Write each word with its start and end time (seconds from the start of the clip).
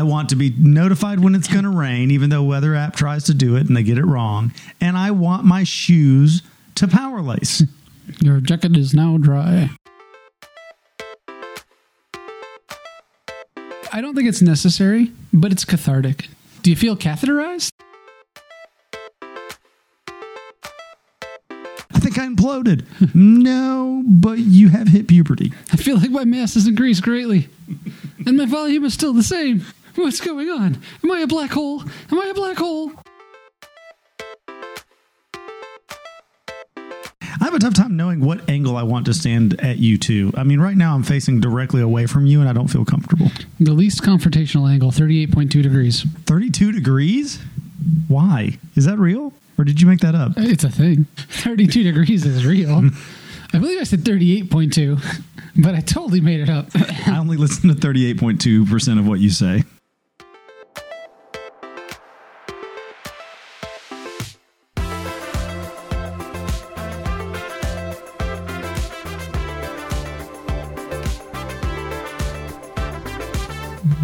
I 0.00 0.02
want 0.02 0.30
to 0.30 0.36
be 0.36 0.48
notified 0.58 1.20
when 1.20 1.34
it's 1.34 1.46
going 1.46 1.64
to 1.64 1.68
rain, 1.68 2.10
even 2.10 2.30
though 2.30 2.42
weather 2.42 2.74
app 2.74 2.96
tries 2.96 3.24
to 3.24 3.34
do 3.34 3.56
it 3.56 3.66
and 3.66 3.76
they 3.76 3.82
get 3.82 3.98
it 3.98 4.06
wrong. 4.06 4.50
And 4.80 4.96
I 4.96 5.10
want 5.10 5.44
my 5.44 5.62
shoes 5.62 6.40
to 6.76 6.88
power 6.88 7.20
lace. 7.20 7.62
Your 8.22 8.40
jacket 8.40 8.78
is 8.78 8.94
now 8.94 9.18
dry. 9.18 9.68
I 13.92 14.00
don't 14.00 14.14
think 14.14 14.26
it's 14.26 14.40
necessary, 14.40 15.12
but 15.34 15.52
it's 15.52 15.66
cathartic. 15.66 16.28
Do 16.62 16.70
you 16.70 16.76
feel 16.76 16.96
catheterized? 16.96 17.68
I 21.92 21.98
think 21.98 22.16
I 22.16 22.26
imploded. 22.26 22.86
no, 23.14 24.02
but 24.06 24.38
you 24.38 24.70
have 24.70 24.88
hit 24.88 25.08
puberty. 25.08 25.52
I 25.74 25.76
feel 25.76 25.98
like 25.98 26.10
my 26.10 26.24
mass 26.24 26.54
has 26.54 26.66
increased 26.66 27.02
greatly, 27.02 27.50
and 28.24 28.38
my 28.38 28.46
volume 28.46 28.86
is 28.86 28.94
still 28.94 29.12
the 29.12 29.22
same. 29.22 29.62
What's 29.96 30.20
going 30.20 30.48
on? 30.48 30.80
Am 31.02 31.10
I 31.10 31.20
a 31.20 31.26
black 31.26 31.50
hole? 31.50 31.82
Am 32.10 32.18
I 32.18 32.26
a 32.26 32.34
black 32.34 32.56
hole? 32.56 32.92
I 36.76 37.44
have 37.44 37.54
a 37.54 37.58
tough 37.58 37.74
time 37.74 37.96
knowing 37.96 38.20
what 38.20 38.48
angle 38.48 38.76
I 38.76 38.82
want 38.82 39.06
to 39.06 39.14
stand 39.14 39.58
at 39.60 39.78
you 39.78 39.96
to. 39.98 40.32
I 40.36 40.44
mean, 40.44 40.60
right 40.60 40.76
now 40.76 40.94
I'm 40.94 41.02
facing 41.02 41.40
directly 41.40 41.80
away 41.80 42.06
from 42.06 42.26
you 42.26 42.40
and 42.40 42.48
I 42.48 42.52
don't 42.52 42.68
feel 42.68 42.84
comfortable. 42.84 43.30
The 43.58 43.72
least 43.72 44.02
confrontational 44.02 44.70
angle, 44.70 44.90
38.2 44.90 45.62
degrees. 45.62 46.02
32 46.26 46.72
degrees? 46.72 47.40
Why? 48.08 48.58
Is 48.76 48.84
that 48.84 48.98
real? 48.98 49.32
Or 49.58 49.64
did 49.64 49.80
you 49.80 49.86
make 49.86 50.00
that 50.00 50.14
up? 50.14 50.32
It's 50.36 50.64
a 50.64 50.70
thing. 50.70 51.04
32 51.16 51.82
degrees 51.82 52.24
is 52.24 52.46
real. 52.46 52.82
I 53.52 53.58
believe 53.58 53.80
I 53.80 53.84
said 53.84 54.00
38.2, 54.00 55.22
but 55.62 55.74
I 55.74 55.80
totally 55.80 56.20
made 56.20 56.40
it 56.40 56.48
up. 56.48 56.66
I 57.06 57.16
only 57.18 57.36
listen 57.36 57.68
to 57.68 57.74
38.2% 57.74 58.98
of 58.98 59.06
what 59.08 59.18
you 59.18 59.30
say. 59.30 59.64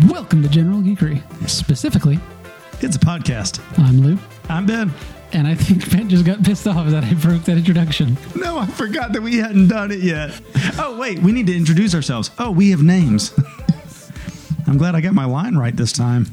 Welcome 0.08 0.42
to 0.42 0.48
General 0.48 0.80
Geekery. 0.80 1.22
Specifically, 1.48 2.18
It's 2.80 2.96
a 2.96 2.98
podcast. 2.98 3.60
I'm 3.78 4.00
Lou, 4.00 4.18
I'm 4.48 4.66
Ben. 4.66 4.92
and 5.32 5.46
I 5.46 5.54
think 5.54 5.90
Ben 5.90 6.08
just 6.08 6.24
got 6.24 6.42
pissed 6.42 6.66
off 6.66 6.88
that 6.88 7.04
I 7.04 7.14
broke 7.14 7.42
that 7.44 7.56
introduction. 7.56 8.16
No, 8.34 8.58
I 8.58 8.66
forgot 8.66 9.12
that 9.12 9.22
we 9.22 9.36
hadn't 9.36 9.68
done 9.68 9.90
it 9.92 10.00
yet. 10.00 10.38
Oh, 10.78 10.96
wait, 10.98 11.18
we 11.20 11.32
need 11.32 11.46
to 11.48 11.56
introduce 11.56 11.94
ourselves. 11.94 12.30
Oh, 12.38 12.50
we 12.50 12.70
have 12.70 12.82
names. 12.82 13.32
I'm 14.66 14.76
glad 14.78 14.94
I 14.94 15.00
got 15.00 15.14
my 15.14 15.24
line 15.24 15.56
right 15.56 15.76
this 15.76 15.92
time. 15.92 16.26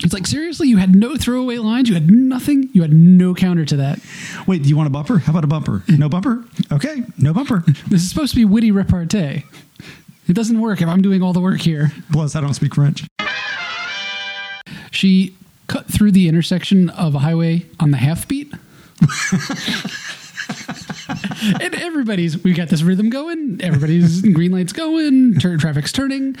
It's 0.00 0.12
like, 0.12 0.26
seriously, 0.26 0.68
you 0.68 0.78
had 0.78 0.96
no 0.96 1.16
throwaway 1.16 1.58
lines? 1.58 1.88
You 1.88 1.94
had 1.94 2.10
nothing? 2.10 2.68
You 2.72 2.82
had 2.82 2.92
no 2.92 3.34
counter 3.34 3.64
to 3.64 3.76
that. 3.76 4.00
Wait, 4.48 4.62
do 4.64 4.68
you 4.68 4.76
want 4.76 4.88
a 4.88 4.90
bumper? 4.90 5.18
How 5.18 5.30
about 5.32 5.44
a 5.44 5.46
bumper? 5.46 5.84
No 5.88 6.08
bumper? 6.08 6.44
Okay, 6.72 7.04
no 7.18 7.32
bumper. 7.32 7.62
This 7.88 8.02
is 8.02 8.08
supposed 8.08 8.30
to 8.32 8.36
be 8.36 8.44
witty 8.44 8.72
repartee. 8.72 9.44
It 10.28 10.34
doesn't 10.34 10.60
work 10.60 10.80
if 10.80 10.88
I'm 10.88 11.02
doing 11.02 11.22
all 11.22 11.32
the 11.32 11.40
work 11.40 11.60
here. 11.60 11.92
Plus, 12.12 12.36
I 12.36 12.40
don't 12.40 12.54
speak 12.54 12.74
French. 12.74 13.04
She 14.90 15.34
cut 15.66 15.86
through 15.86 16.12
the 16.12 16.28
intersection 16.28 16.90
of 16.90 17.14
a 17.14 17.20
highway 17.20 17.66
on 17.80 17.90
the 17.90 17.96
half 17.96 18.28
beat. 18.28 18.52
and 21.60 21.74
everybody's, 21.74 22.42
we 22.44 22.52
got 22.52 22.68
this 22.68 22.82
rhythm 22.82 23.10
going. 23.10 23.60
Everybody's 23.62 24.20
green 24.32 24.52
lights 24.52 24.72
going. 24.72 25.38
Tur- 25.38 25.56
traffic's 25.56 25.92
turning. 25.92 26.36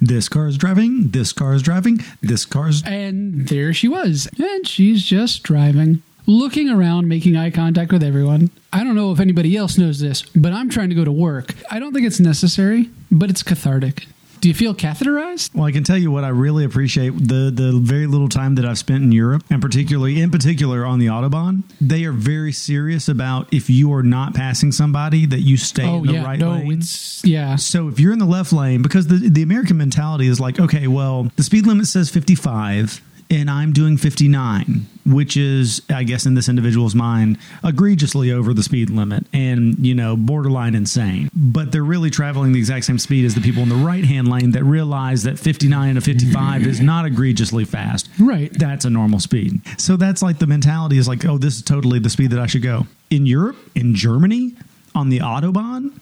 This 0.00 0.28
car 0.28 0.46
is 0.46 0.56
driving. 0.56 1.10
This 1.10 1.32
car 1.32 1.52
is 1.52 1.62
driving. 1.62 2.00
This 2.22 2.46
car's. 2.46 2.82
And 2.84 3.48
there 3.48 3.74
she 3.74 3.88
was. 3.88 4.28
And 4.38 4.66
she's 4.66 5.04
just 5.04 5.42
driving, 5.42 6.02
looking 6.30 6.68
around, 6.70 7.08
making 7.08 7.36
eye 7.36 7.50
contact 7.50 7.92
with 7.92 8.02
everyone. 8.02 8.50
I 8.72 8.84
don't 8.84 8.94
know 8.94 9.12
if 9.12 9.20
anybody 9.20 9.56
else 9.56 9.76
knows 9.76 9.98
this, 9.98 10.22
but 10.22 10.52
I'm 10.52 10.70
trying 10.70 10.88
to 10.90 10.94
go 10.94 11.04
to 11.04 11.12
work. 11.12 11.54
I 11.70 11.78
don't 11.78 11.92
think 11.92 12.06
it's 12.06 12.20
necessary, 12.20 12.88
but 13.10 13.30
it's 13.30 13.42
cathartic. 13.42 14.06
Do 14.40 14.48
you 14.48 14.54
feel 14.54 14.74
catheterized? 14.74 15.54
Well, 15.54 15.66
I 15.66 15.72
can 15.72 15.84
tell 15.84 15.98
you 15.98 16.10
what 16.10 16.24
I 16.24 16.28
really 16.28 16.64
appreciate 16.64 17.10
the 17.10 17.52
the 17.54 17.78
very 17.78 18.06
little 18.06 18.28
time 18.28 18.54
that 18.54 18.64
I've 18.64 18.78
spent 18.78 19.02
in 19.02 19.12
Europe, 19.12 19.44
and 19.50 19.60
particularly 19.60 20.18
in 20.22 20.30
particular 20.30 20.86
on 20.86 20.98
the 20.98 21.08
autobahn. 21.08 21.62
They 21.78 22.04
are 22.04 22.12
very 22.12 22.50
serious 22.52 23.06
about 23.06 23.52
if 23.52 23.68
you 23.68 23.92
are 23.92 24.02
not 24.02 24.32
passing 24.32 24.72
somebody 24.72 25.26
that 25.26 25.40
you 25.40 25.58
stay 25.58 25.84
oh, 25.86 25.96
in 25.98 26.06
the 26.06 26.20
right 26.20 26.42
Oh, 26.42 26.56
no, 26.56 26.64
lane. 26.68 26.80
yeah. 27.22 27.56
So 27.56 27.88
if 27.88 28.00
you're 28.00 28.14
in 28.14 28.18
the 28.18 28.24
left 28.24 28.50
lane, 28.50 28.80
because 28.80 29.08
the 29.08 29.16
the 29.16 29.42
American 29.42 29.76
mentality 29.76 30.26
is 30.26 30.40
like, 30.40 30.58
okay, 30.58 30.86
well, 30.86 31.30
the 31.36 31.42
speed 31.42 31.66
limit 31.66 31.86
says 31.88 32.08
55 32.08 33.02
and 33.30 33.50
I'm 33.50 33.72
doing 33.72 33.96
59, 33.98 34.86
which 35.12 35.36
is, 35.36 35.82
I 35.88 36.04
guess, 36.04 36.26
in 36.26 36.34
this 36.34 36.48
individual's 36.48 36.94
mind, 36.94 37.38
egregiously 37.64 38.32
over 38.32 38.54
the 38.54 38.62
speed 38.62 38.90
limit 38.90 39.26
and, 39.32 39.78
you 39.84 39.94
know, 39.94 40.16
borderline 40.16 40.74
insane. 40.74 41.30
But 41.34 41.72
they're 41.72 41.82
really 41.82 42.10
traveling 42.10 42.52
the 42.52 42.58
exact 42.58 42.86
same 42.86 42.98
speed 42.98 43.24
as 43.24 43.34
the 43.34 43.40
people 43.40 43.62
in 43.62 43.68
the 43.68 43.74
right 43.74 44.04
hand 44.04 44.28
lane 44.28 44.52
that 44.52 44.64
realize 44.64 45.22
that 45.24 45.38
59 45.38 45.94
to 45.96 46.00
55 46.00 46.66
is 46.66 46.80
not 46.80 47.06
egregiously 47.06 47.64
fast. 47.64 48.08
Right. 48.18 48.52
That's 48.52 48.84
a 48.84 48.90
normal 48.90 49.20
speed. 49.20 49.60
So 49.78 49.96
that's 49.96 50.22
like 50.22 50.38
the 50.38 50.46
mentality 50.46 50.98
is 50.98 51.08
like, 51.08 51.24
oh, 51.24 51.38
this 51.38 51.56
is 51.56 51.62
totally 51.62 51.98
the 51.98 52.10
speed 52.10 52.30
that 52.30 52.40
I 52.40 52.46
should 52.46 52.62
go. 52.62 52.86
In 53.10 53.26
Europe, 53.26 53.56
in 53.74 53.94
Germany, 53.94 54.54
on 54.94 55.08
the 55.08 55.18
Autobahn, 55.18 55.98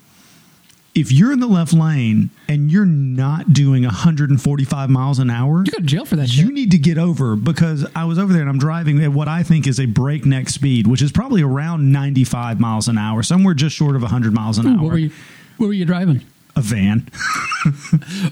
if 0.99 1.13
you're 1.13 1.33
in 1.33 1.41
the 1.41 1.47
left 1.47 1.73
lane 1.73 2.31
and 2.49 2.71
you're 2.71 2.85
not 2.87 3.53
doing 3.53 3.85
145 3.85 4.91
miles 4.91 5.19
an 5.19 5.31
hour, 5.31 5.63
You 5.65 5.73
go 5.73 5.79
to 5.79 5.85
jail 5.85 6.05
for 6.05 6.17
that 6.17 6.29
you 6.37 6.45
shit. 6.47 6.53
need 6.53 6.71
to 6.73 6.79
get 6.79 6.99
over 6.99 7.37
because 7.37 7.87
I 7.95 8.05
was 8.05 8.19
over 8.19 8.33
there 8.33 8.43
and 8.43 8.51
I'm 8.51 8.59
driving 8.59 9.03
at 9.03 9.13
what 9.13 9.29
I 9.29 9.43
think 9.43 9.67
is 9.67 9.79
a 9.79 9.87
breakneck 9.87 10.49
speed, 10.49 10.87
which 10.87 11.03
is 11.03 11.13
probably 11.13 11.43
around 11.43 11.93
95 11.93 12.59
miles 12.61 12.89
an 12.89 12.99
hour, 12.99 13.23
somewhere 13.23 13.55
just 13.55 13.77
short 13.77 13.95
of 13.97 14.03
100 14.03 14.33
miles 14.35 14.59
an 14.59 14.67
Ooh, 14.67 14.71
hour. 14.71 14.83
what 14.83 14.93
were 14.93 14.99
you? 14.99 15.11
What 15.59 15.67
were 15.69 15.73
you 15.73 15.85
driving? 15.85 16.23
A 16.57 16.61
van. 16.61 17.09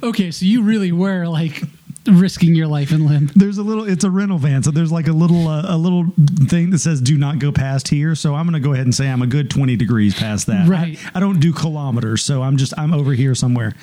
Okay, 0.03 0.31
so 0.31 0.45
you 0.47 0.63
really 0.63 0.93
were 0.93 1.27
like 1.27 1.63
risking 2.09 2.55
your 2.55 2.67
life 2.67 2.91
and 2.93 3.05
limb. 3.07 3.31
There's 3.35 3.59
a 3.59 3.63
little. 3.63 3.89
It's 3.89 4.05
a 4.05 4.11
rental 4.11 4.39
van, 4.39 4.63
so 4.63 4.71
there's 4.71 4.93
like 4.93 5.09
a 5.09 5.13
little 5.13 5.49
uh, 5.49 5.65
a 5.67 5.77
little 5.77 6.07
thing 6.49 6.71
that 6.71 6.79
says 6.79 7.01
"Do 7.01 7.17
not 7.19 7.39
go 7.39 7.53
past 7.53 7.89
here." 7.89 8.15
So 8.15 8.35
I'm 8.35 8.47
going 8.47 8.61
to 8.61 8.67
go 8.67 8.73
ahead 8.73 8.87
and 8.87 8.95
say 8.95 9.09
I'm 9.09 9.23
a 9.23 9.27
good 9.27 9.51
20 9.51 9.77
degrees 9.77 10.15
past 10.15 10.47
that. 10.47 10.69
Right. 10.69 10.99
I, 11.15 11.19
I 11.19 11.21
don't 11.21 11.41
do 11.41 11.53
kilometers, 11.53 12.25
so 12.25 12.43
I'm 12.43 12.57
just 12.57 12.73
I'm 12.79 12.93
over 12.93 13.13
here 13.13 13.35
somewhere. 13.35 13.75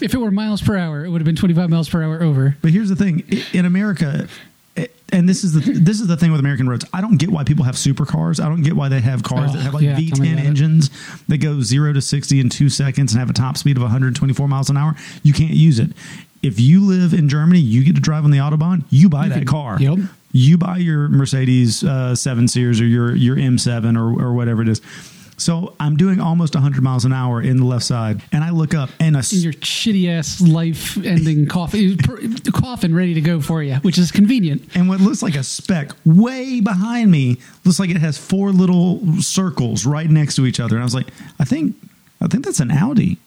If 0.00 0.14
it 0.14 0.18
were 0.18 0.30
miles 0.30 0.62
per 0.62 0.76
hour, 0.76 1.04
it 1.04 1.10
would 1.10 1.20
have 1.20 1.26
been 1.26 1.36
25 1.36 1.70
miles 1.70 1.88
per 1.88 2.02
hour 2.02 2.22
over. 2.22 2.56
But 2.62 2.70
here's 2.72 2.88
the 2.88 2.96
thing: 2.96 3.22
in 3.52 3.64
America, 3.64 4.28
and 5.12 5.28
this 5.28 5.44
is 5.44 5.52
the 5.52 5.60
this 5.60 6.00
is 6.00 6.06
the 6.06 6.16
thing 6.16 6.30
with 6.30 6.40
American 6.40 6.68
roads. 6.68 6.84
I 6.92 7.00
don't 7.00 7.18
get 7.18 7.28
why 7.30 7.44
people 7.44 7.64
have 7.64 7.74
supercars. 7.74 8.42
I 8.42 8.48
don't 8.48 8.62
get 8.62 8.74
why 8.74 8.88
they 8.88 9.00
have 9.00 9.22
cars 9.22 9.50
Oh, 9.50 9.56
that 9.56 9.62
have 9.62 9.74
like 9.74 9.82
yeah, 9.84 9.96
V10 9.96 10.12
about 10.14 10.26
it. 10.44 10.46
engines 10.46 10.90
that 11.28 11.38
go 11.38 11.60
zero 11.60 11.92
to 11.92 12.00
60 12.00 12.40
in 12.40 12.48
two 12.48 12.68
seconds 12.70 13.12
and 13.12 13.20
have 13.20 13.28
a 13.28 13.34
top 13.34 13.56
speed 13.58 13.76
of 13.76 13.82
124 13.82 14.48
miles 14.48 14.70
an 14.70 14.76
hour. 14.76 14.94
You 15.22 15.32
can't 15.34 15.52
use 15.54 15.78
it. 15.78 15.90
If 16.42 16.58
you 16.60 16.84
live 16.84 17.14
in 17.14 17.28
Germany, 17.28 17.60
you 17.60 17.84
get 17.84 17.94
to 17.94 18.00
drive 18.00 18.24
on 18.24 18.30
the 18.30 18.38
autobahn. 18.38 18.84
You 18.90 19.08
buy 19.08 19.28
that 19.28 19.38
can- 19.38 19.46
car. 19.46 19.78
yep. 19.80 19.98
You 20.34 20.56
buy 20.58 20.78
your 20.78 21.08
Mercedes 21.08 21.84
uh, 21.84 22.14
seven 22.14 22.48
series 22.48 22.80
or 22.80 22.86
your 22.86 23.14
your 23.14 23.36
M7 23.36 23.96
or 23.98 24.24
or 24.24 24.32
whatever 24.32 24.62
it 24.62 24.68
is. 24.68 24.80
So 25.38 25.74
I'm 25.80 25.96
doing 25.96 26.20
almost 26.20 26.54
100 26.54 26.82
miles 26.82 27.04
an 27.04 27.12
hour 27.12 27.42
in 27.42 27.56
the 27.56 27.64
left 27.64 27.84
side, 27.84 28.22
and 28.32 28.44
I 28.44 28.50
look 28.50 28.74
up, 28.74 28.90
and 29.00 29.16
a 29.16 29.20
s- 29.20 29.32
Your 29.32 29.52
shitty 29.54 30.08
ass 30.08 30.40
life 30.40 30.96
ending 31.04 31.46
coffin, 31.48 31.96
coffin 32.52 32.94
ready 32.94 33.14
to 33.14 33.20
go 33.20 33.40
for 33.40 33.62
you, 33.62 33.74
which 33.76 33.98
is 33.98 34.12
convenient. 34.12 34.62
and 34.76 34.88
what 34.88 35.00
looks 35.00 35.22
like 35.22 35.34
a 35.34 35.42
speck 35.42 35.90
way 36.04 36.60
behind 36.60 37.10
me 37.10 37.38
looks 37.64 37.80
like 37.80 37.90
it 37.90 37.96
has 37.96 38.16
four 38.18 38.52
little 38.52 39.00
circles 39.20 39.84
right 39.84 40.08
next 40.08 40.36
to 40.36 40.46
each 40.46 40.60
other. 40.60 40.76
And 40.76 40.82
I 40.82 40.84
was 40.84 40.94
like, 40.94 41.08
I 41.40 41.44
think, 41.44 41.74
I 42.22 42.28
think 42.28 42.44
that's 42.44 42.60
an 42.60 42.70
Audi. 42.70 43.18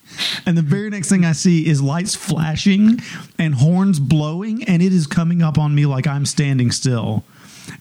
And 0.45 0.57
the 0.57 0.61
very 0.61 0.89
next 0.89 1.09
thing 1.09 1.25
I 1.25 1.33
see 1.33 1.67
is 1.67 1.81
lights 1.81 2.15
flashing 2.15 3.00
and 3.38 3.56
horns 3.56 4.00
blowing, 4.00 4.63
and 4.63 4.81
it 4.81 4.94
is 4.94 5.06
coming 5.06 5.42
up 5.42 5.57
on 5.57 5.75
me 5.75 5.86
like 5.86 6.07
I'm 6.07 6.25
standing 6.25 6.71
still. 6.71 7.24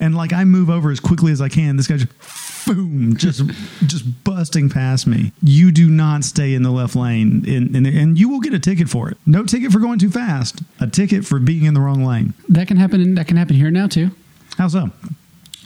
And 0.00 0.16
like 0.16 0.32
I 0.32 0.44
move 0.44 0.70
over 0.70 0.90
as 0.90 0.98
quickly 0.98 1.30
as 1.30 1.40
I 1.40 1.48
can, 1.48 1.76
this 1.76 1.86
guy 1.86 1.98
just 1.98 2.66
boom, 2.66 3.16
just 3.16 3.42
just 3.86 4.24
busting 4.24 4.70
past 4.70 5.06
me. 5.06 5.32
You 5.42 5.70
do 5.70 5.88
not 5.88 6.24
stay 6.24 6.54
in 6.54 6.62
the 6.62 6.70
left 6.70 6.96
lane, 6.96 7.44
in, 7.46 7.76
in, 7.76 7.86
and 7.86 8.18
you 8.18 8.28
will 8.28 8.40
get 8.40 8.54
a 8.54 8.58
ticket 8.58 8.88
for 8.88 9.10
it. 9.10 9.18
No 9.26 9.44
ticket 9.44 9.70
for 9.70 9.78
going 9.78 9.98
too 9.98 10.10
fast, 10.10 10.62
a 10.80 10.86
ticket 10.86 11.24
for 11.24 11.38
being 11.38 11.64
in 11.64 11.74
the 11.74 11.80
wrong 11.80 12.04
lane. 12.04 12.34
That 12.48 12.66
can 12.66 12.76
happen. 12.78 13.14
That 13.14 13.28
can 13.28 13.36
happen 13.36 13.56
here 13.56 13.70
now 13.70 13.86
too. 13.86 14.10
How 14.56 14.68
so? 14.68 14.90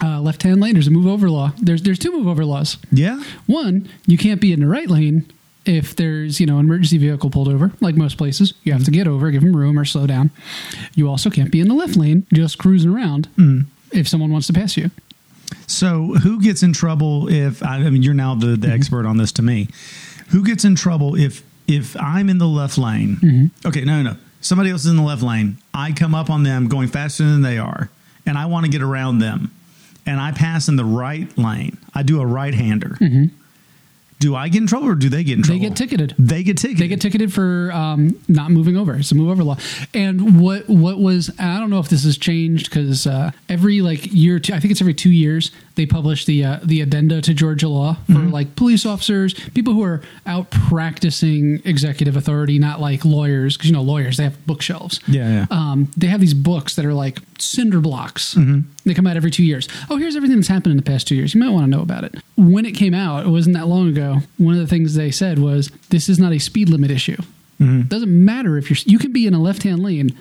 Uh, 0.02 0.20
left 0.20 0.42
hand 0.42 0.60
lane. 0.60 0.74
There's 0.74 0.86
a 0.88 0.92
move 0.92 1.06
over 1.06 1.30
law. 1.30 1.52
There's 1.58 1.82
there's 1.82 1.98
two 1.98 2.12
move 2.12 2.26
over 2.26 2.44
laws. 2.44 2.76
Yeah. 2.90 3.22
One, 3.46 3.88
you 4.06 4.18
can't 4.18 4.40
be 4.40 4.52
in 4.52 4.60
the 4.60 4.66
right 4.66 4.88
lane 4.90 5.26
if 5.68 5.94
there's 5.94 6.40
you 6.40 6.46
know 6.46 6.58
an 6.58 6.64
emergency 6.64 6.98
vehicle 6.98 7.30
pulled 7.30 7.48
over, 7.48 7.70
like 7.80 7.94
most 7.94 8.16
places. 8.16 8.54
You 8.64 8.72
have 8.72 8.84
to 8.84 8.90
get 8.90 9.06
over, 9.06 9.30
give 9.30 9.42
them 9.42 9.54
room, 9.54 9.78
or 9.78 9.84
slow 9.84 10.06
down. 10.06 10.30
You 10.94 11.08
also 11.08 11.30
can't 11.30 11.52
be 11.52 11.60
in 11.60 11.68
the 11.68 11.74
left 11.74 11.96
lane, 11.96 12.26
just 12.32 12.58
cruising 12.58 12.90
around 12.90 13.28
mm. 13.36 13.66
if 13.92 14.08
someone 14.08 14.32
wants 14.32 14.46
to 14.48 14.52
pass 14.52 14.76
you. 14.76 14.90
So, 15.66 16.14
who 16.14 16.40
gets 16.40 16.62
in 16.62 16.72
trouble 16.72 17.28
if 17.28 17.62
I 17.62 17.78
mean 17.90 18.02
you're 18.02 18.14
now 18.14 18.34
the, 18.34 18.48
the 18.48 18.56
mm-hmm. 18.56 18.70
expert 18.70 19.06
on 19.06 19.18
this 19.18 19.32
to 19.32 19.42
me? 19.42 19.68
Who 20.30 20.44
gets 20.44 20.64
in 20.64 20.74
trouble 20.74 21.14
if 21.14 21.42
if 21.66 21.96
I'm 22.00 22.28
in 22.30 22.38
the 22.38 22.48
left 22.48 22.78
lane? 22.78 23.16
Mm-hmm. 23.16 23.68
Okay, 23.68 23.84
no, 23.84 24.02
no. 24.02 24.16
somebody 24.40 24.70
else 24.70 24.84
is 24.84 24.90
in 24.90 24.96
the 24.96 25.02
left 25.02 25.22
lane. 25.22 25.58
I 25.74 25.92
come 25.92 26.14
up 26.14 26.30
on 26.30 26.42
them 26.42 26.68
going 26.68 26.88
faster 26.88 27.24
than 27.24 27.42
they 27.42 27.58
are, 27.58 27.90
and 28.24 28.38
I 28.38 28.46
want 28.46 28.64
to 28.64 28.72
get 28.72 28.82
around 28.82 29.18
them. 29.18 29.52
And 30.06 30.18
I 30.18 30.32
pass 30.32 30.68
in 30.68 30.76
the 30.76 30.86
right 30.86 31.36
lane. 31.36 31.76
I 31.94 32.02
do 32.02 32.22
a 32.22 32.26
right 32.26 32.54
hander. 32.54 32.96
Mm-hmm. 32.98 33.37
Do 34.20 34.34
I 34.34 34.48
get 34.48 34.60
in 34.62 34.66
trouble 34.66 34.88
or 34.88 34.94
do 34.94 35.08
they 35.08 35.22
get 35.22 35.36
in 35.38 35.42
trouble? 35.44 35.60
They 35.60 35.68
get 35.68 35.76
ticketed. 35.76 36.14
They 36.18 36.42
get 36.42 36.56
ticketed. 36.58 36.82
They 36.82 36.88
get 36.88 37.00
ticketed 37.00 37.32
for 37.32 37.70
um, 37.72 38.18
not 38.26 38.50
moving 38.50 38.76
over. 38.76 38.96
It's 38.96 39.12
a 39.12 39.14
move 39.14 39.30
over 39.30 39.44
law. 39.44 39.56
And 39.94 40.40
what 40.40 40.68
what 40.68 40.98
was 40.98 41.30
I 41.38 41.58
don't 41.60 41.70
know 41.70 41.78
if 41.78 41.88
this 41.88 42.04
has 42.04 42.18
changed 42.18 42.68
because 42.68 43.06
uh, 43.06 43.30
every 43.48 43.80
like 43.80 44.12
year, 44.12 44.38
two, 44.40 44.54
I 44.54 44.60
think 44.60 44.72
it's 44.72 44.80
every 44.80 44.94
two 44.94 45.10
years 45.10 45.52
they 45.76 45.86
publish 45.86 46.24
the 46.24 46.44
uh, 46.44 46.58
the 46.64 46.80
addenda 46.80 47.20
to 47.22 47.32
Georgia 47.34 47.68
law 47.68 47.94
for 48.06 48.12
Mm-hmm. 48.12 48.30
like 48.32 48.56
police 48.56 48.84
officers, 48.84 49.34
people 49.50 49.72
who 49.74 49.84
are 49.84 50.02
out 50.26 50.50
practicing 50.50 51.60
executive 51.64 52.16
authority, 52.16 52.58
not 52.58 52.80
like 52.80 53.04
lawyers 53.04 53.56
because 53.56 53.68
you 53.70 53.74
know 53.76 53.82
lawyers 53.82 54.16
they 54.16 54.24
have 54.24 54.46
bookshelves. 54.46 55.00
Yeah, 55.06 55.28
yeah. 55.28 55.46
Um, 55.50 55.90
they 55.96 56.06
have 56.08 56.20
these 56.20 56.34
books 56.34 56.74
that 56.76 56.84
are 56.84 56.94
like 56.94 57.18
cinder 57.40 57.80
blocks. 57.80 58.34
Mm-hmm. 58.34 58.60
They 58.84 58.94
come 58.94 59.06
out 59.06 59.16
every 59.16 59.30
two 59.30 59.44
years. 59.44 59.68
Oh, 59.90 59.96
here's 59.96 60.16
everything 60.16 60.36
that's 60.36 60.48
happened 60.48 60.72
in 60.72 60.76
the 60.76 60.82
past 60.82 61.08
two 61.08 61.14
years. 61.14 61.34
You 61.34 61.40
might 61.40 61.50
want 61.50 61.64
to 61.64 61.70
know 61.70 61.82
about 61.82 62.04
it. 62.04 62.16
When 62.36 62.64
it 62.64 62.72
came 62.72 62.94
out, 62.94 63.26
it 63.26 63.30
wasn't 63.30 63.56
that 63.56 63.66
long 63.66 63.88
ago. 63.88 64.18
One 64.38 64.54
of 64.54 64.60
the 64.60 64.66
things 64.66 64.94
they 64.94 65.10
said 65.10 65.38
was, 65.38 65.70
"This 65.90 66.08
is 66.08 66.18
not 66.18 66.32
a 66.32 66.38
speed 66.38 66.68
limit 66.68 66.90
issue. 66.90 67.16
Mm-hmm. 67.60 67.82
Doesn't 67.82 68.24
matter 68.24 68.56
if 68.56 68.70
you're. 68.70 68.78
You 68.84 68.98
can 68.98 69.12
be 69.12 69.26
in 69.26 69.34
a 69.34 69.40
left-hand 69.40 69.82
lane 69.82 70.16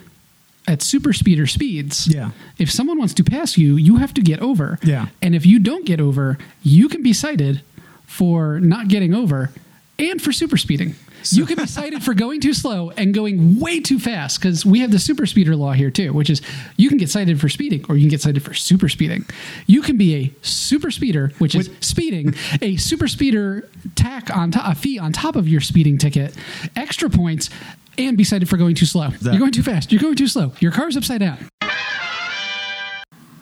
at 0.68 0.82
super 0.82 1.12
speeder 1.12 1.46
speeds. 1.46 2.06
Yeah. 2.06 2.30
If 2.58 2.70
someone 2.70 2.98
wants 2.98 3.14
to 3.14 3.24
pass 3.24 3.56
you, 3.56 3.76
you 3.76 3.96
have 3.96 4.12
to 4.14 4.20
get 4.20 4.40
over. 4.40 4.78
Yeah. 4.82 5.06
And 5.22 5.34
if 5.34 5.46
you 5.46 5.58
don't 5.58 5.86
get 5.86 6.00
over, 6.00 6.36
you 6.62 6.88
can 6.88 7.02
be 7.02 7.14
cited 7.14 7.62
for 8.06 8.60
not 8.60 8.88
getting 8.88 9.14
over 9.14 9.50
and 9.98 10.20
for 10.20 10.30
super 10.30 10.56
speeding. 10.56 10.94
You 11.30 11.46
can 11.46 11.56
be 11.56 11.66
cited 11.66 12.02
for 12.02 12.14
going 12.14 12.40
too 12.40 12.54
slow 12.54 12.90
and 12.90 13.12
going 13.12 13.58
way 13.60 13.80
too 13.80 13.98
fast 13.98 14.40
because 14.40 14.64
we 14.64 14.80
have 14.80 14.90
the 14.90 14.98
super 14.98 15.26
speeder 15.26 15.54
law 15.56 15.72
here 15.72 15.90
too, 15.90 16.12
which 16.12 16.30
is 16.30 16.40
you 16.76 16.88
can 16.88 16.96
get 16.98 17.10
cited 17.10 17.40
for 17.40 17.48
speeding 17.48 17.84
or 17.88 17.96
you 17.96 18.02
can 18.02 18.08
get 18.10 18.20
cited 18.22 18.42
for 18.42 18.54
super 18.54 18.88
speeding. 18.88 19.26
You 19.66 19.82
can 19.82 19.96
be 19.96 20.14
a 20.14 20.34
super 20.46 20.90
speeder, 20.90 21.32
which 21.38 21.54
is 21.54 21.70
speeding, 21.80 22.34
a 22.62 22.76
super 22.76 23.08
speeder 23.08 23.68
tack 23.94 24.34
on 24.34 24.50
top, 24.52 24.72
a 24.72 24.74
fee 24.74 24.98
on 24.98 25.12
top 25.12 25.36
of 25.36 25.48
your 25.48 25.60
speeding 25.60 25.98
ticket, 25.98 26.34
extra 26.76 27.10
points, 27.10 27.50
and 27.98 28.16
be 28.16 28.24
cited 28.24 28.48
for 28.48 28.56
going 28.56 28.74
too 28.74 28.86
slow. 28.86 29.08
That- 29.08 29.32
You're 29.32 29.40
going 29.40 29.52
too 29.52 29.62
fast. 29.64 29.90
You're 29.92 30.00
going 30.00 30.16
too 30.16 30.28
slow. 30.28 30.52
Your 30.60 30.72
car's 30.72 30.96
upside 30.96 31.20
down. 31.20 31.38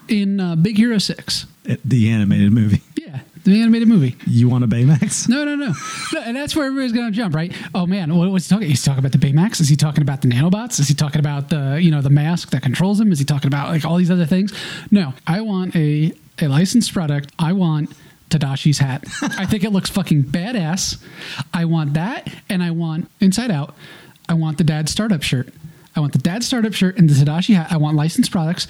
In 0.08 0.38
uh, 0.40 0.54
Big 0.56 0.76
Hero 0.76 0.98
6. 0.98 1.46
the 1.84 2.10
animated 2.10 2.52
movie. 2.52 2.80
Yeah, 2.96 3.20
the 3.52 3.60
animated 3.62 3.88
movie. 3.88 4.16
You 4.26 4.48
want 4.48 4.64
a 4.64 4.68
Baymax? 4.68 5.28
No, 5.28 5.44
no, 5.44 5.54
no, 5.54 5.72
no. 6.12 6.20
And 6.20 6.36
that's 6.36 6.54
where 6.54 6.66
everybody's 6.66 6.92
going 6.92 7.06
to 7.10 7.16
jump, 7.16 7.34
right? 7.34 7.52
Oh 7.74 7.86
man, 7.86 8.14
what 8.16 8.30
was 8.30 8.46
he 8.48 8.54
talking? 8.54 8.68
He's 8.68 8.84
talking 8.84 8.98
about 8.98 9.12
the 9.12 9.18
Baymax. 9.18 9.60
Is 9.60 9.68
he 9.68 9.76
talking 9.76 10.02
about 10.02 10.22
the 10.22 10.28
nanobots? 10.28 10.78
Is 10.80 10.88
he 10.88 10.94
talking 10.94 11.18
about 11.20 11.48
the 11.50 11.78
you 11.80 11.90
know 11.90 12.00
the 12.02 12.10
mask 12.10 12.50
that 12.50 12.62
controls 12.62 13.00
him? 13.00 13.10
Is 13.12 13.18
he 13.18 13.24
talking 13.24 13.48
about 13.48 13.68
like 13.68 13.84
all 13.84 13.96
these 13.96 14.10
other 14.10 14.26
things? 14.26 14.52
No, 14.90 15.14
I 15.26 15.40
want 15.40 15.74
a 15.76 16.12
a 16.40 16.48
licensed 16.48 16.92
product. 16.92 17.32
I 17.38 17.52
want 17.54 17.90
Tadashi's 18.30 18.78
hat. 18.78 19.04
I 19.22 19.46
think 19.46 19.64
it 19.64 19.70
looks 19.72 19.88
fucking 19.90 20.24
badass. 20.24 21.02
I 21.54 21.64
want 21.64 21.94
that, 21.94 22.28
and 22.50 22.62
I 22.62 22.72
want 22.72 23.08
Inside 23.20 23.50
Out. 23.50 23.74
I 24.28 24.34
want 24.34 24.58
the 24.58 24.64
dad 24.64 24.88
startup 24.88 25.22
shirt. 25.22 25.48
I 25.94 26.00
want 26.00 26.12
the 26.12 26.18
dad 26.18 26.42
startup 26.44 26.74
shirt 26.74 26.98
and 26.98 27.08
the 27.08 27.14
Tadashi 27.14 27.54
hat. 27.54 27.68
I 27.72 27.76
want 27.78 27.96
licensed 27.96 28.30
products. 28.30 28.66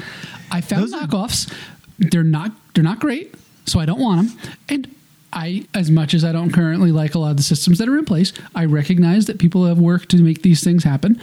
I 0.53 0.61
found 0.61 0.83
Those 0.83 0.93
are- 0.93 1.07
knockoffs. 1.07 1.53
They're 1.99 2.23
not 2.23 2.53
they're 2.75 2.85
not 2.85 3.01
great, 3.01 3.35
so 3.67 3.79
I 3.81 3.87
don't 3.87 4.01
want 4.01 4.29
them. 4.29 4.39
And 4.69 4.95
I, 5.33 5.67
as 5.75 5.91
much 5.91 6.15
as 6.15 6.25
I 6.25 6.33
don't 6.33 6.51
currently 6.53 6.93
like 6.93 7.15
a 7.15 7.19
lot 7.19 7.33
of 7.33 7.37
the 7.37 7.43
systems 7.43 7.79
that 7.79 7.89
are 7.89 7.99
in 7.99 8.05
place, 8.05 8.33
I 8.55 8.65
recognize 8.65 9.27
that 9.27 9.39
people 9.39 9.67
have 9.67 9.79
worked 9.79 10.09
to 10.11 10.19
make 10.19 10.43
these 10.43 10.63
things 10.65 10.85
happen. 10.85 11.21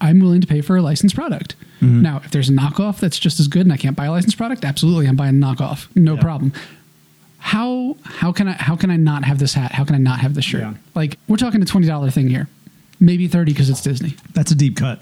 I'm 0.00 0.20
willing 0.20 0.40
to 0.40 0.46
pay 0.46 0.60
for 0.60 0.76
a 0.76 0.82
licensed 0.82 1.14
product. 1.14 1.54
Mm-hmm. 1.80 2.02
Now, 2.02 2.20
if 2.24 2.30
there's 2.30 2.48
a 2.48 2.52
knockoff 2.52 2.98
that's 3.00 3.18
just 3.18 3.40
as 3.40 3.48
good 3.48 3.62
and 3.62 3.72
I 3.72 3.76
can't 3.76 3.96
buy 3.96 4.06
a 4.06 4.10
licensed 4.10 4.36
product, 4.36 4.64
absolutely, 4.64 5.06
I'm 5.06 5.16
buying 5.16 5.42
a 5.42 5.46
knockoff. 5.46 5.88
No 5.96 6.14
Yeah. 6.14 6.20
problem. 6.20 6.52
How 7.40 7.96
how 8.04 8.32
can 8.32 8.48
I 8.48 8.52
how 8.52 8.74
can 8.76 8.90
I 8.90 8.96
not 8.96 9.24
have 9.24 9.38
this 9.38 9.54
hat? 9.54 9.72
How 9.72 9.84
can 9.84 9.94
I 9.94 9.98
not 9.98 10.18
have 10.20 10.34
this 10.34 10.44
shirt? 10.44 10.60
Yeah. 10.62 10.74
Like 10.94 11.18
we're 11.28 11.36
talking 11.36 11.62
a 11.62 11.64
twenty 11.64 11.86
dollar 11.86 12.10
thing 12.10 12.28
here, 12.28 12.48
maybe 13.00 13.28
thirty 13.28 13.52
because 13.52 13.70
it's 13.70 13.80
Disney. 13.80 14.14
That's 14.34 14.50
a 14.50 14.54
deep 14.56 14.76
cut. 14.76 15.00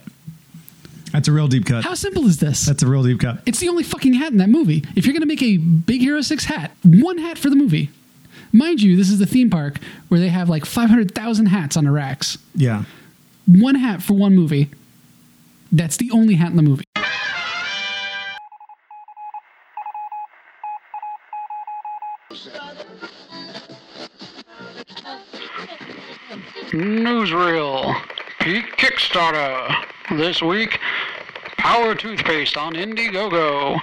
That's 1.16 1.28
a 1.28 1.32
real 1.32 1.48
deep 1.48 1.64
cut. 1.64 1.82
How 1.82 1.94
simple 1.94 2.26
is 2.26 2.40
this? 2.40 2.66
That's 2.66 2.82
a 2.82 2.86
real 2.86 3.02
deep 3.02 3.20
cut. 3.20 3.38
It's 3.46 3.58
the 3.58 3.70
only 3.70 3.84
fucking 3.84 4.12
hat 4.12 4.32
in 4.32 4.36
that 4.36 4.50
movie. 4.50 4.84
If 4.94 5.06
you're 5.06 5.14
going 5.14 5.22
to 5.22 5.26
make 5.26 5.42
a 5.42 5.56
Big 5.56 6.02
Hero 6.02 6.20
6 6.20 6.44
hat, 6.44 6.72
one 6.84 7.16
hat 7.16 7.38
for 7.38 7.48
the 7.48 7.56
movie. 7.56 7.88
Mind 8.52 8.82
you, 8.82 8.98
this 8.98 9.08
is 9.08 9.18
the 9.18 9.24
theme 9.24 9.48
park 9.48 9.78
where 10.08 10.20
they 10.20 10.28
have 10.28 10.50
like 10.50 10.66
500,000 10.66 11.46
hats 11.46 11.74
on 11.74 11.84
the 11.84 11.90
racks. 11.90 12.36
Yeah. 12.54 12.84
One 13.46 13.76
hat 13.76 14.02
for 14.02 14.12
one 14.12 14.34
movie. 14.34 14.68
That's 15.72 15.96
the 15.96 16.10
only 16.10 16.34
hat 16.34 16.50
in 16.50 16.56
the 16.56 16.62
movie. 16.62 16.84
Newsreel. 26.72 28.02
Peak 28.40 28.76
Kickstarter. 28.76 29.86
This 30.10 30.40
week, 30.40 30.78
Power 31.66 31.96
Toothpaste 31.96 32.56
on 32.56 32.74
Indiegogo. 32.74 33.80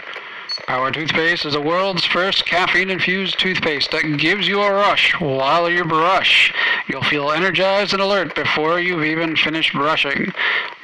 Power 0.67 0.89
Toothpaste 0.89 1.45
is 1.45 1.51
the 1.51 1.59
world's 1.59 2.05
first 2.05 2.45
caffeine 2.45 2.89
infused 2.89 3.37
toothpaste 3.37 3.91
that 3.91 4.17
gives 4.17 4.47
you 4.47 4.61
a 4.61 4.71
rush 4.71 5.19
while 5.19 5.69
you 5.69 5.83
brush. 5.83 6.53
You'll 6.87 7.03
feel 7.03 7.29
energized 7.29 7.91
and 7.91 8.01
alert 8.01 8.35
before 8.35 8.79
you've 8.79 9.03
even 9.03 9.35
finished 9.35 9.73
brushing. 9.73 10.31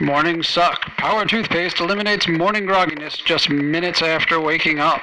Mornings 0.01 0.49
suck. 0.49 0.81
Power 0.97 1.25
Toothpaste 1.25 1.79
eliminates 1.79 2.27
morning 2.27 2.65
grogginess 2.65 3.23
just 3.23 3.49
minutes 3.49 4.01
after 4.01 4.41
waking 4.41 4.79
up. 4.79 5.01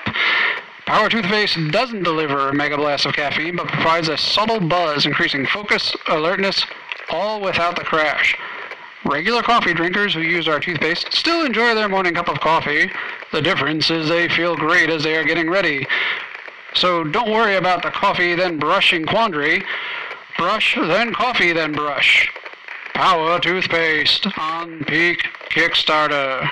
Power 0.84 1.08
Toothpaste 1.08 1.56
doesn't 1.70 2.02
deliver 2.02 2.50
a 2.50 2.54
mega 2.54 2.76
blast 2.76 3.06
of 3.06 3.14
caffeine, 3.14 3.56
but 3.56 3.68
provides 3.68 4.10
a 4.10 4.18
subtle 4.18 4.60
buzz, 4.60 5.06
increasing 5.06 5.46
focus, 5.46 5.96
alertness, 6.08 6.62
all 7.08 7.40
without 7.40 7.74
the 7.74 7.84
crash. 7.84 8.36
Regular 9.04 9.42
coffee 9.42 9.74
drinkers 9.74 10.14
who 10.14 10.20
use 10.20 10.48
our 10.48 10.58
toothpaste 10.58 11.12
still 11.12 11.44
enjoy 11.44 11.74
their 11.74 11.88
morning 11.88 12.14
cup 12.14 12.28
of 12.28 12.40
coffee. 12.40 12.90
The 13.32 13.42
difference 13.42 13.90
is 13.90 14.08
they 14.08 14.28
feel 14.28 14.56
great 14.56 14.90
as 14.90 15.02
they 15.04 15.16
are 15.16 15.24
getting 15.24 15.48
ready. 15.48 15.86
So 16.74 17.04
don't 17.04 17.30
worry 17.30 17.56
about 17.56 17.82
the 17.82 17.90
coffee 17.90 18.34
then 18.34 18.58
brushing 18.58 19.06
quandary. 19.06 19.62
Brush, 20.36 20.76
then 20.76 21.14
coffee, 21.14 21.52
then 21.52 21.72
brush. 21.72 22.30
Power 22.94 23.38
Toothpaste 23.40 24.26
on 24.38 24.84
Peak 24.84 25.22
Kickstarter. 25.50 26.48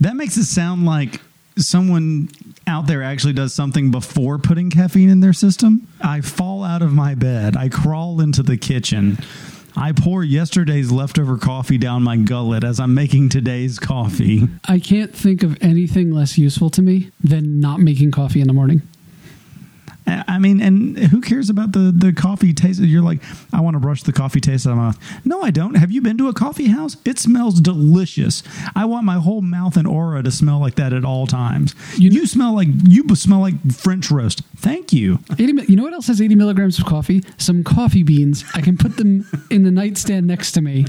That 0.00 0.16
makes 0.16 0.36
it 0.36 0.44
sound 0.44 0.84
like 0.84 1.20
someone 1.56 2.28
out 2.66 2.86
there 2.86 3.02
actually 3.02 3.32
does 3.32 3.54
something 3.54 3.90
before 3.90 4.38
putting 4.38 4.70
caffeine 4.70 5.08
in 5.08 5.20
their 5.20 5.32
system. 5.32 5.86
I 6.00 6.20
fall 6.20 6.64
out 6.64 6.82
of 6.82 6.92
my 6.92 7.14
bed. 7.14 7.56
I 7.56 7.68
crawl 7.68 8.20
into 8.20 8.42
the 8.42 8.56
kitchen. 8.56 9.18
I 9.76 9.92
pour 9.92 10.24
yesterday's 10.24 10.90
leftover 10.90 11.36
coffee 11.36 11.76
down 11.76 12.02
my 12.02 12.16
gullet 12.16 12.64
as 12.64 12.80
I'm 12.80 12.94
making 12.94 13.28
today's 13.28 13.78
coffee. 13.78 14.48
I 14.64 14.78
can't 14.78 15.14
think 15.14 15.42
of 15.42 15.62
anything 15.62 16.10
less 16.10 16.38
useful 16.38 16.70
to 16.70 16.82
me 16.82 17.10
than 17.22 17.60
not 17.60 17.80
making 17.80 18.10
coffee 18.10 18.40
in 18.40 18.46
the 18.46 18.54
morning. 18.54 18.82
I 20.06 20.38
mean, 20.38 20.60
and 20.60 20.96
who 20.96 21.20
cares 21.20 21.50
about 21.50 21.72
the, 21.72 21.92
the 21.94 22.12
coffee 22.12 22.52
taste? 22.52 22.80
You're 22.80 23.02
like, 23.02 23.20
I 23.52 23.60
want 23.60 23.74
to 23.74 23.80
brush 23.80 24.02
the 24.04 24.12
coffee 24.12 24.40
taste 24.40 24.66
out 24.66 24.70
of 24.70 24.76
my 24.76 24.84
mouth. 24.86 24.98
No, 25.24 25.42
I 25.42 25.50
don't. 25.50 25.74
Have 25.74 25.90
you 25.90 26.00
been 26.00 26.16
to 26.18 26.28
a 26.28 26.32
coffee 26.32 26.68
house? 26.68 26.96
It 27.04 27.18
smells 27.18 27.60
delicious. 27.60 28.42
I 28.74 28.84
want 28.84 29.04
my 29.04 29.16
whole 29.16 29.40
mouth 29.40 29.76
and 29.76 29.86
aura 29.86 30.22
to 30.22 30.30
smell 30.30 30.60
like 30.60 30.76
that 30.76 30.92
at 30.92 31.04
all 31.04 31.26
times. 31.26 31.74
You, 31.96 32.26
smell 32.26 32.54
like 32.54 32.68
you 32.86 33.04
smell 33.16 33.40
like 33.40 33.72
French 33.72 34.10
roast. 34.10 34.42
Thank 34.56 34.92
you. 34.92 35.18
80, 35.38 35.64
you 35.68 35.76
know 35.76 35.82
what 35.82 35.92
else 35.92 36.06
has 36.06 36.20
80 36.20 36.34
milligrams 36.36 36.78
of 36.78 36.86
coffee? 36.86 37.22
Some 37.36 37.64
coffee 37.64 38.02
beans. 38.02 38.44
I 38.54 38.60
can 38.60 38.76
put 38.76 38.96
them 38.96 39.26
in 39.50 39.64
the 39.64 39.70
nightstand 39.70 40.26
next 40.26 40.52
to 40.52 40.60
me 40.60 40.86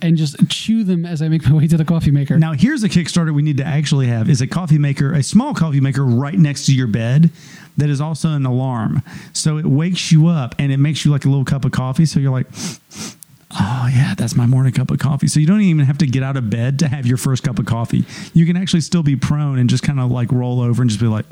and 0.00 0.16
just 0.16 0.48
chew 0.48 0.84
them 0.84 1.04
as 1.04 1.22
I 1.22 1.28
make 1.28 1.48
my 1.48 1.56
way 1.56 1.66
to 1.66 1.76
the 1.76 1.84
coffee 1.84 2.10
maker. 2.10 2.38
Now, 2.38 2.52
here's 2.52 2.84
a 2.84 2.88
Kickstarter 2.88 3.34
we 3.34 3.42
need 3.42 3.56
to 3.56 3.64
actually 3.64 4.06
have: 4.06 4.28
is 4.28 4.40
a 4.40 4.46
coffee 4.46 4.78
maker, 4.78 5.12
a 5.12 5.22
small 5.22 5.54
coffee 5.54 5.80
maker, 5.80 6.04
right 6.04 6.38
next 6.38 6.66
to 6.66 6.74
your 6.74 6.86
bed. 6.86 7.30
That 7.76 7.88
is 7.88 8.00
also 8.00 8.30
an 8.30 8.44
alarm, 8.44 9.02
so 9.32 9.56
it 9.56 9.64
wakes 9.64 10.12
you 10.12 10.26
up 10.26 10.54
and 10.58 10.70
it 10.70 10.76
makes 10.76 11.04
you 11.04 11.10
like 11.10 11.24
a 11.24 11.28
little 11.28 11.44
cup 11.44 11.64
of 11.64 11.72
coffee. 11.72 12.04
So 12.04 12.20
you're 12.20 12.32
like, 12.32 12.46
oh 13.52 13.88
yeah, 13.92 14.14
that's 14.16 14.36
my 14.36 14.46
morning 14.46 14.72
cup 14.72 14.90
of 14.90 14.98
coffee. 14.98 15.28
So 15.28 15.40
you 15.40 15.46
don't 15.46 15.60
even 15.60 15.84
have 15.86 15.98
to 15.98 16.06
get 16.06 16.22
out 16.22 16.36
of 16.36 16.50
bed 16.50 16.78
to 16.80 16.88
have 16.88 17.06
your 17.06 17.16
first 17.16 17.42
cup 17.42 17.58
of 17.58 17.66
coffee. 17.66 18.04
You 18.34 18.46
can 18.46 18.56
actually 18.56 18.80
still 18.82 19.02
be 19.02 19.16
prone 19.16 19.58
and 19.58 19.68
just 19.68 19.82
kind 19.82 20.00
of 20.00 20.10
like 20.10 20.30
roll 20.32 20.60
over 20.60 20.82
and 20.82 20.90
just 20.90 21.00
be 21.00 21.06
like, 21.06 21.26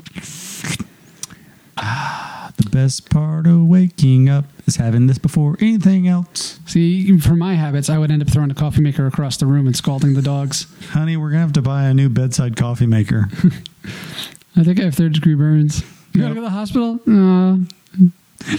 ah, 1.77 2.51
the 2.57 2.69
best 2.69 3.09
part 3.09 3.47
of 3.47 3.65
waking 3.67 4.29
up 4.29 4.45
is 4.65 4.75
having 4.75 5.07
this 5.07 5.17
before 5.17 5.55
anything 5.59 6.07
else. 6.07 6.59
See, 6.65 7.17
for 7.19 7.35
my 7.35 7.55
habits, 7.55 7.89
I 7.89 7.97
would 7.97 8.11
end 8.11 8.21
up 8.21 8.29
throwing 8.29 8.49
the 8.49 8.55
coffee 8.55 8.81
maker 8.81 9.05
across 9.07 9.37
the 9.37 9.45
room 9.45 9.65
and 9.65 9.75
scalding 9.75 10.13
the 10.13 10.21
dogs. 10.21 10.67
Honey, 10.89 11.15
we're 11.17 11.29
gonna 11.29 11.41
have 11.41 11.53
to 11.53 11.61
buy 11.61 11.85
a 11.85 11.93
new 11.93 12.09
bedside 12.09 12.55
coffee 12.55 12.87
maker. 12.87 13.29
I 14.55 14.63
think 14.63 14.79
I 14.79 14.83
have 14.83 14.95
third 14.95 15.13
degree 15.13 15.35
burns. 15.35 15.83
You 16.13 16.21
gotta 16.21 16.33
go 16.33 16.41
to 16.41 16.45
the 16.45 16.49
hospital? 16.49 16.99
Uh, 17.07 17.57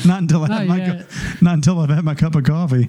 Not 0.07 0.21
until 0.23 0.45
I 0.45 0.49
Not 0.49 0.59
have 0.61 0.69
my 0.69 0.77
yet. 0.79 1.09
cu- 1.09 1.45
not 1.45 1.55
until 1.55 1.79
I've 1.81 1.89
had 1.91 2.05
my 2.05 2.15
cup 2.15 2.35
of 2.35 2.45
coffee. 2.45 2.89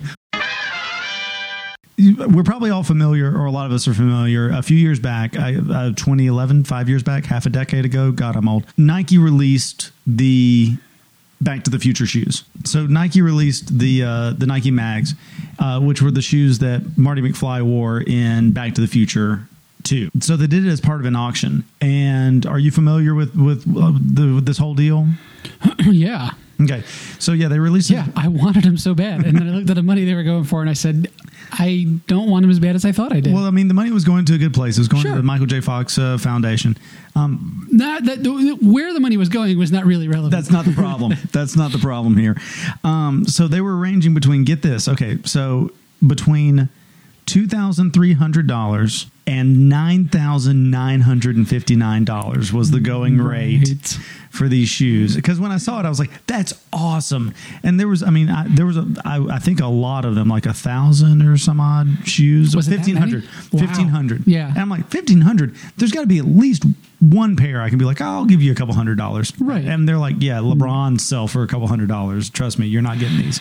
You- 1.98 2.16
We're 2.30 2.44
probably 2.44 2.70
all 2.72 2.84
familiar, 2.84 3.32
or 3.36 3.46
a 3.46 3.52
lot 3.52 3.66
of 3.68 3.72
us 3.72 3.88
are 3.88 3.94
familiar. 3.94 4.50
A 4.50 4.62
few 4.64 4.78
years 4.78 5.00
back, 5.00 5.38
I, 5.38 5.56
uh, 5.56 5.90
2011, 5.96 6.64
five 6.64 6.90
years 6.90 7.04
back, 7.04 7.26
half 7.26 7.46
a 7.46 7.50
decade 7.50 7.86
ago. 7.86 8.12
God, 8.12 8.36
I'm 8.36 8.48
old. 8.48 8.66
Nike 8.78 9.18
released 9.18 9.92
the 10.08 10.76
Back 11.42 11.64
to 11.64 11.72
the 11.72 11.80
Future 11.80 12.06
shoes. 12.06 12.44
So 12.66 12.86
Nike 12.86 13.22
released 13.22 13.80
the 13.80 14.04
uh, 14.04 14.34
the 14.34 14.46
Nike 14.46 14.70
Mags, 14.72 15.16
uh, 15.60 15.80
which 15.80 16.02
were 16.02 16.12
the 16.12 16.22
shoes 16.22 16.60
that 16.60 16.98
Marty 16.98 17.22
McFly 17.22 17.62
wore 17.64 18.02
in 18.02 18.52
Back 18.52 18.76
to 18.76 18.82
the 18.82 18.88
Future 18.88 19.48
Two. 19.84 20.10
So 20.20 20.36
they 20.38 20.48
did 20.48 20.66
it 20.66 20.70
as 20.70 20.82
part 20.82 21.00
of 21.00 21.06
an 21.06 21.16
auction. 21.16 21.64
And 21.82 22.46
are 22.46 22.60
you 22.60 22.72
familiar 22.72 23.14
with 23.16 23.36
with, 23.36 23.62
uh, 23.68 23.92
the, 24.00 24.36
with 24.36 24.46
this 24.46 24.58
whole 24.58 24.76
deal? 24.76 25.08
yeah. 25.80 26.32
Okay, 26.62 26.84
so 27.18 27.32
yeah, 27.32 27.48
they 27.48 27.58
released. 27.58 27.90
Yeah, 27.90 28.06
I 28.16 28.28
wanted 28.28 28.64
him 28.64 28.78
so 28.78 28.94
bad. 28.94 29.26
And 29.26 29.36
then 29.36 29.48
I 29.50 29.52
looked 29.52 29.70
at 29.72 29.76
the 29.76 29.82
money 29.82 30.06
they 30.06 30.14
were 30.14 30.22
going 30.22 30.44
for 30.44 30.62
and 30.62 30.70
I 30.70 30.74
said, 30.74 31.08
I 31.54 31.88
don't 32.06 32.30
want 32.30 32.46
him 32.46 32.52
as 32.52 32.60
bad 32.60 32.76
as 32.76 32.86
I 32.86 32.92
thought 32.92 33.12
I 33.12 33.20
did. 33.20 33.34
Well, 33.34 33.46
I 33.46 33.50
mean, 33.50 33.68
the 33.68 33.74
money 33.74 33.90
was 33.90 34.04
going 34.06 34.26
to 34.26 34.36
a 34.36 34.38
good 34.38 34.54
place. 34.54 34.78
It 34.78 34.82
was 34.82 34.88
going 34.88 35.02
Sure. 35.02 35.12
to 35.14 35.18
the 35.18 35.24
Michael 35.24 35.48
J. 35.48 35.60
Fox 35.60 35.98
uh, 35.98 36.20
Foundation. 36.20 36.78
Um, 37.16 37.68
Not 37.72 38.06
that 38.06 38.20
where 38.62 38.94
the 38.94 39.00
money 39.00 39.18
was 39.18 39.28
going 39.30 39.58
was 39.58 39.72
not 39.72 39.86
really 39.86 40.08
relevant. 40.08 40.32
that's 40.34 40.52
not 40.52 40.66
the 40.66 40.74
problem. 40.74 41.14
that's 41.32 41.56
not 41.56 41.72
the 41.72 41.80
problem 41.80 42.16
here. 42.16 42.38
Um, 42.84 43.26
so 43.26 43.48
they 43.48 43.62
were 43.62 43.76
ranging 43.76 44.14
between. 44.14 44.44
Get 44.44 44.62
this. 44.62 44.88
Okay, 44.88 45.18
so 45.26 45.72
between 46.06 46.70
two 47.26 47.48
thousand 47.48 47.94
three 47.94 48.14
hundred 48.14 48.48
dollars 48.48 49.08
and 49.28 49.70
nine 49.70 50.08
thousand 50.08 50.70
nine 50.72 51.02
hundred 51.02 51.36
and 51.38 51.48
fifty 51.48 51.76
nine 51.76 52.04
dollars 52.04 52.52
was 52.52 52.72
the 52.72 52.80
going 52.80 53.20
rate 53.22 53.68
Right. 53.70 53.98
for 54.32 54.48
these 54.50 54.68
shoes. 54.68 55.16
Because 55.16 55.40
when 55.40 55.52
I 55.52 55.58
saw 55.58 55.80
it, 55.80 55.86
I 55.86 55.90
was 55.90 56.00
like, 56.00 56.10
"That's 56.26 56.54
awesome!" 56.74 57.34
And 57.64 57.80
there 57.80 57.88
was, 57.88 58.02
I 58.04 58.10
mean, 58.10 58.30
I, 58.30 58.48
there 58.50 58.66
was 58.66 58.78
a, 58.78 58.88
I, 59.06 59.36
I 59.36 59.40
think 59.40 59.62
a 59.62 59.68
lot 59.68 60.04
of 60.06 60.16
them, 60.16 60.28
like 60.28 60.46
a 60.48 60.54
thousand 60.54 61.22
or 61.22 61.38
some 61.38 61.60
odd 61.62 61.88
shoes. 62.06 62.56
Was 62.56 62.68
it 62.68 62.72
that 62.72 62.78
fifteen 62.78 62.96
hundred? 62.98 63.24
many? 63.24 63.62
Wow. 63.62 63.68
Fifteen 63.68 63.88
hundred. 63.90 64.28
Yeah. 64.28 64.50
And 64.50 64.58
I'm 64.58 64.70
like, 64.70 64.88
fifteen 64.90 65.22
hundred. 65.22 65.56
There's 65.78 65.92
got 65.92 66.02
to 66.02 66.08
be 66.08 66.18
at 66.18 66.26
least 66.26 66.64
one 67.00 67.36
pair 67.36 67.62
I 67.62 67.70
can 67.70 67.78
be 67.78 67.86
like, 67.86 68.02
I'll 68.02 68.26
give 68.26 68.42
you 68.44 68.52
a 68.52 68.56
couple 68.56 68.74
hundred 68.76 68.98
dollars. 68.98 69.32
Right. 69.40 69.64
And 69.66 69.88
they're 69.88 69.98
like, 69.98 70.16
yeah, 70.20 70.40
hmm. 70.40 70.52
LeBron 70.52 71.00
sell 71.00 71.28
for 71.28 71.44
a 71.44 71.48
couple 71.48 71.68
hundred 71.68 71.88
dollars. 71.88 72.30
Trust 72.30 72.60
me, 72.60 72.68
you're 72.68 72.82
not 72.82 73.00
getting 73.00 73.18
these. 73.18 73.40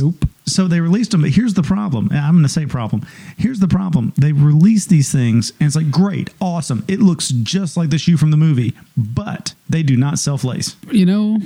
Nope. 0.00 0.24
So 0.44 0.66
they 0.66 0.80
released 0.80 1.12
them, 1.12 1.22
but 1.22 1.30
here's 1.30 1.54
the 1.54 1.62
problem. 1.62 2.08
and 2.08 2.18
I'm 2.18 2.32
going 2.34 2.42
to 2.42 2.48
say 2.48 2.66
problem. 2.66 3.06
Here's 3.36 3.60
the 3.60 3.68
problem. 3.68 4.12
They 4.18 4.32
release 4.32 4.86
these 4.86 5.12
things, 5.12 5.52
and 5.60 5.66
it's 5.66 5.76
like, 5.76 5.90
great, 5.90 6.30
awesome. 6.40 6.84
It 6.88 7.00
looks 7.00 7.28
just 7.28 7.76
like 7.76 7.90
the 7.90 7.98
shoe 7.98 8.16
from 8.16 8.32
the 8.32 8.36
movie, 8.36 8.74
but 8.96 9.54
they 9.70 9.82
do 9.82 9.96
not 9.96 10.18
self 10.18 10.42
lace. 10.42 10.74
You 10.90 11.06
know, 11.06 11.38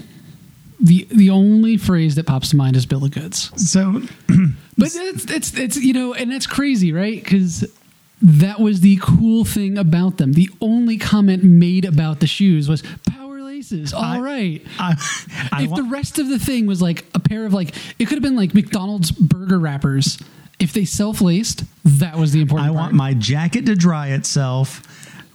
the 0.80 1.06
the 1.10 1.30
only 1.30 1.76
phrase 1.76 2.14
that 2.14 2.26
pops 2.26 2.50
to 2.50 2.56
mind 2.56 2.76
is 2.76 2.86
bill 2.86 3.04
of 3.04 3.10
goods. 3.10 3.50
So 3.70 4.02
But 4.78 4.94
it's 4.94 5.30
it's 5.30 5.56
it's 5.58 5.76
you 5.76 5.92
know, 5.92 6.14
and 6.14 6.30
that's 6.30 6.46
crazy, 6.46 6.92
right? 6.92 7.22
Because 7.22 7.66
that 8.22 8.60
was 8.60 8.80
the 8.80 8.98
cool 9.02 9.44
thing 9.44 9.78
about 9.78 10.18
them. 10.18 10.32
The 10.32 10.50
only 10.60 10.98
comment 10.98 11.44
made 11.44 11.84
about 11.84 12.20
the 12.20 12.26
shoes 12.26 12.68
was 12.68 12.82
power 13.08 13.25
laces. 13.56 13.92
All 13.94 14.02
I- 14.02 14.18
right. 14.20 14.62
I, 14.78 15.48
I 15.52 15.62
if 15.64 15.74
the 15.74 15.84
rest 15.84 16.18
of 16.18 16.28
the 16.28 16.38
thing 16.38 16.66
was 16.66 16.80
like 16.82 17.04
a 17.14 17.18
pair 17.20 17.46
of 17.46 17.52
like 17.52 17.74
it 17.98 18.06
could 18.06 18.16
have 18.16 18.22
been 18.22 18.36
like 18.36 18.54
McDonald's 18.54 19.10
burger 19.10 19.58
wrappers. 19.58 20.18
If 20.58 20.72
they 20.72 20.84
self 20.86 21.20
laced, 21.20 21.64
that 21.84 22.16
was 22.16 22.32
the 22.32 22.40
important 22.40 22.66
I 22.70 22.72
part. 22.72 22.80
want 22.80 22.94
my 22.94 23.12
jacket 23.14 23.66
to 23.66 23.74
dry 23.74 24.08
itself. 24.08 24.82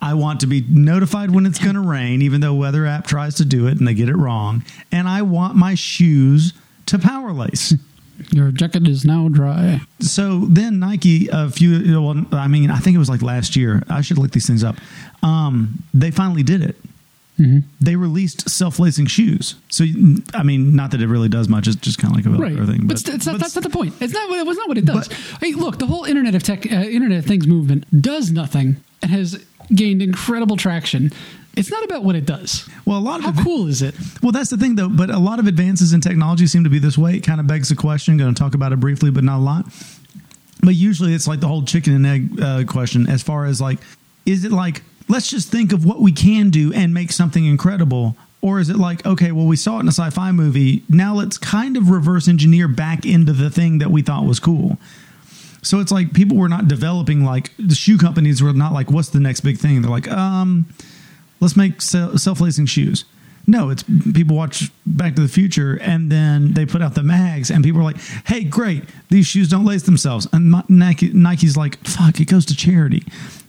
I 0.03 0.15
want 0.15 0.39
to 0.39 0.47
be 0.47 0.61
notified 0.67 1.29
when 1.29 1.45
it's 1.45 1.59
going 1.59 1.75
to 1.75 1.81
rain, 1.81 2.23
even 2.23 2.41
though 2.41 2.55
weather 2.55 2.87
app 2.87 3.05
tries 3.05 3.35
to 3.35 3.45
do 3.45 3.67
it 3.67 3.77
and 3.77 3.87
they 3.87 3.93
get 3.93 4.09
it 4.09 4.15
wrong. 4.17 4.63
And 4.91 5.07
I 5.07 5.21
want 5.21 5.55
my 5.55 5.75
shoes 5.75 6.53
to 6.87 6.97
power 6.97 7.31
lace. 7.33 7.75
Your 8.31 8.51
jacket 8.51 8.87
is 8.87 9.05
now 9.05 9.27
dry. 9.29 9.81
so 9.99 10.45
then 10.49 10.79
Nike, 10.79 11.27
a 11.31 11.49
few, 11.51 12.01
well, 12.01 12.25
I 12.31 12.47
mean, 12.47 12.69
I 12.71 12.77
think 12.77 12.95
it 12.95 12.99
was 12.99 13.09
like 13.09 13.21
last 13.21 13.55
year. 13.55 13.83
I 13.89 14.01
should 14.01 14.17
look 14.17 14.31
these 14.31 14.45
things 14.47 14.63
up. 14.63 14.75
Um, 15.21 15.83
they 15.93 16.09
finally 16.11 16.41
did 16.43 16.61
it. 16.63 16.75
Mm-hmm. 17.41 17.59
They 17.79 17.95
released 17.95 18.49
self-lacing 18.49 19.07
shoes. 19.07 19.55
So 19.69 19.85
I 20.33 20.43
mean, 20.43 20.75
not 20.75 20.91
that 20.91 21.01
it 21.01 21.07
really 21.07 21.29
does 21.29 21.47
much. 21.49 21.67
It's 21.67 21.75
just 21.77 21.97
kind 21.97 22.11
of 22.17 22.17
like 22.25 22.25
a 22.25 22.41
Right, 22.41 22.67
thing. 22.67 22.87
but, 22.87 22.99
it's, 22.99 23.09
it's 23.09 23.25
not, 23.25 23.39
that's 23.39 23.55
not 23.55 23.63
the 23.63 23.69
point. 23.69 23.93
It's 23.99 24.13
not. 24.13 24.29
It 24.31 24.45
was 24.45 24.57
not 24.57 24.67
what 24.67 24.77
it 24.77 24.85
does. 24.85 25.07
hey, 25.39 25.53
look, 25.53 25.79
the 25.79 25.87
whole 25.87 26.05
Internet 26.05 26.35
of 26.35 26.43
Tech, 26.43 26.65
uh, 26.71 26.75
Internet 26.75 27.19
of 27.19 27.25
Things 27.25 27.47
movement 27.47 27.85
does 28.01 28.31
nothing 28.31 28.77
and 29.01 29.11
has 29.11 29.43
gained 29.73 30.01
incredible 30.01 30.57
traction. 30.57 31.11
It's 31.57 31.69
not 31.69 31.83
about 31.83 32.03
what 32.05 32.15
it 32.15 32.25
does. 32.25 32.69
well, 32.85 32.97
a 32.97 32.99
lot 32.99 33.19
of 33.19 33.25
How 33.25 33.41
it- 33.41 33.43
cool 33.43 33.67
is 33.67 33.81
it? 33.81 33.93
Well, 34.23 34.31
that's 34.31 34.49
the 34.49 34.57
thing, 34.57 34.75
though. 34.75 34.87
But 34.87 35.09
a 35.09 35.19
lot 35.19 35.39
of 35.39 35.47
advances 35.47 35.91
in 35.93 35.99
technology 36.01 36.47
seem 36.47 36.63
to 36.63 36.69
be 36.69 36.79
this 36.79 36.97
way. 36.97 37.15
It 37.15 37.21
kind 37.21 37.39
of 37.41 37.47
begs 37.47 37.67
the 37.69 37.75
question. 37.75 38.15
Going 38.17 38.33
to 38.33 38.39
talk 38.39 38.53
about 38.53 38.71
it 38.71 38.79
briefly, 38.79 39.11
but 39.11 39.23
not 39.23 39.37
a 39.39 39.43
lot. 39.43 39.65
But 40.63 40.75
usually, 40.75 41.13
it's 41.13 41.27
like 41.27 41.39
the 41.39 41.47
whole 41.47 41.63
chicken 41.63 41.93
and 41.95 42.05
egg 42.05 42.41
uh, 42.41 42.63
question. 42.65 43.09
As 43.09 43.21
far 43.23 43.45
as 43.47 43.59
like, 43.59 43.79
is 44.25 44.45
it 44.45 44.51
like 44.51 44.83
let's 45.07 45.29
just 45.29 45.49
think 45.49 45.73
of 45.73 45.85
what 45.85 45.99
we 45.99 46.11
can 46.11 46.49
do 46.49 46.73
and 46.73 46.93
make 46.93 47.11
something 47.11 47.45
incredible, 47.45 48.15
or 48.41 48.59
is 48.59 48.69
it 48.69 48.77
like 48.77 49.05
okay, 49.05 49.31
well, 49.31 49.45
we 49.45 49.55
saw 49.55 49.77
it 49.77 49.81
in 49.81 49.87
a 49.87 49.91
sci-fi 49.91 50.31
movie. 50.31 50.83
Now 50.89 51.15
let's 51.15 51.37
kind 51.37 51.77
of 51.77 51.89
reverse 51.89 52.27
engineer 52.27 52.67
back 52.67 53.05
into 53.05 53.33
the 53.33 53.49
thing 53.49 53.79
that 53.79 53.91
we 53.91 54.01
thought 54.01 54.25
was 54.25 54.39
cool. 54.39 54.77
So 55.63 55.79
it's 55.79 55.91
like 55.91 56.13
people 56.13 56.37
were 56.37 56.49
not 56.49 56.67
developing 56.67 57.23
like 57.23 57.51
the 57.57 57.75
shoe 57.75 57.97
companies 57.97 58.41
were 58.41 58.53
not 58.53 58.73
like, 58.73 58.89
what's 58.89 59.09
the 59.09 59.19
next 59.19 59.41
big 59.41 59.57
thing? 59.57 59.81
They're 59.81 59.91
like, 59.91 60.09
um, 60.09 60.65
let's 61.39 61.55
make 61.55 61.81
self 61.81 62.41
lacing 62.41 62.65
shoes. 62.65 63.05
No, 63.47 63.69
it's 63.69 63.83
people 64.13 64.35
watch 64.35 64.71
Back 64.85 65.15
to 65.15 65.21
the 65.21 65.27
Future 65.27 65.79
and 65.81 66.11
then 66.11 66.53
they 66.53 66.65
put 66.65 66.81
out 66.81 66.95
the 66.95 67.03
mags 67.03 67.49
and 67.49 67.63
people 67.63 67.81
are 67.81 67.83
like, 67.83 67.97
hey, 68.25 68.43
great, 68.43 68.83
these 69.09 69.25
shoes 69.27 69.49
don't 69.49 69.65
lace 69.65 69.83
themselves. 69.83 70.27
And 70.31 70.63
Nike, 70.69 71.11
Nike's 71.11 71.57
like, 71.57 71.77
fuck, 71.85 72.19
it 72.19 72.25
goes 72.25 72.45
to 72.47 72.55
charity. 72.55 73.03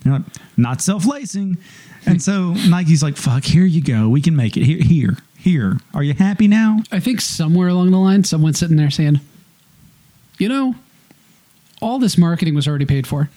Like, 0.05 0.23
not 0.57 0.81
self 0.81 1.07
lacing. 1.07 1.59
And 2.07 2.21
so 2.21 2.53
Nike's 2.69 3.03
like, 3.03 3.17
fuck, 3.17 3.45
here 3.45 3.65
you 3.65 3.83
go. 3.83 4.09
We 4.09 4.21
can 4.21 4.35
make 4.35 4.57
it. 4.57 4.65
Here, 4.65 4.83
here, 4.83 5.19
here. 5.37 5.79
Are 5.95 6.03
you 6.03 6.15
happy 6.15 6.49
now? 6.49 6.81
I 6.91 7.01
think 7.01 7.21
somewhere 7.21 7.69
along 7.69 7.91
the 7.91 7.99
line, 7.99 8.25
someone's 8.25 8.59
sitting 8.59 8.77
there 8.77 8.91
saying, 8.91 9.21
"You 10.39 10.49
know, 10.49 10.75
all 11.81 11.99
this 11.99 12.17
marketing 12.17 12.55
was 12.55 12.67
already 12.67 12.87
paid 12.87 13.07
for. 13.07 13.29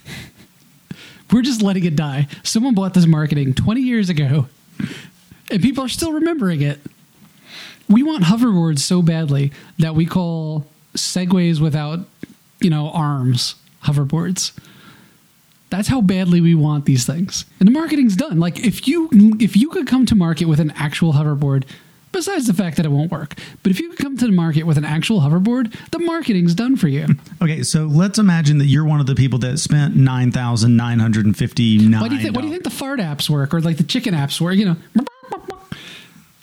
We're 1.32 1.42
just 1.42 1.62
letting 1.62 1.84
it 1.84 1.96
die. 1.96 2.28
Someone 2.44 2.76
bought 2.76 2.94
this 2.94 3.08
marketing 3.08 3.56
20 3.56 3.82
years 3.82 4.10
ago, 4.10 4.48
and 5.52 5.62
people 5.62 5.84
are 5.84 5.90
still 5.90 6.14
remembering 6.14 6.62
it. 6.62 6.80
We 7.88 8.04
want 8.04 8.24
hoverboards 8.24 8.80
so 8.80 9.02
badly 9.02 9.52
that 9.80 9.96
we 9.96 10.06
call 10.06 10.66
segways 10.96 11.60
without, 11.60 12.00
you 12.60 12.70
know, 12.70 12.90
arms 12.92 13.56
hoverboards." 13.84 14.52
That's 15.72 15.88
how 15.88 16.00
badly 16.02 16.42
we 16.42 16.56
want 16.56 16.86
these 16.86 17.06
things. 17.06 17.44
And 17.60 17.68
the 17.68 17.72
marketing's 17.72 18.16
done. 18.16 18.40
Like 18.40 18.60
if 18.64 18.88
you 18.88 19.10
if 19.40 19.58
you 19.58 19.70
could 19.70 19.88
come 19.88 20.06
to 20.06 20.16
market 20.16 20.46
with 20.46 20.60
an 20.60 20.72
actual 20.72 21.14
hoverboard, 21.14 21.66
besides 22.12 22.48
the 22.48 22.54
fact 22.54 22.78
that 22.78 22.86
it 22.86 22.90
won't 22.90 23.12
work, 23.12 23.34
but 23.62 23.72
if 23.72 23.80
you 23.80 23.90
could 23.90 24.00
come 24.00 24.18
to 24.18 24.26
the 24.26 24.32
market 24.32 24.64
with 24.64 24.78
an 24.78 24.86
actual 24.86 25.20
hoverboard, 25.20 25.76
the 25.92 26.00
marketing's 26.00 26.56
done 26.56 26.78
for 26.78 26.88
you. 26.88 27.08
Okay, 27.42 27.62
so 27.62 27.86
let's 27.86 28.18
imagine 28.18 28.58
that 28.60 28.66
you're 28.66 28.86
one 28.86 29.00
of 29.00 29.06
the 29.06 29.14
people 29.14 29.38
that 29.40 29.60
spent 29.60 29.96
nine 29.96 30.32
thousand 30.32 30.78
nine 30.78 31.00
hundred 31.00 31.26
and 31.26 31.38
fifty 31.38 31.78
nine. 31.78 32.02
Why 32.02 32.08
do 32.08 32.16
you 32.16 32.22
think? 32.22 32.36
Why 32.36 32.42
do 32.42 32.48
you 32.48 32.54
think 32.54 32.64
the 32.64 32.70
fart 32.70 33.00
apps 33.00 33.30
work, 33.30 33.54
or 33.54 33.60
like 33.62 33.78
the 33.78 33.84
chicken 33.84 34.14
apps 34.14 34.40
work? 34.40 34.56
You 34.56 34.66
know, 34.66 34.76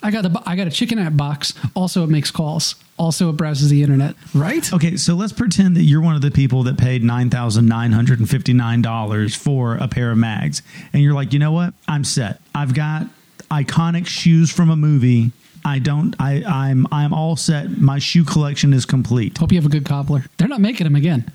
I 0.03 0.11
got 0.11 0.23
the 0.23 0.43
I 0.45 0.55
got 0.55 0.67
a 0.67 0.71
chicken 0.71 0.99
app 0.99 1.15
box. 1.17 1.53
Also, 1.75 2.03
it 2.03 2.09
makes 2.09 2.29
calls. 2.29 2.75
Also, 2.97 3.29
it 3.29 3.33
browses 3.37 3.69
the 3.69 3.81
internet. 3.81 4.15
Right? 4.35 4.71
Okay, 4.73 4.97
so 4.97 5.15
let's 5.15 5.33
pretend 5.33 5.75
that 5.77 5.83
you're 5.83 6.01
one 6.01 6.15
of 6.15 6.21
the 6.21 6.29
people 6.29 6.63
that 6.63 6.77
paid 6.77 7.03
nine 7.03 7.29
thousand 7.29 7.65
nine 7.67 7.91
hundred 7.93 8.19
and 8.19 8.29
fifty 8.29 8.53
nine 8.53 8.81
dollars 8.81 9.33
for 9.33 9.75
a 9.77 9.87
pair 9.87 10.11
of 10.11 10.17
mags, 10.17 10.61
and 10.91 11.01
you're 11.01 11.13
like, 11.13 11.33
you 11.33 11.39
know 11.39 11.51
what? 11.53 11.73
I'm 11.87 12.03
set. 12.03 12.39
I've 12.53 12.73
got 12.73 13.07
iconic 13.49 14.05
shoes 14.05 14.51
from 14.51 14.69
a 14.69 14.75
movie. 14.75 15.31
I 15.65 15.79
don't. 15.79 16.13
I, 16.19 16.43
I'm. 16.43 16.85
I'm 16.91 17.13
all 17.13 17.35
set. 17.37 17.69
My 17.79 17.97
shoe 17.97 18.25
collection 18.25 18.73
is 18.73 18.85
complete. 18.85 19.37
Hope 19.37 19.51
you 19.53 19.57
have 19.57 19.65
a 19.65 19.69
good 19.69 19.85
cobbler. 19.85 20.25
They're 20.37 20.49
not 20.49 20.59
making 20.61 20.83
them 20.83 20.95
again. 20.95 21.31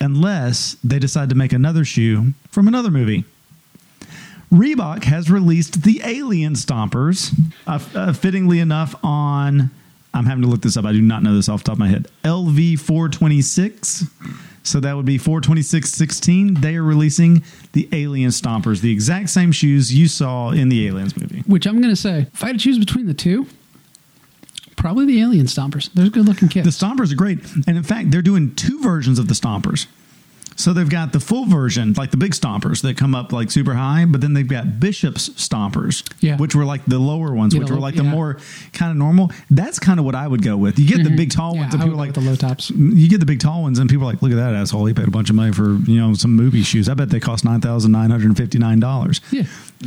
unless 0.00 0.76
they 0.82 0.98
decide 0.98 1.28
to 1.28 1.34
make 1.34 1.52
another 1.52 1.84
shoe 1.84 2.32
from 2.50 2.66
another 2.66 2.90
movie. 2.90 3.24
Reebok 4.52 5.04
has 5.04 5.30
released 5.30 5.82
the 5.82 6.00
Alien 6.04 6.54
Stompers, 6.54 7.32
uh, 7.66 7.78
uh, 7.94 8.12
fittingly 8.12 8.58
enough, 8.58 8.94
on. 9.04 9.70
I'm 10.12 10.26
having 10.26 10.42
to 10.42 10.48
look 10.48 10.62
this 10.62 10.76
up. 10.76 10.84
I 10.84 10.92
do 10.92 11.00
not 11.00 11.22
know 11.22 11.36
this 11.36 11.48
off 11.48 11.62
the 11.62 11.68
top 11.68 11.74
of 11.74 11.78
my 11.78 11.88
head. 11.88 12.08
LV 12.24 12.80
426. 12.80 14.06
So 14.62 14.80
that 14.80 14.96
would 14.96 15.06
be 15.06 15.18
42616. 15.18 16.54
They 16.54 16.76
are 16.76 16.82
releasing 16.82 17.44
the 17.72 17.88
Alien 17.92 18.30
Stompers, 18.30 18.80
the 18.80 18.90
exact 18.90 19.30
same 19.30 19.52
shoes 19.52 19.94
you 19.94 20.08
saw 20.08 20.50
in 20.50 20.68
the 20.68 20.86
Aliens 20.86 21.16
movie. 21.16 21.42
Which 21.46 21.66
I'm 21.66 21.80
going 21.80 21.94
to 21.94 22.00
say, 22.00 22.26
if 22.32 22.42
I 22.42 22.48
had 22.48 22.58
to 22.58 22.62
choose 22.62 22.78
between 22.78 23.06
the 23.06 23.14
two, 23.14 23.46
probably 24.80 25.06
the 25.06 25.20
alien 25.20 25.46
stompers. 25.46 25.92
They're 25.92 26.08
good 26.08 26.26
looking 26.26 26.48
kid. 26.48 26.64
The. 26.64 26.70
Stompers 26.70 27.12
are 27.12 27.16
great. 27.16 27.38
And 27.66 27.76
in 27.76 27.82
fact, 27.82 28.10
they're 28.10 28.22
doing 28.22 28.54
two 28.54 28.80
versions 28.80 29.18
of 29.18 29.28
the 29.28 29.34
Stompers. 29.34 29.86
So 30.60 30.74
they've 30.74 30.88
got 30.88 31.12
the 31.12 31.20
full 31.20 31.46
version, 31.46 31.94
like 31.94 32.10
the 32.10 32.18
big 32.18 32.32
stompers 32.32 32.82
that 32.82 32.96
come 32.98 33.14
up 33.14 33.32
like 33.32 33.50
super 33.50 33.72
high, 33.74 34.04
but 34.04 34.20
then 34.20 34.34
they've 34.34 34.46
got 34.46 34.78
Bishop's 34.78 35.30
stompers, 35.30 36.06
Yeah. 36.20 36.36
which 36.36 36.54
were 36.54 36.66
like 36.66 36.84
the 36.84 36.98
lower 36.98 37.34
ones, 37.34 37.56
which 37.56 37.68
the 37.68 37.74
were 37.74 37.80
like 37.80 37.96
the 37.96 38.04
yeah. 38.04 38.10
more 38.10 38.38
kind 38.74 38.90
of 38.90 38.98
normal. 38.98 39.32
That's 39.50 39.78
kind 39.78 39.98
of 39.98 40.04
what 40.04 40.14
I 40.14 40.28
would 40.28 40.42
go 40.42 40.58
with. 40.58 40.78
You 40.78 40.86
get 40.86 40.98
the 40.98 41.04
mm-hmm. 41.04 41.16
big 41.16 41.30
tall 41.30 41.54
Yeah, 41.54 41.62
ones, 41.62 41.74
and 41.74 41.82
I 41.82 41.86
people 41.86 41.98
like 41.98 42.12
the 42.12 42.20
low 42.20 42.36
tops. 42.36 42.70
You 42.70 43.08
get 43.08 43.20
the 43.20 43.26
big 43.26 43.40
tall 43.40 43.62
ones, 43.62 43.78
and 43.78 43.88
people 43.88 44.04
are 44.04 44.12
like, 44.12 44.20
"Look 44.20 44.32
at 44.32 44.36
that 44.36 44.54
asshole! 44.54 44.84
He 44.84 44.92
paid 44.92 45.08
a 45.08 45.10
bunch 45.10 45.30
of 45.30 45.36
money 45.36 45.52
for 45.52 45.76
you 45.86 45.98
know 45.98 46.12
some 46.12 46.36
movie 46.36 46.62
shoes. 46.62 46.88
I 46.88 46.94
bet 46.94 47.08
they 47.08 47.20
cost 47.20 47.44
nine 47.44 47.62
thousand 47.62 47.92
nine 47.92 48.10
hundred 48.10 48.36
fifty 48.36 48.58
nine 48.58 48.80
dollars." 48.80 49.22
Yeah. 49.30 49.44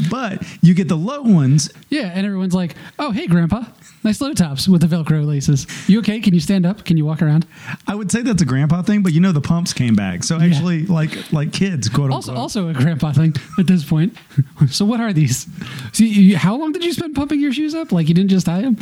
But 0.10 0.44
you 0.62 0.74
get 0.74 0.88
the 0.88 0.98
low 0.98 1.22
ones, 1.22 1.70
Yeah, 1.90 2.12
and 2.14 2.26
everyone's 2.26 2.56
like, 2.56 2.76
"Oh, 2.98 3.12
hey, 3.12 3.28
Grandpa, 3.28 3.64
nice 4.04 4.20
low 4.22 4.34
tops 4.34 4.68
with 4.68 4.82
the 4.82 4.88
Velcro 4.88 5.26
laces. 5.26 5.68
You 5.88 6.00
okay? 6.00 6.20
Can 6.20 6.34
you 6.34 6.40
stand 6.40 6.66
up? 6.66 6.84
Can 6.84 6.98
you 6.98 7.06
walk 7.06 7.22
around?" 7.22 7.46
I 7.88 7.94
would 7.94 8.12
say 8.12 8.22
that's 8.24 8.42
a 8.42 8.46
grandpa 8.46 8.82
thing, 8.82 9.04
but 9.04 9.14
you 9.14 9.20
know 9.22 9.32
the 9.32 9.42
pumps 9.42 9.72
came 9.72 9.94
back, 9.94 10.24
so 10.24 10.40
actually, 10.40 10.88
like 10.88 11.32
like 11.32 11.54
kids, 11.54 11.90
quote 11.90 12.10
Also, 12.12 12.32
unquote. 12.32 12.42
also 12.42 12.68
a 12.70 12.74
grandpa 12.74 13.12
thing 13.12 13.36
at 13.60 13.68
this 13.68 13.84
point. 13.84 14.18
so, 14.72 14.84
what 14.86 15.00
are 15.00 15.14
these? 15.14 15.48
See, 15.92 16.08
you, 16.08 16.38
how 16.38 16.56
long 16.56 16.72
did 16.72 16.84
you 16.84 16.94
spend 16.94 17.14
pumping 17.16 17.40
your 17.40 17.54
shoes 17.54 17.76
up? 17.76 17.92
Like 17.92 18.08
you 18.08 18.16
didn't 18.16 18.32
just 18.32 18.46
tie 18.48 18.62
them? 18.62 18.78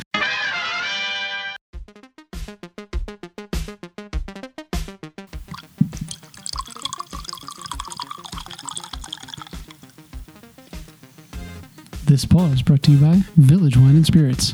This 12.04 12.24
pause 12.24 12.62
brought 12.62 12.82
to 12.82 12.92
you 12.92 12.98
by 12.98 13.22
Village 13.36 13.76
Wine 13.76 13.96
and 13.96 14.06
Spirits. 14.06 14.52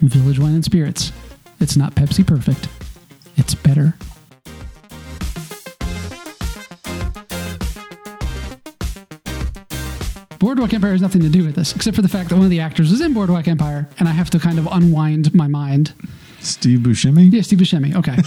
Village 0.00 0.38
Wine 0.38 0.54
and 0.54 0.64
Spirits. 0.64 1.12
It's 1.60 1.76
not 1.76 1.94
Pepsi 1.94 2.26
perfect. 2.26 2.68
It's 3.36 3.54
better. 3.54 3.94
Boardwalk 10.38 10.72
Empire 10.72 10.92
has 10.92 11.02
nothing 11.02 11.22
to 11.22 11.28
do 11.28 11.44
with 11.44 11.54
this, 11.54 11.74
except 11.76 11.94
for 11.94 12.02
the 12.02 12.08
fact 12.08 12.30
that 12.30 12.36
one 12.36 12.44
of 12.44 12.50
the 12.50 12.60
actors 12.60 12.90
was 12.90 13.00
in 13.00 13.14
Boardwalk 13.14 13.46
Empire, 13.46 13.88
and 13.98 14.08
I 14.08 14.12
have 14.12 14.30
to 14.30 14.38
kind 14.38 14.58
of 14.58 14.66
unwind 14.70 15.34
my 15.34 15.46
mind. 15.46 15.92
Steve 16.40 16.80
Buscemi. 16.80 17.32
Yeah, 17.32 17.42
Steve 17.42 17.58
Buscemi. 17.58 17.94
Okay. 17.96 18.12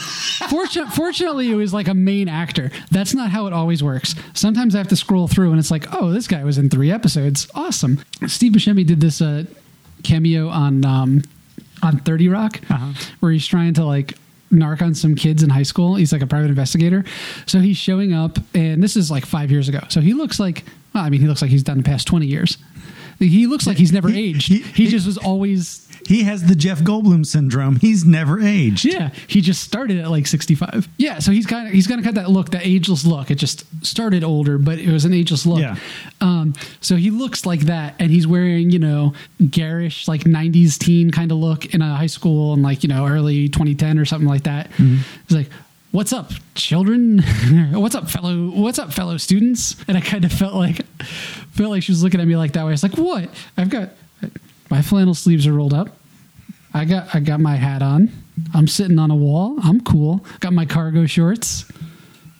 Fortun- 0.49 0.91
fortunately, 0.93 1.49
it 1.51 1.55
was 1.55 1.73
like 1.73 1.87
a 1.87 1.93
main 1.93 2.27
actor. 2.29 2.71
That's 2.91 3.13
not 3.13 3.29
how 3.31 3.47
it 3.47 3.53
always 3.53 3.83
works. 3.83 4.15
Sometimes 4.33 4.75
I 4.75 4.77
have 4.79 4.87
to 4.89 4.95
scroll 4.95 5.27
through, 5.27 5.51
and 5.51 5.59
it's 5.59 5.71
like, 5.71 5.87
oh, 5.93 6.11
this 6.11 6.27
guy 6.27 6.43
was 6.43 6.57
in 6.57 6.69
three 6.69 6.91
episodes. 6.91 7.47
Awesome. 7.55 7.99
Steve 8.27 8.53
Buscemi 8.53 8.85
did 8.85 8.99
this 9.01 9.21
uh, 9.21 9.45
cameo 10.03 10.49
on 10.49 10.85
um, 10.85 11.21
on 11.81 11.99
Thirty 11.99 12.29
Rock, 12.29 12.59
Uh-huh. 12.69 12.93
where 13.19 13.31
he's 13.31 13.47
trying 13.47 13.73
to 13.75 13.85
like 13.85 14.17
narc 14.51 14.81
on 14.83 14.93
some 14.93 15.15
kids 15.15 15.41
in 15.41 15.49
high 15.49 15.63
school. 15.63 15.95
He's 15.95 16.13
like 16.13 16.21
a 16.21 16.27
private 16.27 16.49
investigator. 16.49 17.03
So 17.47 17.59
he's 17.59 17.77
showing 17.77 18.13
up, 18.13 18.37
and 18.53 18.83
this 18.83 18.95
is 18.95 19.09
like 19.09 19.25
five 19.25 19.49
years 19.51 19.67
ago. 19.69 19.79
So 19.89 19.99
he 20.01 20.13
looks 20.13 20.39
like, 20.39 20.63
well, 20.93 21.03
I 21.03 21.09
mean, 21.09 21.21
he 21.21 21.27
looks 21.27 21.41
like 21.41 21.49
he's 21.51 21.63
done 21.63 21.77
the 21.77 21.83
past 21.83 22.05
20 22.07 22.27
years. 22.27 22.57
He 23.19 23.47
looks 23.47 23.65
like 23.65 23.77
he's 23.77 23.91
never 23.91 24.09
He- 24.09 24.29
aged. 24.29 24.47
he- 24.49 24.57
He, 24.59 24.85
he- 24.85 24.87
just 24.87 25.05
was 25.07 25.17
always, 25.17 25.82
He 26.05 26.23
has 26.23 26.45
the 26.45 26.55
Jeff 26.55 26.79
Goldblum 26.79 27.25
syndrome. 27.25 27.77
He's 27.77 28.05
never 28.05 28.39
aged. 28.39 28.85
yeah, 28.85 29.11
he 29.27 29.41
just 29.41 29.63
started 29.63 29.99
at 29.99 30.09
like 30.09 30.27
65. 30.27 30.87
Yeah, 30.97 31.19
so 31.19 31.31
he's 31.31 31.45
kind 31.45 31.67
of, 31.67 31.73
he's 31.73 31.87
going 31.87 31.99
to 31.99 32.05
cut 32.05 32.15
that 32.15 32.29
look, 32.29 32.51
that 32.51 32.65
ageless 32.65 33.05
look. 33.05 33.31
It 33.31 33.35
just 33.35 33.65
started 33.85 34.23
older, 34.23 34.57
but 34.57 34.79
it 34.79 34.91
was 34.91 35.05
an 35.05 35.13
ageless 35.13 35.45
look. 35.45 35.59
Yeah. 35.59 35.75
Um, 36.21 36.53
so 36.81 36.95
he 36.95 37.09
looks 37.09 37.45
like 37.45 37.61
that, 37.61 37.95
and 37.99 38.11
he's 38.11 38.27
wearing, 38.27 38.69
you 38.69 38.79
know, 38.79 39.13
garish, 39.49 40.07
like 40.07 40.21
90s 40.21 40.77
teen 40.77 41.11
kind 41.11 41.31
of 41.31 41.37
look 41.37 41.73
in 41.73 41.81
a 41.81 41.95
high 41.95 42.07
school 42.07 42.53
and 42.53 42.63
like, 42.63 42.83
you 42.83 42.89
know, 42.89 43.07
early 43.07 43.49
2010 43.49 43.97
or 43.99 44.05
something 44.05 44.27
like 44.27 44.43
that. 44.43 44.69
Mm-hmm. 44.71 44.97
He's 45.27 45.37
like, 45.37 45.49
What's 45.93 46.11
up, 46.11 46.31
children? 46.55 47.19
what's 47.71 47.93
up, 47.93 48.09
fellow? 48.09 48.49
What's 48.49 48.79
up, 48.79 48.91
fellow 48.91 49.17
students? 49.17 49.75
And 49.87 49.95
I 49.95 50.01
kind 50.01 50.25
of 50.25 50.31
felt 50.31 50.55
like, 50.55 50.83
felt 51.51 51.69
like 51.69 51.83
she 51.83 51.91
was 51.91 52.03
looking 52.03 52.19
at 52.19 52.25
me 52.25 52.35
like 52.35 52.53
that 52.53 52.63
way. 52.63 52.69
I 52.69 52.71
was 52.71 52.81
like, 52.81 52.97
"What? 52.97 53.29
I've 53.57 53.69
got 53.69 53.89
my 54.73 54.81
flannel 54.81 55.13
sleeves 55.13 55.45
are 55.45 55.53
rolled 55.53 55.71
up. 55.71 55.89
I 56.73 56.85
got 56.85 57.13
I 57.13 57.19
got 57.19 57.39
my 57.39 57.57
hat 57.57 57.83
on. 57.83 58.11
I'm 58.55 58.67
sitting 58.67 58.97
on 58.97 59.11
a 59.11 59.15
wall. 59.15 59.55
I'm 59.63 59.79
cool. 59.81 60.25
Got 60.39 60.53
my 60.53 60.65
cargo 60.65 61.05
shorts. 61.05 61.71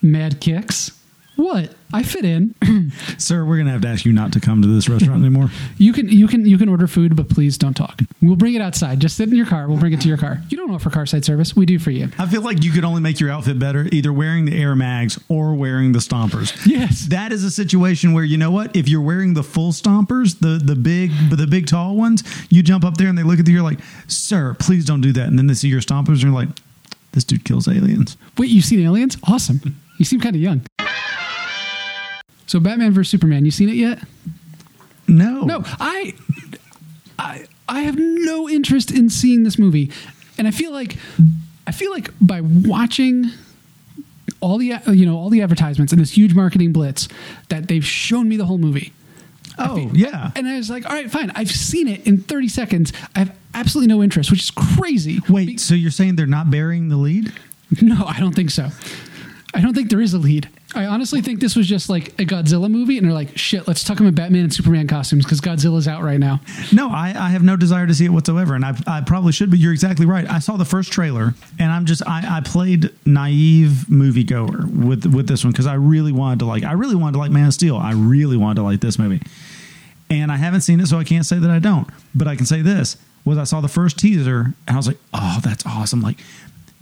Mad 0.02 0.42
kicks. 0.42 1.00
What? 1.36 1.74
I 1.92 2.04
fit 2.04 2.26
in. 2.26 2.56
Sir, 3.18 3.46
we're 3.46 3.58
gonna 3.58 3.72
have 3.72 3.82
to 3.82 3.88
ask 3.88 4.06
you 4.06 4.14
not 4.14 4.34
to 4.34 4.40
come 4.40 4.62
to 4.62 4.68
this 4.68 4.88
restaurant 4.88 5.22
anymore. 5.22 5.50
You 5.78 5.94
can 5.94 6.08
you 6.10 6.28
can 6.28 6.46
you 6.46 6.58
can 6.58 6.70
order 6.70 6.88
food, 6.88 7.16
but 7.16 7.30
please 7.30 7.58
don't 7.58 7.74
talk. 7.76 8.02
We'll 8.22 8.36
bring 8.36 8.54
it 8.54 8.62
outside. 8.62 9.00
Just 9.00 9.16
sit 9.18 9.30
in 9.30 9.36
your 9.36 9.46
car. 9.46 9.68
We'll 9.68 9.80
bring 9.80 9.94
it 9.94 10.02
to 10.02 10.08
your 10.08 10.18
car. 10.18 10.42
You 10.50 10.58
don't 10.58 10.72
offer 10.72 10.90
car 10.90 11.06
side 11.06 11.26
service. 11.26 11.56
We 11.56 11.66
do 11.66 11.80
for 11.80 11.92
you. 11.92 12.10
I 12.18 12.28
feel 12.28 12.42
like 12.42 12.64
you 12.64 12.72
could 12.72 12.84
only 12.84 13.02
make 13.02 13.20
your 13.20 13.32
outfit 13.32 13.60
better 13.60 13.88
either 13.92 14.14
wearing 14.14 14.46
the 14.46 14.60
Air 14.60 14.76
Mags 14.76 15.20
or 15.28 15.54
wearing 15.56 15.92
the 15.92 16.00
Stompers. 16.00 16.54
Yes. 16.66 17.08
That 17.08 17.32
is 17.32 17.44
a 17.44 17.52
situation 17.52 18.14
where 18.14 18.24
you 18.24 18.38
know 18.38 18.52
what? 18.52 18.76
If 18.76 18.88
you're 18.88 19.02
wearing 19.02 19.34
the 19.34 19.44
full 19.44 19.72
Stompers, 19.72 20.40
the 20.40 20.64
the 20.64 20.76
big 20.76 21.12
the 21.30 21.48
big 21.48 21.68
tall 21.68 21.96
ones, 21.96 22.24
you 22.50 22.64
jump 22.64 22.84
up 22.84 22.98
there 22.98 23.08
and 23.08 23.18
they 23.18 23.24
look 23.24 23.40
at 23.40 23.48
you, 23.48 23.56
you're 23.56 23.64
like, 23.64 23.80
"Sir, 24.08 24.56
please 24.60 24.86
don't 24.86 25.02
do 25.02 25.12
that." 25.14 25.28
And 25.28 25.38
then 25.38 25.48
they 25.48 25.54
see 25.56 25.68
your 25.68 25.82
Stompers 25.82 26.14
and 26.14 26.24
you're 26.24 26.32
like, 26.32 26.50
"This 27.12 27.24
dude 27.24 27.44
kills 27.44 27.68
aliens." 27.68 28.18
Wait, 28.38 28.50
you've 28.50 28.66
seen 28.66 28.80
Aliens? 28.82 29.18
Awesome. 29.24 29.76
You 30.00 30.06
seem 30.06 30.20
kind 30.20 30.36
of 30.36 30.42
young. 30.42 30.62
So 32.48 32.60
Batman 32.60 32.92
vs 32.92 33.10
Superman, 33.10 33.46
you 33.46 33.52
seen 33.52 33.70
it 33.70 33.76
yet? 33.76 34.00
No, 35.08 35.42
No, 35.42 35.64
I, 35.66 36.14
I, 37.20 37.46
I 37.68 37.82
have 37.82 37.98
no 37.98 38.50
interest 38.50 38.90
in 38.92 39.10
seeing 39.10 39.44
this 39.44 39.60
movie, 39.60 39.92
and 40.38 40.48
I 40.48 40.52
feel 40.52 40.72
like, 40.72 40.98
I 41.68 41.72
feel 41.72 41.92
like 41.92 42.12
by 42.22 42.42
watching 42.42 43.26
all 44.40 44.58
the 44.58 44.74
you 44.88 45.06
know 45.06 45.18
all 45.18 45.30
the 45.30 45.42
advertisements 45.42 45.94
and 45.94 46.02
this 46.02 46.12
huge 46.12 46.34
marketing 46.34 46.74
blitz 46.74 47.08
that 47.50 47.68
they've 47.68 47.86
shown 47.86 48.28
me 48.28 48.38
the 48.38 48.46
whole 48.46 48.58
movie. 48.58 48.94
Oh 49.58 49.90
yeah. 49.94 50.32
And 50.36 50.48
I 50.48 50.58
was 50.58 50.70
like, 50.70 50.86
all 50.86 50.94
right, 50.96 51.10
fine. 51.12 51.32
I've 51.36 51.52
seen 51.52 51.88
it 51.88 52.06
in 52.08 52.20
30 52.22 52.48
seconds. 52.48 52.94
I 53.16 53.20
have 53.20 53.38
absolutely 53.54 53.94
no 53.94 54.02
interest, 54.02 54.32
which 54.32 54.42
is 54.42 54.52
crazy. 54.52 55.20
Wait, 55.30 55.60
so 55.60 55.76
you're 55.76 55.92
saying 55.92 56.16
they're 56.16 56.26
not 56.26 56.50
burying 56.50 56.90
the 56.90 56.98
lead? 56.98 57.32
No, 57.82 58.06
I 58.06 58.20
don't 58.20 58.36
think 58.36 58.52
so. 58.52 58.70
I 59.54 59.62
don't 59.62 59.74
think 59.74 59.90
there 59.90 60.02
is 60.02 60.14
a 60.14 60.20
lead. 60.20 60.50
I 60.76 60.86
honestly 60.86 61.22
think 61.22 61.40
this 61.40 61.56
was 61.56 61.68
just 61.68 61.90
like 61.90 62.10
a 62.20 62.26
Godzilla 62.26 62.70
movie, 62.70 62.98
and 62.98 63.06
they're 63.06 63.14
like, 63.14 63.38
shit, 63.38 63.68
let's 63.68 63.84
tuck 63.84 64.00
him 64.00 64.08
in 64.08 64.16
Batman 64.16 64.44
and 64.44 64.54
Superman 64.54 64.88
costumes 64.88 65.24
because 65.24 65.40
Godzilla's 65.40 65.88
out 65.88 66.04
right 66.04 66.20
now. 66.20 66.42
No, 66.72 66.90
I, 66.90 67.14
I 67.16 67.30
have 67.30 67.44
no 67.44 67.56
desire 67.56 67.86
to 67.86 67.94
see 67.94 68.06
it 68.06 68.10
whatsoever, 68.10 68.56
and 68.56 68.66
I, 68.66 68.76
I 68.88 69.02
probably 69.02 69.32
should. 69.32 69.50
But 69.50 69.60
you're 69.60 69.74
exactly 69.74 70.06
right. 70.06 70.30
I 70.30 70.40
saw 70.40 70.58
the 70.58 70.66
first 70.66 70.92
trailer, 70.92 71.36
and 71.60 71.72
I'm 71.72 71.86
just 71.86 72.02
I, 72.08 72.38
I 72.38 72.42
played 72.42 72.90
naive 73.06 73.86
moviegoer 73.90 74.66
with 74.86 75.06
with 75.06 75.28
this 75.28 75.44
one 75.44 75.52
because 75.52 75.68
I 75.68 75.76
really 75.76 76.12
wanted 76.12 76.40
to 76.40 76.46
like 76.46 76.64
I 76.64 76.74
really 76.74 76.96
wanted 76.96 77.14
to 77.14 77.20
like 77.20 77.32
Man 77.32 77.48
of 77.48 77.54
Steel. 77.54 77.78
I 77.78 77.94
really 77.94 78.38
wanted 78.38 78.56
to 78.56 78.64
like 78.64 78.82
this 78.82 78.98
movie, 78.98 79.22
and 80.10 80.32
I 80.32 80.38
haven't 80.38 80.62
seen 80.62 80.80
it, 80.80 80.88
so 80.88 80.98
I 80.98 81.04
can't 81.04 81.26
say 81.26 81.38
that 81.38 81.50
I 81.50 81.60
don't. 81.60 81.88
But 82.16 82.28
I 82.28 82.36
can 82.36 82.46
say 82.46 82.62
this: 82.62 82.98
was 83.26 83.38
I 83.38 83.44
saw 83.44 83.62
the 83.62 83.68
first 83.68 84.00
teaser, 84.00 84.54
and 84.68 84.76
I 84.76 84.76
was 84.76 84.88
like, 84.88 84.98
oh, 85.14 85.40
that's 85.44 85.66
awesome! 85.66 86.02
Like 86.02 86.18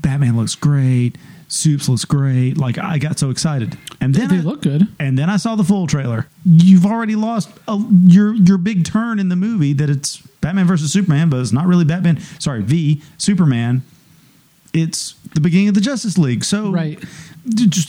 Batman 0.02 0.36
looks 0.38 0.56
great. 0.56 1.18
Soups 1.48 1.90
looks 1.90 2.06
great. 2.06 2.58
Like 2.58 2.78
I 2.78 2.98
got 2.98 3.20
so 3.20 3.30
excited, 3.30 3.78
and 4.00 4.16
then 4.16 4.30
They 4.30 4.38
I- 4.38 4.40
look 4.40 4.62
good. 4.62 4.88
and 5.00 5.18
then 5.20 5.30
I 5.30 5.36
saw 5.38 5.56
the 5.56 5.66
full 5.66 5.86
trailer. 5.86 6.28
You've 6.46 6.86
already 6.86 7.16
lost 7.16 7.50
a, 7.68 7.78
your 8.06 8.34
your 8.34 8.58
big 8.58 8.86
turn 8.86 9.20
in 9.20 9.28
the 9.30 9.36
movie 9.36 9.74
that 9.74 9.90
it's 9.90 10.18
Batman 10.40 10.66
versus 10.66 10.94
Superman, 10.94 11.30
but 11.30 11.42
it's 11.42 11.52
not 11.52 11.68
really 11.68 11.84
Batman. 11.84 12.20
Sorry, 12.40 12.62
V 12.62 13.02
Superman. 13.18 13.82
It's 14.74 15.16
the 15.36 15.42
beginning 15.42 15.68
of 15.68 15.76
the 15.76 15.82
Justice 15.82 16.18
League. 16.18 16.46
So 16.46 16.72
Right. 16.72 16.98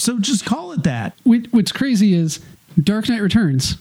So 0.01 0.19
just 0.19 0.45
call 0.45 0.73
it 0.73 0.83
that. 0.83 1.15
What's 1.23 1.71
crazy 1.71 2.15
is 2.15 2.41
Dark 2.83 3.09
Knight 3.09 3.23
Returns, 3.23 3.77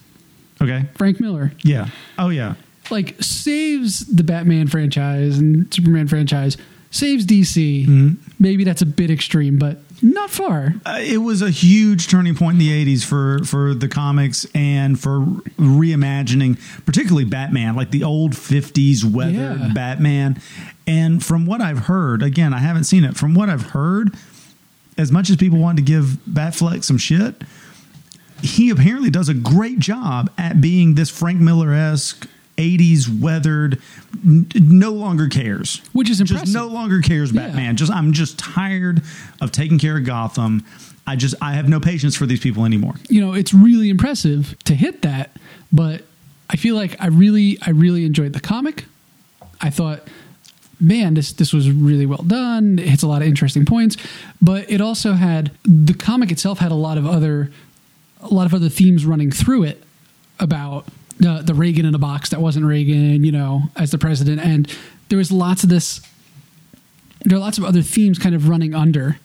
Okay. 0.61 0.85
Frank 0.95 1.19
Miller, 1.19 1.53
Yeah. 1.63 1.87
Oh 2.19 2.29
yeah. 2.29 2.53
like 2.91 3.15
saves 3.21 4.05
the 4.05 4.23
Batman 4.23 4.67
franchise 4.67 5.39
and 5.39 5.73
Superman 5.73 6.07
franchise, 6.07 6.57
saves 6.91 7.25
DC. 7.25 7.87
Mm-hmm. 7.87 8.21
Maybe 8.39 8.63
that's 8.63 8.81
a 8.81 8.85
bit 8.85 9.09
extreme, 9.09 9.57
but 9.57 9.79
not 10.03 10.29
far. 10.29 10.73
Uh, 10.85 10.97
it 10.99 11.17
was 11.17 11.41
a 11.41 11.49
huge 11.51 12.07
turning 12.07 12.35
point 12.35 12.53
in 12.55 12.59
the 12.59 12.85
80s 12.95 13.03
for 13.05 13.43
for 13.45 13.73
the 13.73 13.87
comics 13.87 14.45
and 14.55 14.99
for 14.99 15.19
reimagining 15.59 16.57
particularly 16.85 17.23
batman 17.25 17.75
like 17.75 17.91
the 17.91 18.03
old 18.03 18.31
50s 18.33 19.03
weathered 19.03 19.59
Yeah. 19.59 19.71
batman 19.75 20.41
and 20.87 21.23
from 21.23 21.45
what 21.45 21.61
i've 21.61 21.79
heard 21.85 22.23
again 22.23 22.51
i 22.53 22.57
haven't 22.57 22.85
seen 22.85 23.03
it 23.03 23.15
from 23.15 23.35
what 23.35 23.47
i've 23.49 23.61
heard 23.71 24.15
as 24.97 25.11
much 25.11 25.29
as 25.29 25.35
people 25.35 25.59
want 25.59 25.77
to 25.77 25.83
give 25.83 26.17
batfleck 26.29 26.83
some 26.83 26.97
shit 26.97 27.35
he 28.41 28.71
apparently 28.71 29.11
does 29.11 29.29
a 29.29 29.33
great 29.35 29.77
job 29.77 30.31
at 30.37 30.59
being 30.61 30.95
this 30.95 31.09
frank 31.11 31.39
miller-esque 31.39 32.27
80s 32.57 33.07
weathered 33.21 33.81
n- 34.25 34.47
no 34.55 34.91
longer 34.91 35.27
cares 35.27 35.81
Which 35.93 36.09
is 36.09 36.19
just 36.19 36.31
impressive. 36.31 36.53
no 36.53 36.67
longer 36.67 37.01
cares 37.01 37.31
Yeah. 37.31 37.47
batman 37.47 37.75
just 37.77 37.91
i'm 37.91 38.13
just 38.13 38.37
tired 38.37 39.01
of 39.39 39.51
taking 39.51 39.79
care 39.79 39.97
of 39.97 40.05
gotham 40.05 40.63
i 41.07 41.15
just 41.15 41.33
i 41.41 41.53
have 41.53 41.67
no 41.69 41.79
patience 41.79 42.15
for 42.15 42.25
these 42.25 42.39
people 42.39 42.65
anymore 42.65 42.95
you 43.09 43.21
know, 43.21 43.33
it's 43.33 43.53
really 43.53 43.89
impressive 43.89 44.55
to 44.65 44.75
hit 44.75 45.01
that, 45.03 45.31
but 45.71 46.03
I 46.49 46.57
feel 46.57 46.75
like 46.75 46.97
I 47.01 47.07
really, 47.07 47.57
I 47.61 47.69
really 47.69 48.03
enjoyed 48.05 48.33
the 48.33 48.41
comic. 48.41 48.83
I 49.61 49.69
thought 49.69 50.01
man, 50.81 51.13
this 51.13 51.31
this 51.33 51.53
was 51.53 51.69
really 51.71 52.05
well 52.05 52.23
done. 52.23 52.77
It 52.79 52.87
hits 52.89 53.03
a 53.03 53.07
lot 53.07 53.21
of 53.21 53.27
interesting 53.29 53.65
points, 53.65 53.95
but 54.41 54.69
it 54.69 54.81
also 54.81 55.13
had 55.13 55.51
the 55.63 55.93
comic 55.93 56.29
itself 56.31 56.59
had 56.59 56.71
a 56.71 56.75
lot 56.75 56.97
of 56.97 57.05
other 57.05 57.51
a 58.21 58.33
lot 58.33 58.45
of 58.45 58.53
other 58.53 58.67
themes 58.69 59.05
running 59.05 59.31
through 59.31 59.63
it 59.63 59.81
about 60.39 60.85
the 61.21 61.41
the 61.45 61.53
Reagan 61.53 61.85
in 61.85 61.95
a 61.95 61.99
box 61.99 62.29
that 62.29 62.41
wasn't 62.41 62.65
Reagan, 62.65 63.23
you 63.23 63.31
know, 63.31 63.63
as 63.77 63.91
the 63.91 63.97
president, 63.97 64.41
and 64.41 64.67
there 65.09 65.17
was 65.17 65.31
lots 65.31 65.63
of 65.63 65.69
this. 65.69 66.01
There 67.23 67.37
are 67.37 67.41
lots 67.41 67.57
of 67.57 67.63
other 67.63 67.83
themes 67.83 68.17
kind 68.19 68.33
of 68.35 68.49
running 68.49 68.73
under 68.73 69.17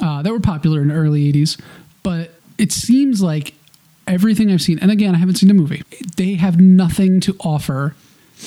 uh, 0.00 0.22
that 0.22 0.32
were 0.32 0.40
popular 0.40 0.82
in 0.82 0.88
the 0.88 0.94
early 0.94 1.32
'80s, 1.32 1.58
but 2.02 2.32
it 2.58 2.72
seems 2.72 3.22
like 3.22 3.54
everything 4.06 4.50
I've 4.50 4.60
seen, 4.60 4.78
and 4.80 4.90
again, 4.90 5.14
I 5.14 5.18
haven't 5.18 5.36
seen 5.36 5.48
the 5.48 5.54
movie. 5.54 5.82
They 6.16 6.34
have 6.34 6.60
nothing 6.60 7.20
to 7.20 7.36
offer 7.40 7.94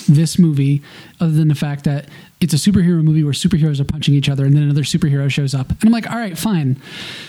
this 0.10 0.38
movie 0.40 0.82
other 1.20 1.32
than 1.32 1.48
the 1.48 1.56
fact 1.56 1.84
that 1.86 2.10
it's 2.42 2.54
a 2.54 2.58
superhero 2.58 3.04
movie 3.04 3.24
where 3.24 3.32
superheroes 3.32 3.80
are 3.80 3.86
punching 3.86 4.14
each 4.14 4.28
other 4.28 4.44
and 4.44 4.56
then 4.56 4.64
another 4.64 4.82
superhero 4.82 5.30
shows 5.30 5.54
up. 5.54 5.70
And 5.70 5.84
I'm 5.84 5.92
like, 5.92 6.10
all 6.10 6.18
right, 6.18 6.36
fine. 6.36 6.82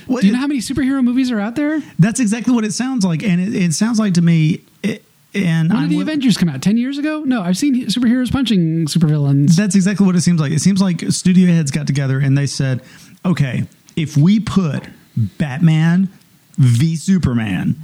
Well, 0.09 0.23
Do 0.23 0.27
you 0.27 0.33
know 0.33 0.39
how 0.39 0.47
many 0.47 0.61
superhero 0.61 1.05
movies 1.05 1.31
are 1.31 1.39
out 1.39 1.57
there? 1.57 1.83
That's 1.99 2.21
exactly 2.21 2.55
what 2.55 2.65
it 2.65 2.73
sounds 2.73 3.05
like, 3.05 3.23
and 3.23 3.41
it, 3.41 3.55
it 3.55 3.75
sounds 3.75 3.99
like 3.99 4.15
to 4.15 4.23
me. 4.23 4.61
It, 4.83 5.05
and 5.35 5.69
When 5.69 5.77
I'm 5.83 5.89
did 5.89 5.99
the 5.99 6.03
Avengers 6.03 6.37
come 6.37 6.49
out? 6.49 6.63
10 6.63 6.77
years 6.77 6.99
ago? 6.99 7.23
No, 7.25 7.43
I've 7.43 7.57
seen 7.57 7.87
superheroes 7.87 8.31
punching 8.31 8.87
supervillains. 8.87 9.57
That's 9.57 9.75
exactly 9.75 10.07
what 10.07 10.17
it 10.17 10.21
seems 10.23 10.41
like. 10.41 10.53
It 10.53 10.61
seems 10.61 10.81
like 10.81 11.01
studio 11.11 11.47
heads 11.53 11.71
got 11.71 11.87
together 11.87 12.19
and 12.19 12.37
they 12.39 12.47
said, 12.47 12.83
"Okay, 13.25 13.65
if 13.97 14.17
we 14.17 14.41
put 14.41 14.85
Batman 15.17 16.09
v 16.59 16.97
Superman 16.97 17.77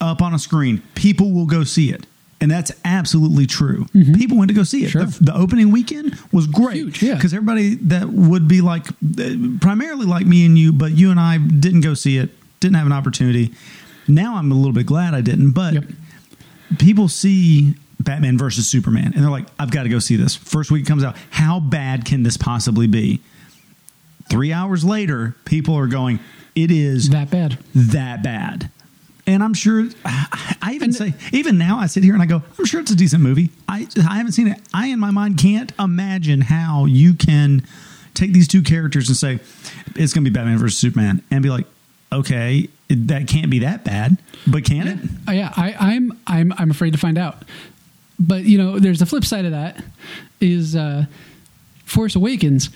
up 0.00 0.20
on 0.22 0.34
a 0.34 0.38
screen, 0.38 0.82
people 0.94 1.32
will 1.32 1.46
go 1.46 1.64
see 1.64 1.90
it." 1.90 2.06
And 2.40 2.48
that's 2.50 2.70
absolutely 2.84 3.46
true. 3.46 3.86
Mm-hmm. 3.94 4.12
People 4.14 4.36
went 4.38 4.48
to 4.48 4.54
go 4.54 4.62
see 4.62 4.84
it. 4.84 4.90
Sure. 4.90 5.04
The, 5.04 5.24
the 5.24 5.34
opening 5.34 5.72
weekend 5.72 6.16
was 6.32 6.46
great 6.46 6.76
Huge, 6.76 7.02
yeah. 7.02 7.14
because 7.16 7.34
everybody 7.34 7.74
that 7.76 8.08
would 8.10 8.46
be 8.46 8.60
like, 8.60 8.84
primarily 9.60 10.06
like 10.06 10.24
me 10.24 10.46
and 10.46 10.56
you, 10.56 10.72
but 10.72 10.92
you 10.92 11.10
and 11.10 11.18
I 11.18 11.38
didn't 11.38 11.80
go 11.80 11.94
see 11.94 12.16
it, 12.16 12.30
didn't 12.60 12.76
have 12.76 12.86
an 12.86 12.92
opportunity. 12.92 13.52
Now 14.06 14.36
I'm 14.36 14.52
a 14.52 14.54
little 14.54 14.72
bit 14.72 14.86
glad 14.86 15.14
I 15.14 15.20
didn't, 15.20 15.50
but 15.50 15.74
Yep. 15.74 15.84
People 16.78 17.08
see 17.08 17.74
Batman 18.00 18.36
versus 18.38 18.68
Superman 18.68 19.12
and 19.14 19.22
they're 19.22 19.30
like, 19.30 19.46
I've 19.58 19.70
got 19.70 19.84
to 19.84 19.88
go 19.88 19.98
see 19.98 20.16
this. 20.16 20.34
First 20.36 20.70
week 20.70 20.82
it 20.84 20.88
comes 20.88 21.02
out. 21.04 21.16
How 21.30 21.60
bad 21.60 22.04
can 22.04 22.22
this 22.22 22.36
possibly 22.36 22.86
be? 22.86 23.20
Three 24.28 24.52
hours 24.52 24.84
later, 24.84 25.34
people 25.46 25.74
are 25.76 25.86
going, 25.86 26.20
it 26.54 26.70
is 26.70 27.10
that 27.10 27.30
bad. 27.30 27.58
that 27.74 28.22
bad. 28.22 28.70
And 29.26 29.42
I'm 29.42 29.54
sure, 29.54 29.88
I 30.04 30.56
I 30.62 30.72
even 30.74 30.88
And- 30.88 30.94
say, 30.94 31.14
even 31.32 31.58
now 31.58 31.78
I 31.78 31.86
sit 31.86 32.02
here 32.04 32.14
and 32.14 32.22
I 32.22 32.26
go, 32.26 32.42
I'm 32.58 32.64
sure 32.64 32.80
it's 32.80 32.90
a 32.90 32.96
decent 32.96 33.22
movie. 33.22 33.50
I, 33.68 33.86
I 33.98 34.16
haven't 34.16 34.32
seen 34.32 34.48
it. 34.48 34.58
I, 34.72 34.86
in 34.88 34.98
my 35.00 35.10
mind, 35.10 35.38
can't 35.38 35.72
imagine 35.78 36.40
how 36.42 36.84
you 36.86 37.14
can 37.14 37.62
take 38.14 38.32
these 38.32 38.48
two 38.48 38.62
characters 38.62 39.08
and 39.08 39.16
say, 39.16 39.38
it's 39.94 40.12
going 40.12 40.24
to 40.24 40.30
be 40.30 40.34
Batman 40.34 40.58
versus 40.58 40.78
Superman 40.78 41.22
and 41.30 41.42
be 41.42 41.50
like, 41.50 41.66
okay, 42.12 42.68
that 42.88 43.28
can't 43.28 43.50
be 43.50 43.60
that 43.60 43.84
bad, 43.84 44.16
but 44.46 44.64
can 44.64 44.88
it? 44.88 44.98
Uh, 45.28 45.32
yeah, 45.32 45.52
I, 45.56 45.74
I'm 45.78 46.18
I'm 46.26 46.52
I'm 46.56 46.70
afraid 46.70 46.92
to 46.92 46.98
find 46.98 47.18
out. 47.18 47.44
But 48.18 48.44
you 48.44 48.58
know, 48.58 48.78
there's 48.78 48.98
the 48.98 49.06
flip 49.06 49.24
side 49.24 49.44
of 49.44 49.52
that 49.52 49.82
is 50.40 50.74
uh, 50.74 51.06
Force 51.84 52.16
Awakens. 52.16 52.70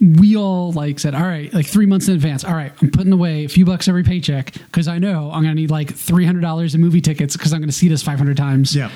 We 0.00 0.34
all 0.36 0.72
like 0.72 0.98
said, 0.98 1.14
all 1.14 1.22
right, 1.22 1.52
like 1.52 1.66
three 1.66 1.84
months 1.84 2.08
in 2.08 2.14
advance. 2.14 2.42
All 2.44 2.54
right, 2.54 2.72
I'm 2.80 2.90
putting 2.90 3.12
away 3.12 3.44
a 3.44 3.48
few 3.48 3.66
bucks 3.66 3.86
every 3.86 4.02
paycheck 4.02 4.52
because 4.54 4.88
I 4.88 4.98
know 4.98 5.30
I'm 5.30 5.42
going 5.42 5.54
to 5.54 5.60
need 5.60 5.70
like 5.70 5.94
three 5.94 6.24
hundred 6.24 6.40
dollars 6.40 6.74
in 6.74 6.80
movie 6.80 7.02
tickets 7.02 7.36
because 7.36 7.52
I'm 7.52 7.60
going 7.60 7.68
to 7.68 7.76
see 7.76 7.88
this 7.88 8.02
500 8.02 8.36
times. 8.36 8.74
Yeah. 8.74 8.90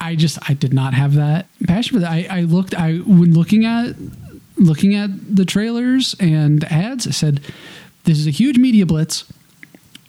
I 0.00 0.14
just 0.14 0.38
I 0.48 0.54
did 0.54 0.72
not 0.72 0.94
have 0.94 1.14
that 1.16 1.46
passion 1.66 1.96
for 1.96 2.00
that. 2.00 2.10
I, 2.10 2.26
I 2.30 2.40
looked 2.42 2.74
I 2.74 2.94
when 2.94 3.34
looking 3.34 3.66
at 3.66 3.96
looking 4.56 4.94
at 4.94 5.10
the 5.36 5.44
trailers 5.44 6.16
and 6.18 6.64
ads, 6.64 7.06
I 7.06 7.10
said, 7.10 7.42
"This 8.04 8.18
is 8.18 8.26
a 8.26 8.30
huge 8.30 8.56
media 8.56 8.86
blitz. 8.86 9.30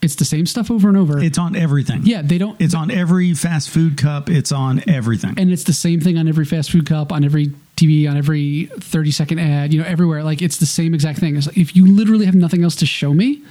It's 0.02 0.16
the 0.16 0.26
same 0.26 0.46
stuff 0.46 0.72
over 0.72 0.88
and 0.88 0.98
over." 0.98 1.20
It's 1.22 1.38
on 1.38 1.56
everything. 1.56 2.02
yeah, 2.06 2.22
they 2.24 2.38
don't. 2.38 2.60
It's 2.60 2.74
on 2.74 2.90
every 2.92 3.34
fast 3.34 3.70
food 3.70 3.98
cup. 3.98 4.30
It's 4.30 4.52
on 4.52 4.84
everything. 4.90 5.34
and 5.38 5.52
it's 5.52 5.64
the 5.64 5.74
same 5.74 6.00
thing 6.02 6.18
on 6.18 6.28
every 6.28 6.46
fast 6.46 6.72
food 6.72 6.86
cup, 6.86 7.12
on 7.12 7.24
every 7.24 7.52
TV, 7.78 8.10
on 8.10 8.18
every 8.18 8.66
30 8.80 9.12
second 9.12 9.40
ad, 9.40 9.74
you 9.74 9.82
know, 9.82 9.88
everywhere. 9.88 10.24
Like 10.24 10.42
it's 10.42 10.58
the 10.58 10.66
same 10.66 10.94
exact 10.94 11.20
thing. 11.20 11.36
It's 11.36 11.48
like, 11.48 11.58
if 11.58 11.76
you 11.76 11.86
literally 11.88 12.26
have 12.26 12.36
nothing 12.36 12.64
else 12.64 12.76
to 12.78 12.86
show 12.86 13.14
me, 13.14 13.42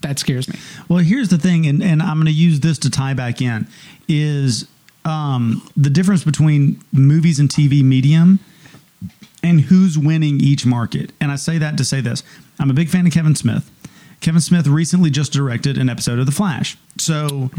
that 0.00 0.18
scares 0.18 0.48
me. 0.48 0.58
Well, 0.88 0.98
here's 1.00 1.28
the 1.30 1.38
thing, 1.38 1.66
and, 1.66 1.82
and 1.82 2.02
I'm 2.02 2.16
going 2.16 2.26
to 2.26 2.32
use 2.32 2.60
this 2.60 2.78
to 2.80 2.90
tie 2.90 3.14
back 3.14 3.40
in 3.40 3.66
is 4.08 4.66
um, 5.06 5.66
the 5.76 5.90
difference 5.90 6.24
between 6.24 6.80
movies 6.92 7.38
and 7.38 7.48
TV 7.48 7.82
medium 7.82 8.38
and 9.42 9.60
who's 9.62 9.98
winning 9.98 10.40
each 10.40 10.64
market. 10.66 11.12
And 11.20 11.30
I 11.30 11.36
say 11.36 11.58
that 11.58 11.76
to 11.78 11.84
say 11.84 12.00
this 12.00 12.22
I'm 12.58 12.70
a 12.70 12.74
big 12.74 12.88
fan 12.88 13.06
of 13.06 13.12
Kevin 13.12 13.34
Smith. 13.34 13.70
Kevin 14.24 14.40
Smith 14.40 14.66
recently 14.66 15.10
just 15.10 15.34
directed 15.34 15.76
an 15.76 15.90
episode 15.90 16.18
of 16.18 16.24
The 16.24 16.32
Flash. 16.32 16.78
So, 16.96 17.50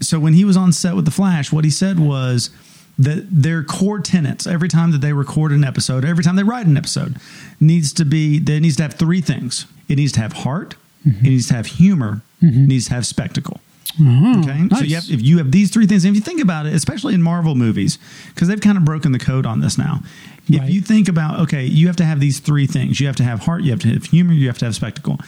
so 0.00 0.20
when 0.20 0.34
he 0.34 0.44
was 0.44 0.56
on 0.56 0.72
set 0.72 0.94
with 0.94 1.04
The 1.04 1.10
Flash, 1.10 1.50
what 1.50 1.64
he 1.64 1.70
said 1.70 1.98
was 1.98 2.50
that 2.96 3.26
their 3.28 3.64
core 3.64 3.98
tenets 3.98 4.46
every 4.46 4.68
time 4.68 4.92
that 4.92 5.00
they 5.00 5.12
record 5.12 5.50
an 5.50 5.64
episode, 5.64 6.04
every 6.04 6.22
time 6.22 6.36
they 6.36 6.44
write 6.44 6.66
an 6.66 6.76
episode, 6.76 7.16
needs 7.58 7.92
to 7.94 8.04
be 8.04 8.38
that 8.38 8.52
it 8.52 8.60
needs 8.60 8.76
to 8.76 8.84
have 8.84 8.94
three 8.94 9.20
things. 9.20 9.66
It 9.88 9.96
needs 9.96 10.12
to 10.12 10.20
have 10.20 10.32
heart, 10.32 10.76
mm-hmm. 11.04 11.26
it 11.26 11.28
needs 11.28 11.48
to 11.48 11.54
have 11.54 11.66
humor, 11.66 12.22
mm-hmm. 12.40 12.62
it 12.62 12.68
needs 12.68 12.86
to 12.86 12.94
have 12.94 13.04
spectacle. 13.04 13.60
Mm-hmm. 14.00 14.40
Okay, 14.40 14.74
so 14.76 14.84
you 14.84 14.94
have 14.96 15.10
if 15.10 15.22
you 15.22 15.38
have 15.38 15.50
these 15.52 15.70
three 15.70 15.86
things, 15.86 16.04
and 16.04 16.16
if 16.16 16.20
you 16.20 16.24
think 16.24 16.40
about 16.40 16.66
it, 16.66 16.74
especially 16.74 17.14
in 17.14 17.22
Marvel 17.22 17.54
movies, 17.54 17.98
because 18.34 18.48
they've 18.48 18.60
kind 18.60 18.78
of 18.78 18.84
broken 18.84 19.12
the 19.12 19.18
code 19.18 19.46
on 19.46 19.60
this 19.60 19.76
now. 19.76 20.00
If 20.48 20.58
Right. 20.60 20.70
you 20.70 20.80
think 20.80 21.08
about 21.08 21.38
okay, 21.40 21.64
you 21.64 21.86
have 21.86 21.96
to 21.96 22.04
have 22.04 22.18
these 22.18 22.40
three 22.40 22.66
things. 22.66 22.98
You 22.98 23.06
have 23.06 23.14
to 23.16 23.22
have 23.24 23.40
heart, 23.40 23.62
you 23.62 23.70
have 23.70 23.80
to 23.80 23.88
have 23.88 24.04
humor, 24.06 24.32
you 24.32 24.48
have 24.48 24.58
to 24.58 24.64
have 24.64 24.74
spectacle, 24.74 25.20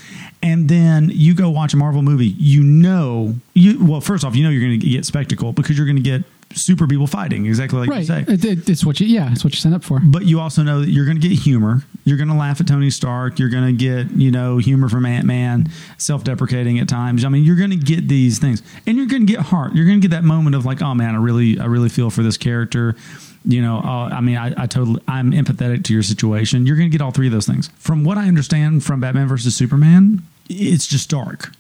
and 0.43 0.69
then 0.69 1.11
you 1.13 1.35
go 1.35 1.49
watch 1.51 1.75
a 1.75 1.77
Marvel 1.77 2.03
movie. 2.03 2.27
You 2.27 2.63
know, 2.63 3.37
you 3.55 3.85
well, 3.85 4.01
first 4.01 4.25
off, 4.25 4.35
you 4.35 4.43
know 4.43 4.51
you're 4.51 4.67
going 4.67 4.81
to 4.81 4.85
get 4.87 5.05
spectacle 5.05 5.53
because 5.53 5.77
you're 5.77 5.87
going 5.87 5.97
to 5.97 6.03
get 6.03 6.25
super 6.55 6.87
people 6.87 7.07
fighting, 7.07 7.47
exactly 7.47 7.79
like 7.81 7.89
you 8.01 8.05
say. 8.07 8.25
It- 8.29 8.69
it's 8.69 8.85
what 8.85 9.01
you, 9.01 9.07
yeah, 9.07 9.31
it's 9.33 9.45
what 9.45 9.53
you 9.53 9.59
sign 9.61 9.73
up 9.73 9.85
for. 9.85 10.01
But 10.03 10.25
you 10.25 10.41
also 10.41 10.63
know 10.63 10.81
that 10.81 10.89
you're 10.91 11.05
going 11.05 11.21
to 11.21 11.29
get 11.29 11.39
humor. 11.39 11.83
You're 12.05 12.17
going 12.17 12.29
to 12.29 12.35
laugh 12.35 12.61
at 12.61 12.67
Tony 12.67 12.91
Stark. 12.91 13.39
You're 13.39 13.49
going 13.49 13.67
to 13.67 13.73
get, 13.73 14.11
you 14.13 14.31
know, 14.31 14.59
humor 14.59 14.89
from 14.89 15.07
Ant 15.07 15.25
Man, 15.27 15.71
self 15.99 16.25
deprecating 16.25 16.79
at 16.79 16.89
times. 16.89 17.25
I 17.25 17.29
mean, 17.29 17.45
you're 17.45 17.57
going 17.57 17.71
to 17.71 17.77
get 17.77 18.09
these 18.09 18.39
things. 18.39 18.63
And 18.87 18.97
you're 18.97 19.07
going 19.07 19.27
to 19.27 19.33
get 19.33 19.41
heart. 19.43 19.75
You're 19.75 19.87
going 19.87 20.01
to 20.01 20.09
get 20.09 20.15
that 20.15 20.25
moment 20.25 20.57
of 20.57 20.65
like, 20.65 20.83
oh 20.83 20.95
man, 20.95 21.15
I 21.15 21.19
really, 21.19 21.59
I 21.61 21.67
really 21.67 21.89
feel 21.89 22.11
for 22.11 22.23
this 22.23 22.37
character. 22.37 22.97
You 23.45 23.61
know, 23.61 23.79
uh, 23.79 24.09
I 24.09 24.21
mean, 24.21 24.37
I, 24.37 24.53
I 24.57 24.67
totally, 24.67 25.01
I'm 25.09 25.33
empathetic 25.33 25.85
to 25.85 25.93
your 25.93 26.03
situation. 26.05 26.65
You're 26.67 26.77
going 26.77 26.91
to 26.91 26.97
get 26.97 27.03
all 27.03 27.11
three 27.11 27.27
of 27.27 27.33
those 27.33 27.47
things. 27.47 27.69
From 27.79 28.05
what 28.05 28.17
I 28.19 28.29
understand 28.29 28.85
from 28.85 29.01
Batman 29.01 29.27
versus 29.27 29.55
Superman, 29.57 30.23
it's 30.49 30.87
just 30.87 31.11
dark. 31.11 31.51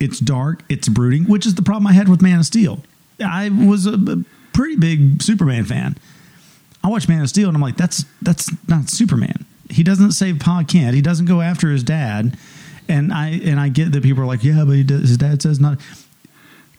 It's 0.00 0.20
dark. 0.20 0.62
It's 0.68 0.88
brooding, 0.88 1.24
which 1.24 1.44
is 1.44 1.54
the 1.56 1.62
problem 1.62 1.86
I 1.86 1.92
had 1.92 2.08
with 2.08 2.22
Man 2.22 2.38
of 2.38 2.46
Steel. 2.46 2.82
I 3.24 3.48
was 3.48 3.86
a, 3.86 3.94
a 3.94 4.24
pretty 4.52 4.76
big 4.76 5.22
Superman 5.22 5.64
fan. 5.64 5.96
I 6.82 6.88
watch 6.88 7.08
Man 7.08 7.22
of 7.22 7.28
Steel 7.28 7.48
and 7.48 7.56
I'm 7.56 7.62
like, 7.62 7.76
that's 7.76 8.04
that's 8.22 8.50
not 8.68 8.88
Superman. 8.88 9.44
He 9.70 9.82
doesn't 9.82 10.12
save 10.12 10.38
Pa 10.38 10.62
Kent. 10.66 10.94
He 10.94 11.02
doesn't 11.02 11.26
go 11.26 11.40
after 11.40 11.70
his 11.70 11.82
dad. 11.82 12.38
And 12.88 13.12
I 13.12 13.28
and 13.44 13.60
I 13.60 13.68
get 13.68 13.92
that 13.92 14.02
people 14.02 14.22
are 14.22 14.26
like, 14.26 14.42
yeah, 14.44 14.64
but 14.64 14.72
he 14.72 14.82
does, 14.82 15.02
his 15.08 15.16
dad 15.18 15.42
says 15.42 15.60
not. 15.60 15.78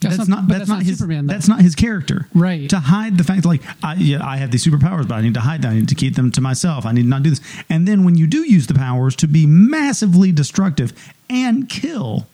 That's 0.02 0.16
That's, 0.16 0.30
not- 0.30 0.44
not, 0.44 0.48
that's, 0.48 0.60
that's 0.60 0.70
not, 0.70 0.76
not 0.78 0.84
his 0.86 0.98
Superman, 0.98 1.28
though. 1.28 1.34
that's 1.34 1.48
not 1.50 1.60
his 1.62 1.76
character. 1.76 2.28
Right. 2.34 2.70
To 2.70 2.80
hide 2.80 3.18
the 3.18 3.24
fact 3.26 3.44
like 3.46 3.62
I 3.84 3.96
yeah, 3.96 4.26
I 4.26 4.38
have 4.38 4.50
these 4.50 4.66
superpowers, 4.66 5.06
but 5.10 5.16
I 5.16 5.22
need 5.22 5.34
to 5.34 5.42
hide 5.42 5.62
them. 5.62 5.72
I 5.74 5.76
need 5.76 5.90
to 5.90 5.96
keep 5.96 6.16
them 6.16 6.32
to 6.32 6.42
myself. 6.42 6.86
I 6.86 6.94
need 6.94 7.02
to 7.04 7.08
not 7.10 7.22
do 7.24 7.32
this. 7.32 7.42
And 7.70 7.86
then 7.86 8.06
when 8.06 8.16
you 8.16 8.26
do 8.26 8.50
use 8.50 8.68
the 8.68 8.74
powers 8.76 9.14
to 9.18 9.28
be 9.28 9.46
massively 9.46 10.32
destructive 10.32 10.94
and 11.30 11.68
kill 11.70 12.28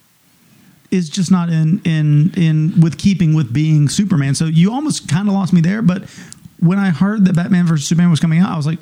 is 0.96 1.10
just 1.10 1.32
not 1.32 1.50
in 1.50 1.82
in 1.84 2.32
in 2.36 2.82
with 2.82 2.98
keeping 2.98 3.34
with 3.34 3.54
being 3.54 3.90
Superman. 3.90 4.36
So 4.36 4.46
you 4.46 4.74
almost 4.74 5.08
kind 5.08 5.28
of 5.28 5.34
lost 5.34 5.54
me 5.54 5.62
there. 5.62 5.82
But 5.82 6.04
when 6.60 6.80
I 6.80 6.90
heard 6.90 7.26
that 7.26 7.36
Batman 7.36 7.68
versus 7.68 7.88
Superman 7.88 8.10
was 8.10 8.20
coming 8.20 8.40
out, 8.40 8.50
I 8.50 8.58
was 8.58 8.66
like, 8.66 8.80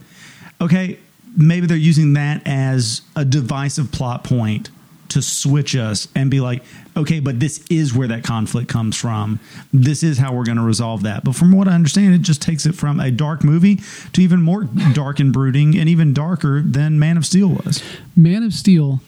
okay, 0.62 1.00
maybe 1.36 1.68
they're 1.68 1.78
using 1.78 2.14
that 2.14 2.42
as 2.46 3.02
a 3.16 3.26
divisive 3.26 3.92
plot 3.92 4.24
point 4.24 4.70
to 5.10 5.22
switch 5.22 5.76
us 5.76 6.08
and 6.16 6.32
be 6.32 6.40
like, 6.40 6.64
okay, 6.98 7.20
but 7.20 7.40
this 7.40 7.64
is 7.70 7.94
where 7.94 8.08
that 8.08 8.24
conflict 8.24 8.68
comes 8.68 8.96
from. 8.96 9.40
This 9.72 10.02
is 10.02 10.18
how 10.18 10.34
we're 10.34 10.46
going 10.46 10.58
to 10.58 10.64
resolve 10.64 11.04
that. 11.04 11.24
But 11.24 11.36
from 11.36 11.52
what 11.52 11.68
I 11.68 11.74
understand, 11.74 12.16
it 12.16 12.22
just 12.22 12.42
takes 12.42 12.66
it 12.66 12.74
from 12.74 13.00
a 13.00 13.12
dark 13.12 13.44
movie 13.44 13.80
to 14.14 14.22
even 14.22 14.42
more 14.42 14.64
dark 14.94 15.20
and 15.20 15.32
brooding 15.32 15.78
and 15.78 15.88
even 15.88 16.14
darker 16.14 16.62
than 16.62 16.98
Man 16.98 17.18
of 17.18 17.26
Steel 17.26 17.50
was. 17.50 17.84
Man 18.16 18.44
of 18.44 18.54
Steel 18.54 19.02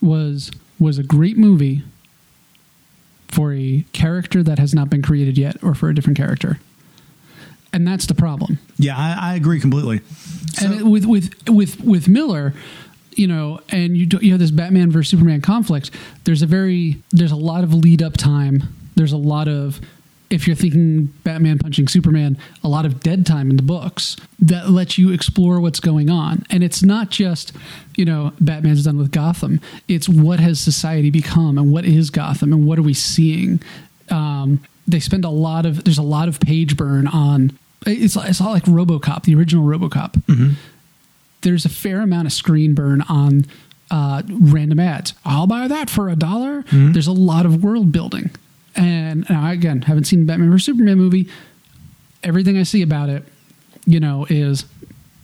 was 0.00 0.50
was 0.78 0.98
a 0.98 1.02
great 1.02 1.36
movie 1.36 1.82
for 3.32 3.52
a 3.54 3.84
character 3.92 4.42
that 4.42 4.58
has 4.58 4.74
not 4.74 4.90
been 4.90 5.02
created 5.02 5.36
yet 5.38 5.56
or 5.64 5.74
for 5.74 5.88
a 5.88 5.94
different 5.94 6.16
character. 6.18 6.58
And 7.72 7.86
that's 7.88 8.04
the 8.06 8.14
problem. 8.14 8.58
Yeah, 8.76 8.96
I, 8.96 9.32
I 9.32 9.34
agree 9.34 9.58
completely. 9.58 10.00
So- 10.52 10.66
and 10.66 10.92
with 10.92 11.06
with 11.06 11.30
with 11.48 11.80
with 11.80 12.06
Miller, 12.08 12.52
you 13.16 13.26
know, 13.26 13.60
and 13.70 13.96
you 13.96 14.04
do, 14.06 14.18
you 14.20 14.32
have 14.32 14.40
this 14.40 14.50
Batman 14.50 14.90
versus 14.90 15.10
Superman 15.10 15.40
conflict. 15.40 15.90
There's 16.24 16.42
a 16.42 16.46
very 16.46 17.02
there's 17.10 17.32
a 17.32 17.36
lot 17.36 17.64
of 17.64 17.72
lead 17.72 18.02
up 18.02 18.16
time. 18.18 18.74
There's 18.94 19.12
a 19.12 19.16
lot 19.16 19.48
of 19.48 19.80
if 20.32 20.46
you're 20.46 20.56
thinking 20.56 21.06
Batman 21.24 21.58
punching 21.58 21.88
Superman, 21.88 22.38
a 22.64 22.68
lot 22.68 22.86
of 22.86 23.00
dead 23.00 23.26
time 23.26 23.50
in 23.50 23.56
the 23.56 23.62
books 23.62 24.16
that 24.40 24.70
lets 24.70 24.96
you 24.96 25.12
explore 25.12 25.60
what's 25.60 25.78
going 25.78 26.08
on. 26.10 26.44
And 26.50 26.64
it's 26.64 26.82
not 26.82 27.10
just, 27.10 27.52
you 27.96 28.04
know, 28.04 28.32
Batman's 28.40 28.84
done 28.84 28.96
with 28.98 29.10
Gotham. 29.12 29.60
It's 29.88 30.08
what 30.08 30.40
has 30.40 30.58
society 30.58 31.10
become 31.10 31.58
and 31.58 31.70
what 31.70 31.84
is 31.84 32.10
Gotham 32.10 32.52
and 32.52 32.66
what 32.66 32.78
are 32.78 32.82
we 32.82 32.94
seeing? 32.94 33.60
Um, 34.10 34.60
they 34.88 35.00
spend 35.00 35.24
a 35.24 35.30
lot 35.30 35.66
of 35.66 35.84
there's 35.84 35.98
a 35.98 36.02
lot 36.02 36.28
of 36.28 36.40
page 36.40 36.76
burn 36.76 37.06
on 37.06 37.56
it's 37.86 38.16
it's 38.16 38.40
all 38.40 38.52
like 38.52 38.64
RoboCop, 38.64 39.24
the 39.24 39.34
original 39.34 39.64
RoboCop. 39.66 40.54
There's 41.42 41.64
a 41.64 41.68
fair 41.68 42.00
amount 42.00 42.26
of 42.26 42.32
screen 42.32 42.74
burn 42.74 43.02
on 43.02 43.46
uh, 43.90 44.22
random 44.28 44.78
ads. 44.80 45.12
I'll 45.24 45.46
buy 45.46 45.68
that 45.68 45.90
for 45.90 46.08
a 46.08 46.16
dollar. 46.16 46.64
There's 46.92 47.06
a 47.08 47.12
lot 47.12 47.44
of 47.44 47.62
world 47.62 47.92
building, 47.92 48.30
and 48.76 49.28
now, 49.28 49.50
again, 49.50 49.82
haven't 49.82 50.04
seen 50.04 50.20
the 50.20 50.26
Batman 50.26 50.52
or 50.52 50.58
Superman 50.58 50.98
movie. 50.98 51.28
Everything 52.22 52.56
I 52.58 52.62
see 52.62 52.82
about 52.82 53.08
it, 53.08 53.24
you 53.86 53.98
know, 54.00 54.26
is 54.30 54.64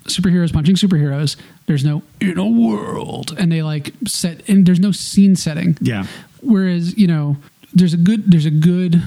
superheroes 0.05 0.53
punching 0.53 0.75
superheroes. 0.77 1.37
There's 1.67 1.85
no 1.85 2.03
in 2.21 2.39
a 2.39 2.47
world, 2.47 3.35
and 3.39 3.53
they 3.53 3.63
like 3.63 3.93
set 4.07 4.49
and 4.49 4.67
there's 4.67 4.81
no 4.81 4.91
scene 4.93 5.37
setting. 5.37 5.77
Yeah. 5.81 6.07
Whereas 6.41 6.97
you 6.99 7.07
know, 7.07 7.37
there's 7.75 7.95
a 7.95 7.99
good 7.99 8.31
there's 8.31 8.47
a 8.47 8.51
good 8.51 9.03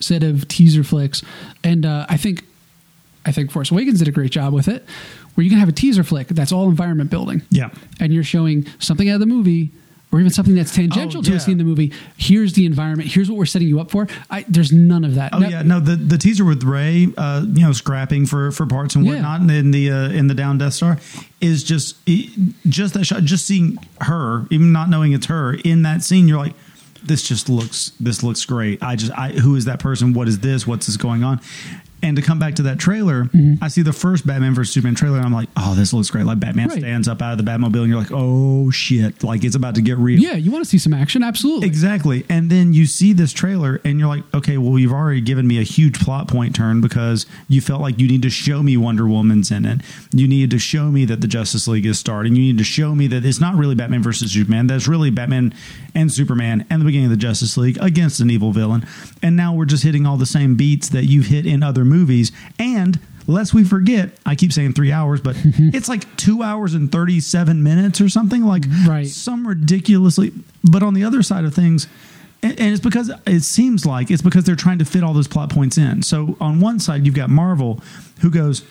set 0.00 0.22
of 0.22 0.48
teaser 0.48 0.82
flicks, 0.84 1.22
and 1.62 1.84
uh, 1.86 2.06
I 2.08 2.16
think 2.16 2.44
I 3.26 3.32
think 3.32 3.50
Force 3.50 3.70
Awakens 3.70 3.98
did 3.98 4.08
a 4.08 4.12
great 4.12 4.30
job 4.32 4.52
with 4.52 4.68
it, 4.68 4.84
where 5.34 5.44
you 5.44 5.50
can 5.50 5.58
have 5.58 5.68
a 5.68 5.72
teaser 5.72 6.02
flick 6.02 6.28
that's 6.28 6.50
all 6.52 6.68
environment 6.68 7.10
building, 7.10 7.42
Yeah. 7.50 7.70
and 8.00 8.12
you're 8.12 8.24
showing 8.24 8.66
something 8.78 9.08
out 9.08 9.14
of 9.14 9.20
the 9.20 9.26
movie. 9.26 9.70
Or 10.10 10.18
even 10.20 10.32
something 10.32 10.54
that's 10.54 10.74
tangential 10.74 11.18
Oh, 11.20 11.22
to 11.22 11.30
yeah. 11.32 11.36
a 11.36 11.40
scene 11.40 11.52
in 11.52 11.58
the 11.58 11.64
movie. 11.64 11.92
Here's 12.16 12.54
the 12.54 12.64
environment. 12.64 13.10
Here's 13.10 13.28
what 13.30 13.36
we're 13.36 13.44
setting 13.44 13.68
you 13.68 13.78
up 13.78 13.90
for. 13.90 14.06
I, 14.30 14.42
there's 14.48 14.72
none 14.72 15.04
of 15.04 15.16
that. 15.16 15.34
Oh 15.34 15.38
No- 15.38 15.48
yeah, 15.48 15.60
no 15.62 15.80
the, 15.80 15.96
the 15.96 16.16
teaser 16.16 16.46
with 16.46 16.62
Rey, 16.62 17.08
uh, 17.18 17.44
you 17.46 17.60
know, 17.60 17.72
scrapping 17.72 18.24
for, 18.24 18.50
for 18.50 18.64
parts 18.64 18.94
and 18.94 19.04
Yeah. 19.04 19.14
whatnot 19.16 19.50
in 19.50 19.70
the 19.70 19.90
uh, 19.90 20.08
in 20.08 20.26
the 20.28 20.34
down 20.34 20.56
Death 20.56 20.72
Star 20.72 20.98
is 21.42 21.62
just 21.62 21.96
just 22.66 22.94
that 22.94 23.04
shot, 23.04 23.22
just 23.24 23.44
seeing 23.46 23.76
her, 24.00 24.46
even 24.50 24.72
not 24.72 24.88
knowing 24.88 25.12
it's 25.12 25.26
her 25.26 25.52
in 25.62 25.82
that 25.82 26.02
scene. 26.02 26.26
You're 26.26 26.38
like, 26.38 26.54
this 27.04 27.22
just 27.22 27.50
looks 27.50 27.92
this 28.00 28.22
looks 28.22 28.44
great. 28.46 28.82
I 28.82 28.96
just 28.96 29.12
I 29.12 29.28
who 29.32 29.56
is 29.56 29.66
that 29.66 29.78
person? 29.78 30.14
What 30.14 30.26
is 30.26 30.38
this? 30.40 30.66
What's 30.66 30.86
this 30.86 30.96
going 30.96 31.22
on? 31.22 31.40
And 32.02 32.16
to 32.16 32.22
come 32.22 32.38
back 32.38 32.54
to 32.56 32.62
that 32.62 32.78
trailer, 32.78 33.24
Mm-hmm. 33.24 33.62
I 33.62 33.68
see 33.68 33.82
the 33.82 33.92
first 33.92 34.26
Batman 34.26 34.54
vs 34.54 34.72
Superman 34.72 34.94
trailer, 34.94 35.16
and 35.16 35.26
I'm 35.26 35.32
like, 35.32 35.48
oh, 35.56 35.74
this 35.74 35.92
looks 35.92 36.10
great. 36.10 36.24
Like 36.24 36.38
Batman 36.40 36.68
Right. 36.68 36.78
stands 36.78 37.08
up 37.08 37.20
out 37.22 37.38
of 37.38 37.44
the 37.44 37.50
Batmobile, 37.50 37.80
and 37.82 37.88
you're 37.88 37.98
like, 37.98 38.10
oh 38.12 38.70
shit, 38.70 39.22
like 39.24 39.44
it's 39.44 39.56
about 39.56 39.74
to 39.76 39.82
get 39.82 39.98
real. 39.98 40.20
Yeah, 40.20 40.34
you 40.34 40.50
want 40.52 40.64
to 40.64 40.68
see 40.70 40.78
some 40.78 40.94
action? 40.94 41.22
Absolutely. 41.22 41.66
Exactly. 41.66 42.24
And 42.28 42.50
then 42.50 42.72
you 42.72 42.86
see 42.86 43.12
this 43.12 43.32
trailer 43.32 43.80
and 43.84 43.98
you're 43.98 44.08
like, 44.08 44.22
okay, 44.34 44.58
well, 44.58 44.78
you've 44.78 44.92
already 44.92 45.20
given 45.20 45.46
me 45.46 45.58
a 45.58 45.62
huge 45.62 45.98
plot 46.00 46.28
point 46.28 46.54
turn 46.54 46.80
because 46.80 47.26
you 47.48 47.60
felt 47.60 47.80
like 47.80 47.98
you 47.98 48.06
need 48.08 48.22
to 48.22 48.30
show 48.30 48.62
me 48.62 48.76
Wonder 48.76 49.06
Woman's 49.06 49.50
in 49.50 49.64
it. 49.64 49.80
You 50.12 50.26
needed 50.28 50.50
to 50.52 50.58
show 50.58 50.90
me 50.90 51.04
that 51.06 51.20
the 51.20 51.28
Justice 51.28 51.66
League 51.68 51.86
is 51.86 51.98
starting. 51.98 52.34
You 52.36 52.42
need 52.42 52.58
to 52.58 52.64
show 52.64 52.94
me 52.94 53.06
that 53.08 53.24
it's 53.24 53.40
not 53.40 53.54
really 53.56 53.74
Batman 53.74 54.02
versus 54.02 54.32
Superman. 54.32 54.66
That's 54.68 54.86
really 54.88 55.10
Batman 55.10 55.54
and 55.94 56.12
Superman 56.12 56.64
and 56.70 56.80
the 56.80 56.84
beginning 56.86 57.06
of 57.06 57.10
the 57.10 57.16
Justice 57.16 57.56
League 57.56 57.78
against 57.80 58.20
an 58.20 58.30
evil 58.30 58.52
villain. 58.52 58.86
And 59.22 59.36
now 59.36 59.54
we're 59.54 59.64
just 59.64 59.82
hitting 59.84 60.06
all 60.06 60.16
the 60.16 60.26
same 60.26 60.54
beats 60.56 60.88
that 60.90 61.04
you've 61.04 61.26
hit 61.26 61.44
in 61.46 61.62
other 61.62 61.84
movies. 61.88 62.32
And 62.58 62.98
lest 63.26 63.52
we 63.54 63.64
forget, 63.64 64.10
I 64.24 64.34
keep 64.34 64.52
saying 64.52 64.72
three 64.74 64.92
hours, 64.92 65.20
but 65.20 65.36
it's 65.44 65.88
like 65.88 66.16
two 66.16 66.42
hours 66.42 66.74
and 66.74 66.90
37 66.92 67.62
minutes 67.62 68.00
or 68.00 68.08
something 68.08 68.42
like 68.44 68.64
Right. 68.86 69.06
some 69.06 69.46
ridiculously 69.46 70.32
but 70.64 70.82
on 70.82 70.94
the 70.94 71.04
other 71.04 71.22
side 71.22 71.44
of 71.44 71.54
things 71.54 71.86
and, 72.42 72.58
and 72.60 72.72
it's 72.72 72.82
because 72.82 73.10
it 73.26 73.42
seems 73.42 73.84
like 73.86 74.10
it's 74.10 74.22
because 74.22 74.44
they're 74.44 74.56
trying 74.56 74.78
to 74.80 74.84
fit 74.84 75.02
all 75.04 75.12
those 75.14 75.28
plot 75.28 75.50
points 75.50 75.78
in 75.78 76.02
so 76.02 76.36
on 76.40 76.60
one 76.60 76.78
side 76.80 77.06
you've 77.06 77.14
got 77.14 77.30
marvel 77.30 77.80
who 78.20 78.28
goes 78.30 78.64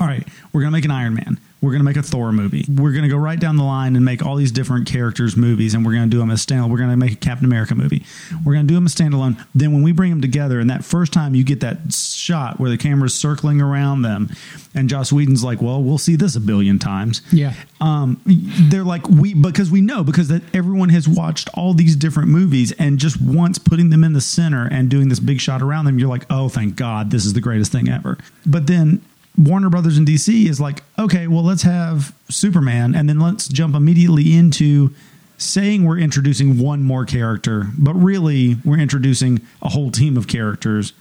all 0.00 0.06
right 0.06 0.26
we're 0.52 0.60
going 0.60 0.70
to 0.70 0.76
make 0.76 0.84
an 0.84 0.90
iron 0.90 1.14
man 1.14 1.38
we're 1.66 1.72
going 1.72 1.80
to 1.80 1.84
make 1.84 1.96
a 1.96 2.02
thor 2.02 2.32
movie 2.32 2.64
we're 2.68 2.92
going 2.92 3.02
to 3.02 3.08
go 3.08 3.16
right 3.16 3.40
down 3.40 3.56
the 3.56 3.64
line 3.64 3.96
and 3.96 4.04
make 4.04 4.24
all 4.24 4.36
these 4.36 4.52
different 4.52 4.86
characters 4.86 5.36
movies 5.36 5.74
and 5.74 5.84
we're 5.84 5.92
going 5.92 6.04
to 6.08 6.10
do 6.10 6.18
them 6.18 6.30
as 6.30 6.44
standalone 6.46 6.70
we're 6.70 6.78
going 6.78 6.88
to 6.90 6.96
make 6.96 7.12
a 7.12 7.16
captain 7.16 7.44
america 7.44 7.74
movie 7.74 8.04
we're 8.44 8.54
going 8.54 8.64
to 8.66 8.68
do 8.68 8.74
them 8.76 8.86
as 8.86 8.94
standalone 8.94 9.44
then 9.54 9.72
when 9.72 9.82
we 9.82 9.92
bring 9.92 10.10
them 10.10 10.20
together 10.20 10.60
and 10.60 10.70
that 10.70 10.84
first 10.84 11.12
time 11.12 11.34
you 11.34 11.44
get 11.44 11.60
that 11.60 11.92
shot 11.92 12.58
where 12.60 12.70
the 12.70 12.78
camera's 12.78 13.14
circling 13.14 13.60
around 13.60 14.02
them 14.02 14.30
and 14.74 14.88
joss 14.88 15.12
whedon's 15.12 15.42
like 15.44 15.60
well 15.60 15.82
we'll 15.82 15.98
see 15.98 16.16
this 16.16 16.36
a 16.36 16.40
billion 16.40 16.78
times 16.78 17.20
Yeah. 17.32 17.52
um, 17.80 18.20
they're 18.24 18.84
like 18.84 19.08
we 19.08 19.34
because 19.34 19.70
we 19.70 19.80
know 19.80 20.04
because 20.04 20.28
that 20.28 20.42
everyone 20.54 20.90
has 20.90 21.08
watched 21.08 21.48
all 21.54 21.74
these 21.74 21.96
different 21.96 22.28
movies 22.28 22.72
and 22.72 22.98
just 22.98 23.20
once 23.20 23.58
putting 23.58 23.90
them 23.90 24.04
in 24.04 24.12
the 24.12 24.20
center 24.20 24.68
and 24.70 24.88
doing 24.88 25.08
this 25.08 25.18
big 25.20 25.40
shot 25.40 25.62
around 25.62 25.84
them, 25.86 25.98
you're 25.98 26.08
like, 26.08 26.24
oh, 26.30 26.48
thank 26.48 26.76
God, 26.76 27.10
this 27.10 27.24
is 27.24 27.32
the 27.32 27.40
greatest 27.40 27.72
thing 27.72 27.88
ever. 27.88 28.18
But 28.44 28.66
then 28.66 29.02
Warner 29.38 29.68
Brothers 29.68 29.98
and 29.98 30.06
DC 30.06 30.48
is 30.48 30.60
like, 30.60 30.82
okay, 30.98 31.26
well, 31.26 31.42
let's 31.42 31.62
have 31.62 32.14
Superman, 32.28 32.94
and 32.94 33.08
then 33.08 33.20
let's 33.20 33.48
jump 33.48 33.74
immediately 33.74 34.34
into 34.36 34.94
saying 35.38 35.84
we're 35.84 35.98
introducing 35.98 36.58
one 36.58 36.82
more 36.82 37.04
character, 37.04 37.66
but 37.76 37.92
really 37.94 38.56
we're 38.64 38.78
introducing 38.78 39.40
a 39.60 39.68
whole 39.68 39.90
team 39.90 40.16
of 40.16 40.26
characters 40.26 40.94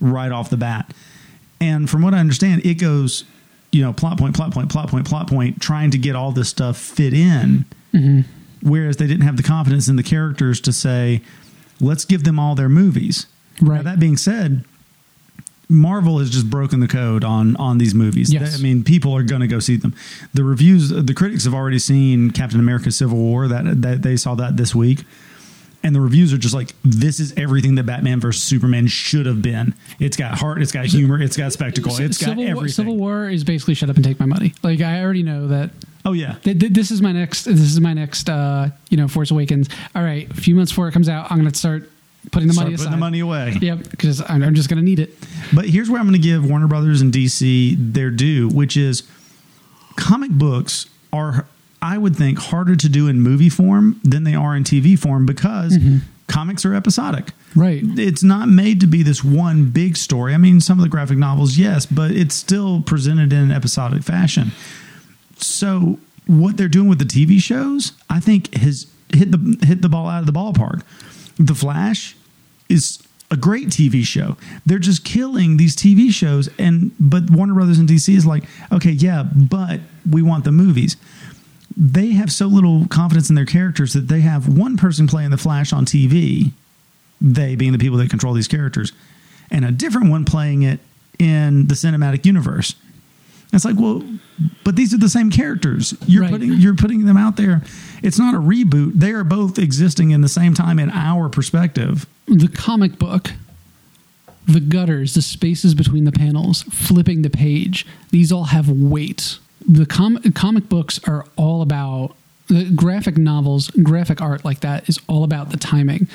right 0.00 0.32
off 0.32 0.50
the 0.50 0.56
bat. 0.56 0.92
And 1.60 1.88
from 1.88 2.02
what 2.02 2.12
I 2.12 2.18
understand, 2.18 2.66
it 2.66 2.74
goes, 2.74 3.24
you 3.70 3.82
know, 3.82 3.92
plot 3.92 4.18
point, 4.18 4.34
plot 4.34 4.52
point, 4.52 4.70
plot 4.70 4.88
point, 4.88 5.06
plot 5.06 5.28
point, 5.28 5.60
trying 5.60 5.92
to 5.92 5.98
get 5.98 6.16
all 6.16 6.32
this 6.32 6.48
stuff 6.48 6.76
fit 6.76 7.14
in. 7.14 7.64
Mm-hmm. 7.94 8.20
Whereas 8.68 8.96
they 8.96 9.06
didn't 9.06 9.22
have 9.22 9.36
the 9.36 9.42
confidence 9.42 9.86
in 9.86 9.96
the 9.96 10.02
characters 10.02 10.60
to 10.62 10.72
say, 10.72 11.22
let's 11.80 12.04
give 12.04 12.24
them 12.24 12.38
all 12.38 12.54
their 12.54 12.68
movies. 12.68 13.26
Right. 13.60 13.76
Now, 13.76 13.82
that 13.82 14.00
being 14.00 14.16
said, 14.16 14.64
Marvel 15.68 16.18
has 16.18 16.30
just 16.30 16.48
broken 16.48 16.80
the 16.80 16.88
code 16.88 17.24
on 17.24 17.56
on 17.56 17.78
these 17.78 17.94
movies. 17.94 18.32
Yes. 18.32 18.58
I 18.58 18.62
mean, 18.62 18.84
people 18.84 19.14
are 19.16 19.22
going 19.22 19.40
to 19.40 19.48
go 19.48 19.58
see 19.58 19.76
them. 19.76 19.94
The 20.32 20.44
reviews, 20.44 20.90
the 20.90 21.14
critics 21.14 21.44
have 21.44 21.54
already 21.54 21.78
seen 21.78 22.30
Captain 22.30 22.60
America: 22.60 22.90
Civil 22.92 23.18
War. 23.18 23.48
That 23.48 23.82
that 23.82 24.02
they 24.02 24.16
saw 24.16 24.34
that 24.36 24.56
this 24.56 24.74
week, 24.74 25.04
and 25.82 25.94
the 25.94 26.00
reviews 26.00 26.32
are 26.32 26.38
just 26.38 26.54
like, 26.54 26.74
this 26.84 27.20
is 27.20 27.32
everything 27.36 27.76
that 27.76 27.84
Batman 27.84 28.20
versus 28.20 28.42
Superman 28.42 28.86
should 28.86 29.26
have 29.26 29.42
been. 29.42 29.74
It's 29.98 30.16
got 30.16 30.38
heart, 30.38 30.62
it's 30.62 30.72
got 30.72 30.86
humor, 30.86 31.20
it's 31.20 31.36
got 31.36 31.52
spectacle, 31.52 31.92
it's 31.98 32.18
got 32.18 32.36
Civil 32.36 32.54
War. 32.54 32.68
Civil 32.68 32.96
War 32.96 33.28
is 33.28 33.44
basically 33.44 33.74
shut 33.74 33.90
up 33.90 33.96
and 33.96 34.04
take 34.04 34.20
my 34.20 34.26
money. 34.26 34.54
Like 34.62 34.80
I 34.80 35.02
already 35.02 35.22
know 35.22 35.48
that 35.48 35.70
Oh 36.04 36.12
yeah, 36.12 36.36
th- 36.44 36.60
th- 36.60 36.72
this 36.72 36.92
is 36.92 37.02
my 37.02 37.10
next. 37.10 37.44
This 37.44 37.58
is 37.58 37.80
my 37.80 37.92
next. 37.92 38.30
Uh, 38.30 38.70
you 38.90 38.96
know, 38.96 39.08
Force 39.08 39.32
Awakens. 39.32 39.68
All 39.92 40.04
right, 40.04 40.30
a 40.30 40.34
few 40.34 40.54
months 40.54 40.70
before 40.70 40.86
it 40.86 40.92
comes 40.92 41.08
out, 41.08 41.32
I'm 41.32 41.38
going 41.38 41.50
to 41.50 41.58
start 41.58 41.90
putting 42.32 42.48
the 42.48 42.54
Start 42.54 42.66
money 42.66 42.76
putting 42.76 42.90
the 42.90 42.96
money 42.96 43.20
away. 43.20 43.54
Yep, 43.60 43.90
because 43.90 44.22
I'm, 44.28 44.42
I'm 44.42 44.54
just 44.54 44.68
going 44.68 44.78
to 44.78 44.84
need 44.84 44.98
it. 44.98 45.14
But 45.54 45.66
here's 45.66 45.88
where 45.90 46.00
I'm 46.00 46.06
going 46.06 46.20
to 46.20 46.26
give 46.26 46.48
Warner 46.48 46.66
Brothers 46.66 47.00
and 47.00 47.12
DC 47.12 47.76
their 47.78 48.10
due, 48.10 48.48
which 48.48 48.76
is 48.76 49.02
comic 49.96 50.30
books 50.30 50.88
are, 51.12 51.46
I 51.80 51.98
would 51.98 52.16
think, 52.16 52.38
harder 52.38 52.76
to 52.76 52.88
do 52.88 53.08
in 53.08 53.20
movie 53.20 53.48
form 53.48 54.00
than 54.04 54.24
they 54.24 54.34
are 54.34 54.54
in 54.54 54.64
TV 54.64 54.98
form 54.98 55.26
because 55.26 55.76
mm-hmm. 55.76 55.98
comics 56.26 56.64
are 56.64 56.74
episodic. 56.74 57.32
Right. 57.54 57.82
It's 57.82 58.22
not 58.22 58.48
made 58.48 58.80
to 58.80 58.86
be 58.86 59.02
this 59.02 59.24
one 59.24 59.70
big 59.70 59.96
story. 59.96 60.34
I 60.34 60.36
mean, 60.36 60.60
some 60.60 60.78
of 60.78 60.82
the 60.82 60.90
graphic 60.90 61.18
novels, 61.18 61.56
yes, 61.56 61.86
but 61.86 62.10
it's 62.10 62.34
still 62.34 62.82
presented 62.82 63.32
in 63.32 63.38
an 63.38 63.52
episodic 63.52 64.02
fashion. 64.02 64.52
So 65.38 65.98
what 66.26 66.56
they're 66.56 66.68
doing 66.68 66.88
with 66.88 66.98
the 66.98 67.04
TV 67.04 67.40
shows, 67.40 67.92
I 68.10 68.20
think 68.20 68.54
has 68.54 68.86
hit 69.14 69.30
the 69.32 69.66
hit 69.66 69.82
the 69.82 69.88
ball 69.88 70.08
out 70.08 70.20
of 70.20 70.26
the 70.26 70.32
ballpark. 70.32 70.82
The 71.38 71.54
Flash 71.54 72.15
is 72.68 73.02
a 73.30 73.36
great 73.36 73.68
TV 73.68 74.04
show. 74.04 74.36
They're 74.64 74.78
just 74.78 75.04
killing 75.04 75.56
these 75.56 75.74
TV 75.74 76.10
shows 76.10 76.48
and 76.58 76.92
but 77.00 77.30
Warner 77.30 77.54
Brothers 77.54 77.78
and 77.78 77.88
DC 77.88 78.14
is 78.14 78.26
like, 78.26 78.44
okay, 78.72 78.90
yeah, 78.90 79.24
but 79.24 79.80
we 80.08 80.22
want 80.22 80.44
the 80.44 80.52
movies. 80.52 80.96
They 81.76 82.12
have 82.12 82.32
so 82.32 82.46
little 82.46 82.86
confidence 82.88 83.28
in 83.28 83.34
their 83.34 83.44
characters 83.44 83.92
that 83.92 84.08
they 84.08 84.20
have 84.20 84.48
one 84.48 84.76
person 84.76 85.06
playing 85.06 85.30
the 85.30 85.36
Flash 85.36 85.72
on 85.72 85.84
TV, 85.84 86.52
they 87.20 87.56
being 87.56 87.72
the 87.72 87.78
people 87.78 87.98
that 87.98 88.08
control 88.08 88.32
these 88.32 88.48
characters, 88.48 88.92
and 89.50 89.64
a 89.64 89.72
different 89.72 90.08
one 90.08 90.24
playing 90.24 90.62
it 90.62 90.80
in 91.18 91.66
the 91.66 91.74
cinematic 91.74 92.24
universe. 92.24 92.74
It's 93.52 93.64
like, 93.64 93.76
well, 93.78 94.02
but 94.64 94.76
these 94.76 94.92
are 94.92 94.98
the 94.98 95.08
same 95.08 95.30
characters. 95.30 95.94
You're 96.06 96.22
Right. 96.22 96.30
putting 96.32 96.52
you're 96.54 96.74
putting 96.74 97.06
them 97.06 97.16
out 97.16 97.36
there. 97.36 97.62
It's 98.02 98.18
not 98.18 98.34
a 98.34 98.38
reboot. 98.38 98.94
They 98.96 99.12
are 99.12 99.24
both 99.24 99.58
existing 99.58 100.10
in 100.10 100.20
the 100.20 100.28
same 100.28 100.52
time 100.54 100.78
in 100.78 100.90
our 100.90 101.28
perspective. 101.28 102.06
The 102.26 102.48
comic 102.48 102.98
book, 102.98 103.32
the 104.46 104.60
gutters, 104.60 105.14
the 105.14 105.22
spaces 105.22 105.74
between 105.74 106.04
the 106.04 106.12
panels, 106.12 106.62
flipping 106.64 107.22
the 107.22 107.30
page. 107.30 107.86
These 108.10 108.30
all 108.32 108.44
have 108.44 108.68
weight. 108.68 109.38
The 109.66 109.86
com- 109.86 110.18
comic 110.34 110.68
books 110.68 111.00
are 111.08 111.24
all 111.36 111.62
about 111.62 112.14
the 112.48 112.64
graphic 112.64 113.16
novels, 113.16 113.70
graphic 113.70 114.20
art 114.20 114.44
like 114.44 114.60
that 114.60 114.88
is 114.88 115.00
all 115.08 115.24
about 115.24 115.50
the 115.50 115.56
timing. 115.56 116.06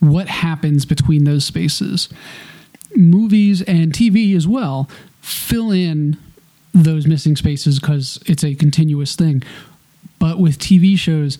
What 0.00 0.28
happens 0.28 0.84
between 0.84 1.24
those 1.24 1.44
spaces? 1.44 2.08
Movies 2.96 3.62
and 3.62 3.92
TV 3.92 4.34
as 4.36 4.46
well 4.48 4.88
fill 5.22 5.70
in 5.70 6.16
those 6.72 7.06
missing 7.06 7.36
spaces 7.36 7.78
because 7.78 8.18
it's 8.26 8.44
a 8.44 8.54
continuous 8.54 9.14
thing. 9.14 9.42
But 10.18 10.38
with 10.38 10.58
TV 10.58 10.96
shows, 10.98 11.38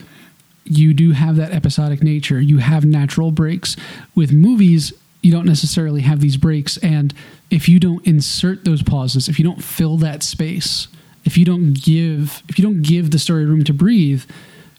you 0.64 0.94
do 0.94 1.12
have 1.12 1.36
that 1.36 1.52
episodic 1.52 2.02
nature. 2.02 2.40
You 2.40 2.58
have 2.58 2.84
natural 2.84 3.30
breaks. 3.30 3.76
With 4.14 4.32
movies, 4.32 4.92
you 5.22 5.32
don't 5.32 5.46
necessarily 5.46 6.02
have 6.02 6.20
these 6.20 6.36
breaks. 6.36 6.76
And 6.78 7.14
if 7.50 7.68
you 7.68 7.80
don't 7.80 8.04
insert 8.06 8.64
those 8.64 8.82
pauses, 8.82 9.28
if 9.28 9.38
you 9.38 9.44
don't 9.44 9.62
fill 9.62 9.96
that 9.98 10.22
space, 10.22 10.88
if 11.24 11.38
you 11.38 11.44
don't 11.44 11.72
give 11.74 12.42
if 12.48 12.58
you 12.58 12.64
don't 12.64 12.82
give 12.82 13.10
the 13.10 13.18
story 13.18 13.46
room 13.46 13.64
to 13.64 13.72
breathe, 13.72 14.24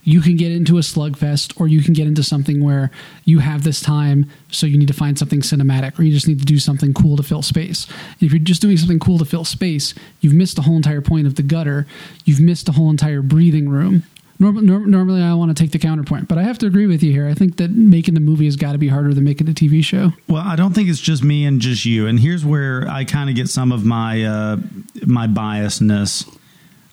you 0.04 0.22
can 0.22 0.36
get 0.36 0.52
into 0.52 0.78
a 0.78 0.82
slugfest 0.82 1.60
or 1.60 1.68
you 1.68 1.82
can 1.82 1.94
get 1.94 2.08
into 2.08 2.24
something 2.24 2.64
where 2.64 2.92
you 3.26 3.40
have 3.40 3.64
this 3.64 3.82
time 3.82 4.30
so 4.52 4.66
you 4.66 4.78
need 4.78 4.88
to 4.88 4.94
find 4.94 5.18
something 5.18 5.42
cinematic 5.42 5.98
or 5.98 6.04
you 6.04 6.12
just 6.12 6.28
need 6.28 6.40
to 6.40 6.46
do 6.46 6.60
something 6.60 6.94
cool 6.94 7.18
to 7.18 7.24
fill 7.24 7.42
space. 7.42 7.88
And 7.88 8.24
if 8.24 8.32
you're 8.32 8.40
just 8.40 8.62
doing 8.62 8.78
something 8.78 9.00
cool 9.00 9.18
to 9.20 9.26
fill 9.26 9.46
space 9.46 9.94
you've 10.22 10.34
missed 10.34 10.56
the 10.56 10.62
whole 10.62 10.76
entire 10.76 11.02
point 11.02 11.28
of 11.28 11.36
the 11.36 11.44
gutter. 11.44 11.86
You've 12.26 12.42
missed 12.42 12.66
the 12.66 12.72
whole 12.74 12.90
entire 12.90 13.22
breathing 13.22 13.70
room. 13.70 14.04
Norm- 14.40 14.66
norm- 14.66 14.90
normally 14.90 15.22
i 15.22 15.34
want 15.36 15.56
to 15.56 15.64
take 15.64 15.72
the 15.72 15.80
counterpoint 15.80 16.28
but 16.28 16.40
i 16.40 16.44
have 16.44 16.58
to 16.58 16.66
agree 16.66 16.88
with 16.88 17.04
you 17.04 17.12
here. 17.12 17.28
I 17.28 17.34
think 17.34 17.58
that 17.58 17.70
making 17.70 18.16
the 18.16 18.20
movie 18.20 18.46
has 18.46 18.56
got 18.56 18.72
to 18.74 18.78
be 18.78 18.88
harder 18.88 19.14
than 19.14 19.24
making 19.24 19.46
the 19.48 19.54
tv 19.54 19.84
show. 19.84 20.12
Well, 20.28 20.44
I 20.46 20.56
don't 20.56 20.74
think 20.74 20.90
it's 20.90 21.00
just 21.00 21.24
me 21.24 21.46
and 21.46 21.62
just 21.62 21.86
you. 21.86 22.08
And 22.08 22.20
here's 22.20 22.44
where 22.44 22.88
I 22.90 23.06
kind 23.06 23.30
of 23.30 23.36
get 23.36 23.48
some 23.48 23.72
of 23.72 23.86
my 23.86 24.24
uh, 24.24 24.58
my 25.06 25.28
biasness 25.28 26.28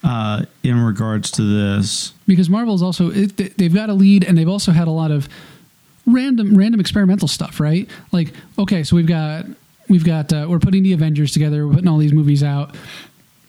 uh, 0.03 0.45
in 0.63 0.81
regards 0.81 1.31
to 1.33 1.43
this. 1.43 2.13
because 2.27 2.49
Marvel's 2.49 2.83
also 2.83 3.11
it, 3.11 3.37
they- 3.37 3.49
they've 3.49 3.75
got 3.75 3.91
a 3.91 3.95
lead 3.95 4.25
and 4.25 4.37
they've 4.39 4.49
also 4.49 4.73
had 4.73 4.89
a 4.89 4.93
lot 4.93 5.11
of 5.11 5.29
random 6.07 6.57
random 6.57 6.81
experimental 6.81 7.29
stuff, 7.29 7.61
right? 7.61 7.89
Like 8.13 8.33
okay, 8.59 8.83
so 8.83 8.97
we've 8.97 9.07
got 9.07 9.47
we've 9.89 10.05
got 10.05 10.33
uh, 10.33 10.47
we're 10.49 10.59
putting 10.59 10.83
the 10.83 10.93
Avengers 10.93 11.33
together, 11.33 11.67
we're 11.67 11.75
putting 11.75 11.89
all 11.89 11.99
these 11.99 12.13
movies 12.13 12.43
out, 12.43 12.75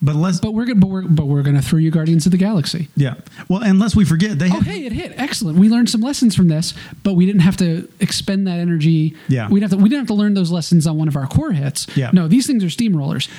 But 0.02 0.16
let's, 0.16 0.40
but 0.40 0.54
we're 0.54 0.66
gonna 0.66 0.80
but 0.80 0.90
we're 0.90 1.02
but 1.04 1.28
we're 1.28 1.44
gonna 1.44 1.62
throw 1.62 1.80
you 1.80 1.90
Guardians 1.92 2.26
of 2.26 2.32
the 2.32 2.38
Galaxy. 2.38 2.90
yeah. 2.96 3.16
Well, 3.48 3.62
unless 3.64 3.96
we 3.96 4.04
forget, 4.06 4.38
they 4.40 4.48
Oh 4.48 4.60
had, 4.60 4.64
hey, 4.64 4.86
it 4.86 4.92
hit 4.92 5.14
excellent. 5.18 5.58
We 5.58 5.70
learned 5.70 5.90
some 5.90 6.02
lessons 6.02 6.36
from 6.36 6.48
this, 6.50 6.74
but 7.04 7.14
we 7.14 7.26
didn't 7.26 7.42
have 7.42 7.58
to 7.58 7.88
expend 8.00 8.46
that 8.48 8.60
energy. 8.60 9.16
Yeah. 9.30 9.48
we 9.50 9.60
didn't 9.60 9.72
have 9.72 9.80
to 9.80 9.84
we 9.84 9.90
didn't 9.90 10.02
have 10.02 10.08
to 10.08 10.14
learn 10.16 10.34
those 10.34 10.52
lessons 10.52 10.86
on 10.88 10.98
one 10.98 11.08
of 11.08 11.16
our 11.16 11.28
core 11.28 11.52
hits. 11.54 11.88
Yeah. 11.96 12.12
no, 12.14 12.28
these 12.28 12.46
things 12.46 12.64
are 12.64 12.68
steamrollers. 12.68 13.30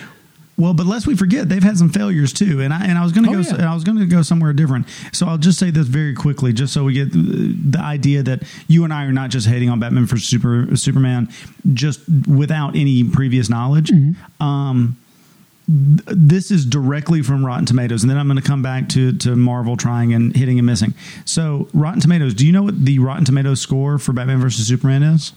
Well, 0.59 0.75
but 0.75 0.87
lest 0.87 1.07
we 1.07 1.17
forget, 1.17 1.49
they've 1.49 1.63
had 1.63 1.79
some 1.79 1.89
failures 1.89 2.33
too, 2.33 2.61
and 2.61 2.73
I 2.75 2.85
and 2.85 2.99
I 2.99 3.03
was 3.03 3.13
going 3.13 3.25
to 3.25 3.31
Oh, 3.31 3.43
go. 3.43 3.49
yeah. 3.49 3.55
and 3.55 3.63
I 3.65 3.75
was 3.75 3.85
going 3.85 3.99
to 3.99 4.07
go 4.07 4.21
somewhere 4.23 4.53
different. 4.53 4.87
So 5.13 5.27
I'll 5.27 5.39
just 5.39 5.59
say 5.59 5.71
this 5.71 5.87
very 5.89 6.15
quickly, 6.15 6.53
just 6.53 6.73
so 6.75 6.85
we 6.85 6.93
get 6.93 7.11
the, 7.13 7.57
the 7.71 7.81
idea 7.81 8.23
that 8.23 8.43
you 8.69 8.85
and 8.85 8.93
I 8.93 9.05
are 9.07 9.13
not 9.13 9.31
just 9.31 9.47
hating 9.49 9.71
on 9.71 9.81
Batman 9.81 10.07
for 10.07 10.19
Super 10.19 10.77
Superman, 10.77 11.29
just 11.73 12.01
without 12.29 12.77
any 12.77 13.03
previous 13.03 13.49
knowledge. 13.49 13.91
Mm-hmm. 13.91 14.43
Um, 14.43 14.99
th- 15.67 16.03
this 16.07 16.51
is 16.51 16.67
directly 16.67 17.23
from 17.23 17.45
Rotten 17.47 17.65
Tomatoes, 17.67 18.03
and 18.03 18.11
then 18.11 18.19
I'm 18.19 18.27
going 18.29 18.37
to 18.41 18.47
come 18.47 18.63
back 18.63 18.91
to 18.91 19.13
to 19.19 19.35
Marvel 19.35 19.77
trying 19.79 20.13
and 20.13 20.37
hitting 20.37 20.59
and 20.59 20.67
missing. 20.67 20.93
So 21.25 21.69
Rotten 21.73 22.01
Tomatoes, 22.01 22.35
do 22.35 22.47
you 22.47 22.53
know 22.53 22.63
what 22.63 22.85
the 22.85 22.99
Rotten 22.99 23.25
Tomatoes 23.25 23.61
score 23.63 23.99
for 23.99 24.13
Batman 24.13 24.39
versus 24.39 24.67
Superman 24.69 25.03
is? 25.03 25.33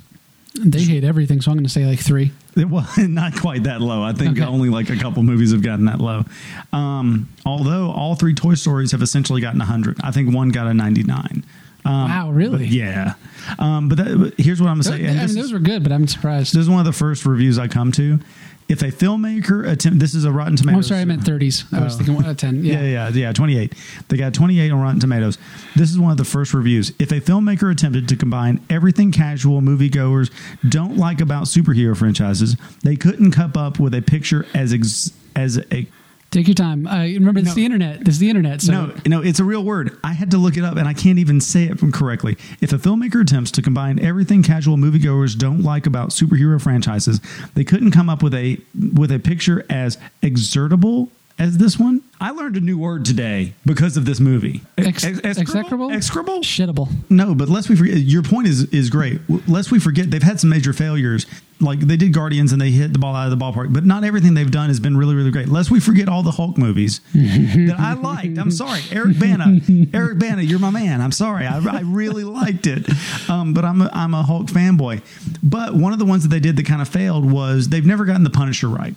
They 0.58 0.82
hate 0.84 1.04
everything, 1.04 1.42
so 1.42 1.52
I'm 1.52 1.58
going 1.58 1.66
to 1.66 1.70
say 1.70 1.86
like 1.86 2.00
three. 2.00 2.32
It, 2.56 2.66
well, 2.70 2.88
not 2.98 3.36
quite 3.36 3.64
that 3.64 3.82
low. 3.82 4.02
I 4.04 4.14
think 4.14 4.38
Okay. 4.40 4.48
only 4.48 4.70
like 4.70 4.90
a 4.90 4.96
couple 4.96 5.24
movies 5.24 5.52
have 5.52 5.62
gotten 5.62 5.86
that 5.86 6.00
low. 6.00 6.24
Um, 6.72 7.30
although 7.46 7.92
all 7.92 8.16
three 8.16 8.34
Toy 8.34 8.54
Stories 8.56 8.92
have 8.92 9.02
essentially 9.02 9.42
gotten 9.42 9.60
100. 9.60 9.98
I 10.04 10.12
think 10.12 10.34
one 10.34 10.50
got 10.50 10.68
a 10.68 10.74
99. 10.74 11.44
Um, 11.84 11.94
Wow, 12.10 12.32
really? 12.32 12.66
yeah. 12.66 13.14
Um, 13.60 13.90
but, 13.90 13.98
that, 13.98 14.18
but 14.18 14.34
here's 14.38 14.62
what 14.62 14.68
I'm 14.70 14.76
going 14.82 14.84
to 14.84 14.90
say. 14.90 14.96
I 15.06 15.10
and 15.10 15.18
mean, 15.18 15.36
those 15.36 15.38
is, 15.38 15.54
were 15.54 15.60
good, 15.60 15.84
but 15.84 15.92
I'm 15.92 16.08
surprised. 16.08 16.54
this 16.54 16.62
is 16.62 16.70
one 16.70 16.80
of 16.80 16.86
the 16.86 16.94
first 16.94 17.26
reviews 17.26 17.58
I 17.60 17.68
come 17.68 17.92
to. 17.94 18.20
If 18.68 18.82
a 18.82 18.86
filmmaker 18.86 19.70
attempt, 19.70 20.00
this 20.00 20.16
is 20.16 20.26
a 20.26 20.32
Rotten 20.32 20.54
Oh, 20.54 20.58
Tomatoes. 20.58 20.78
I'm 20.86 20.90
sorry, 20.90 21.02
I 21.02 21.06
meant 21.06 21.22
30s. 21.24 21.72
I 21.72 21.84
was 21.84 21.94
Oh. 21.94 21.98
thinking 21.98 22.16
one 22.16 22.26
out 22.26 22.32
of 22.32 22.38
10. 22.38 22.64
Yeah, 22.66 22.82
yeah, 22.82 23.10
yeah, 23.10 23.32
28. 23.32 23.74
They 24.08 24.18
got 24.18 24.34
28 24.34 24.72
on 24.72 24.82
Rotten 24.82 25.00
Tomatoes. 25.00 25.38
This 25.76 25.92
is 25.92 26.00
one 26.00 26.10
of 26.12 26.18
the 26.18 26.26
first 26.26 26.52
reviews. 26.52 26.92
If 26.98 27.12
a 27.12 27.22
filmmaker 27.22 27.72
attempted 27.72 28.10
to 28.10 28.16
combine 28.16 28.60
everything 28.68 29.12
casual 29.12 29.62
moviegoers 29.62 30.32
don't 30.68 30.98
like 30.98 31.22
about 31.22 31.44
superhero 31.44 31.96
franchises, 31.96 32.58
they 32.84 32.96
couldn't 32.96 33.32
come 33.32 33.52
up 33.56 33.80
with 33.80 33.94
a 33.94 34.02
picture 34.02 34.48
as 34.56 34.74
ex- 34.74 35.12
as 35.36 35.60
a 35.72 35.86
Take 36.36 36.50
your 36.50 36.56
time. 36.56 36.86
I 36.86 37.14
remember 37.14 37.40
this 37.40 37.52
is 37.52 37.56
No. 37.56 37.62
the 37.62 37.66
internet. 37.66 38.04
This 38.04 38.16
is 38.16 38.20
the 38.20 38.28
internet. 38.28 38.62
So 38.62 38.74
no, 38.74 38.94
no, 39.06 39.22
it's 39.22 39.40
a 39.40 39.46
real 39.46 39.64
word. 39.64 39.98
I 40.04 40.12
had 40.12 40.32
to 40.32 40.38
look 40.38 40.58
it 40.58 40.66
up, 40.66 40.76
and 40.76 40.86
I 40.86 40.94
can't 40.94 41.18
even 41.18 41.40
say 41.40 41.64
it 41.64 41.80
correctly. 41.94 42.36
If 42.60 42.74
a 42.74 42.78
filmmaker 42.78 43.22
attempts 43.22 43.52
to 43.52 43.62
combine 43.62 44.00
everything 44.00 44.44
casual 44.44 44.76
moviegoers 44.76 45.38
don't 45.38 45.62
like 45.62 45.86
about 45.88 46.10
superhero 46.10 46.62
franchises, 46.62 47.22
they 47.54 47.64
couldn't 47.64 47.92
come 47.92 48.10
up 48.10 48.22
with 48.22 48.34
a 48.34 48.58
with 48.94 49.14
a 49.14 49.20
picture 49.20 49.66
as 49.70 49.98
exertable 50.22 51.08
as 51.40 51.58
this 51.58 51.80
one. 51.80 52.02
I 52.20 52.32
learned 52.32 52.58
a 52.58 52.62
new 52.62 52.78
word 52.78 53.06
today 53.06 53.54
because 53.66 53.96
of 53.96 54.04
this 54.06 54.20
movie. 54.20 54.62
Ex- 54.78 55.06
Ex- 55.06 55.20
execrable? 55.24 55.90
Execrable? 55.92 56.40
shittable. 56.42 56.90
No, 57.10 57.34
but 57.36 57.48
lest 57.50 57.70
we 57.70 57.76
forget, 57.78 57.98
your 57.98 58.24
point 58.24 58.48
is 58.48 58.64
is 58.74 58.90
great. 58.90 59.22
Lest 59.48 59.72
we 59.72 59.80
forget, 59.80 60.12
they've 60.12 60.22
had 60.24 60.40
some 60.42 60.50
major 60.50 60.74
failures. 60.74 61.26
Like 61.62 61.80
they 61.80 61.96
did 61.96 62.12
Guardians 62.12 62.52
and 62.52 62.60
they 62.62 62.72
hit 62.72 62.92
the 62.92 63.00
ball 63.00 63.16
out 63.16 63.32
of 63.32 63.40
the 63.40 63.44
ballpark, 63.44 63.72
but 63.74 63.86
not 63.86 64.04
everything 64.04 64.34
they've 64.34 64.52
done 64.52 64.68
has 64.68 64.82
been 64.82 64.98
really, 64.98 65.16
really 65.16 65.32
great. 65.32 65.48
Lest 65.48 65.72
we 65.72 65.80
forget 65.80 66.10
all 66.10 66.22
the 66.22 66.32
Hulk 66.32 66.58
movies 66.58 67.00
that 67.14 67.76
I 67.80 67.94
liked. 67.94 68.38
I'm 68.38 68.52
sorry, 68.52 68.82
Eric 68.92 69.18
Bana. 69.18 69.60
Eric 69.94 70.20
Bana, 70.20 70.42
you're 70.42 70.60
my 70.60 70.70
man. 70.70 71.00
I'm 71.00 71.14
sorry, 71.14 71.46
I, 71.46 71.58
I 71.60 71.80
really 71.82 72.26
liked 72.26 72.68
it, 72.68 72.86
um, 73.30 73.54
but 73.54 73.64
I'm 73.64 73.82
a, 73.82 73.90
I'm 73.94 74.14
a 74.14 74.24
Hulk 74.24 74.48
fanboy. 74.48 75.02
But 75.42 75.74
one 75.76 75.94
of 75.94 76.00
the 76.00 76.06
ones 76.06 76.24
that 76.24 76.30
they 76.30 76.42
did 76.42 76.58
that 76.58 76.66
kind 76.66 76.82
of 76.82 76.90
failed 76.90 77.30
was 77.32 77.70
they've 77.70 77.86
never 77.86 78.04
gotten 78.04 78.24
the 78.26 78.30
Punisher 78.30 78.68
right. 78.68 78.94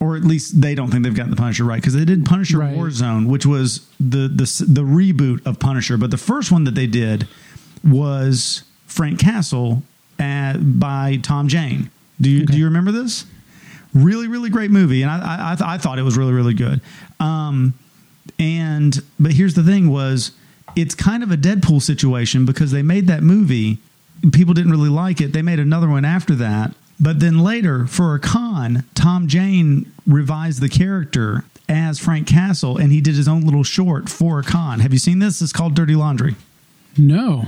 Or 0.00 0.16
at 0.16 0.22
least 0.24 0.60
they 0.60 0.74
don't 0.76 0.90
think 0.90 1.02
they've 1.02 1.14
gotten 1.14 1.30
the 1.30 1.36
Punisher 1.36 1.64
right 1.64 1.80
because 1.80 1.94
they 1.94 2.04
did 2.04 2.24
Punisher 2.26 2.58
Right. 2.58 2.76
Warzone, 2.76 3.26
which 3.26 3.46
was 3.46 3.88
the, 3.98 4.28
the 4.28 4.64
the 4.68 4.82
reboot 4.82 5.44
of 5.46 5.58
Punisher. 5.58 5.96
But 5.96 6.10
the 6.12 6.18
first 6.18 6.52
one 6.52 6.64
that 6.64 6.74
they 6.76 6.86
did 6.86 7.26
was 7.82 8.62
Frank 8.86 9.18
Castle 9.18 9.82
at, 10.18 10.56
by 10.78 11.18
Tom 11.22 11.48
Jane. 11.48 11.90
Do 12.20 12.28
you 12.30 12.46
do 12.46 12.58
you 12.58 12.64
remember 12.64 12.90
this? 12.92 13.24
Really, 13.94 14.28
really 14.28 14.50
great 14.50 14.70
movie, 14.70 15.02
and 15.02 15.10
I 15.10 15.18
I, 15.18 15.52
I, 15.52 15.54
th- 15.54 15.68
I 15.68 15.78
thought 15.78 15.98
it 15.98 16.02
was 16.02 16.16
really, 16.16 16.32
really 16.32 16.54
good. 16.54 16.80
Um, 17.20 17.74
and 18.38 19.00
but 19.18 19.32
here's 19.32 19.54
the 19.54 19.62
thing: 19.62 19.88
was 19.88 20.32
it's 20.76 20.94
kind 20.94 21.22
of 21.22 21.30
a 21.30 21.36
Deadpool 21.36 21.82
situation 21.82 22.44
because 22.44 22.70
they 22.70 22.82
made 22.82 23.06
that 23.06 23.22
movie, 23.22 23.78
people 24.32 24.54
didn't 24.54 24.72
really 24.72 24.90
like 24.90 25.20
it. 25.20 25.32
They 25.32 25.42
made 25.42 25.58
another 25.58 25.88
one 25.88 26.04
after 26.04 26.34
that, 26.36 26.74
but 27.00 27.20
then 27.20 27.38
later 27.38 27.86
for 27.86 28.14
a 28.14 28.18
con, 28.18 28.84
Tom 28.94 29.28
Jane 29.28 29.90
revised 30.06 30.60
the 30.60 30.68
character 30.68 31.44
as 31.68 31.98
Frank 31.98 32.26
Castle, 32.26 32.78
and 32.78 32.90
he 32.90 33.00
did 33.00 33.14
his 33.14 33.28
own 33.28 33.42
little 33.42 33.64
short 33.64 34.08
for 34.08 34.38
a 34.38 34.42
con. 34.42 34.80
Have 34.80 34.92
you 34.92 34.98
seen 34.98 35.18
this? 35.18 35.42
It's 35.42 35.52
called 35.52 35.74
Dirty 35.74 35.94
Laundry. 35.94 36.34
No. 36.96 37.46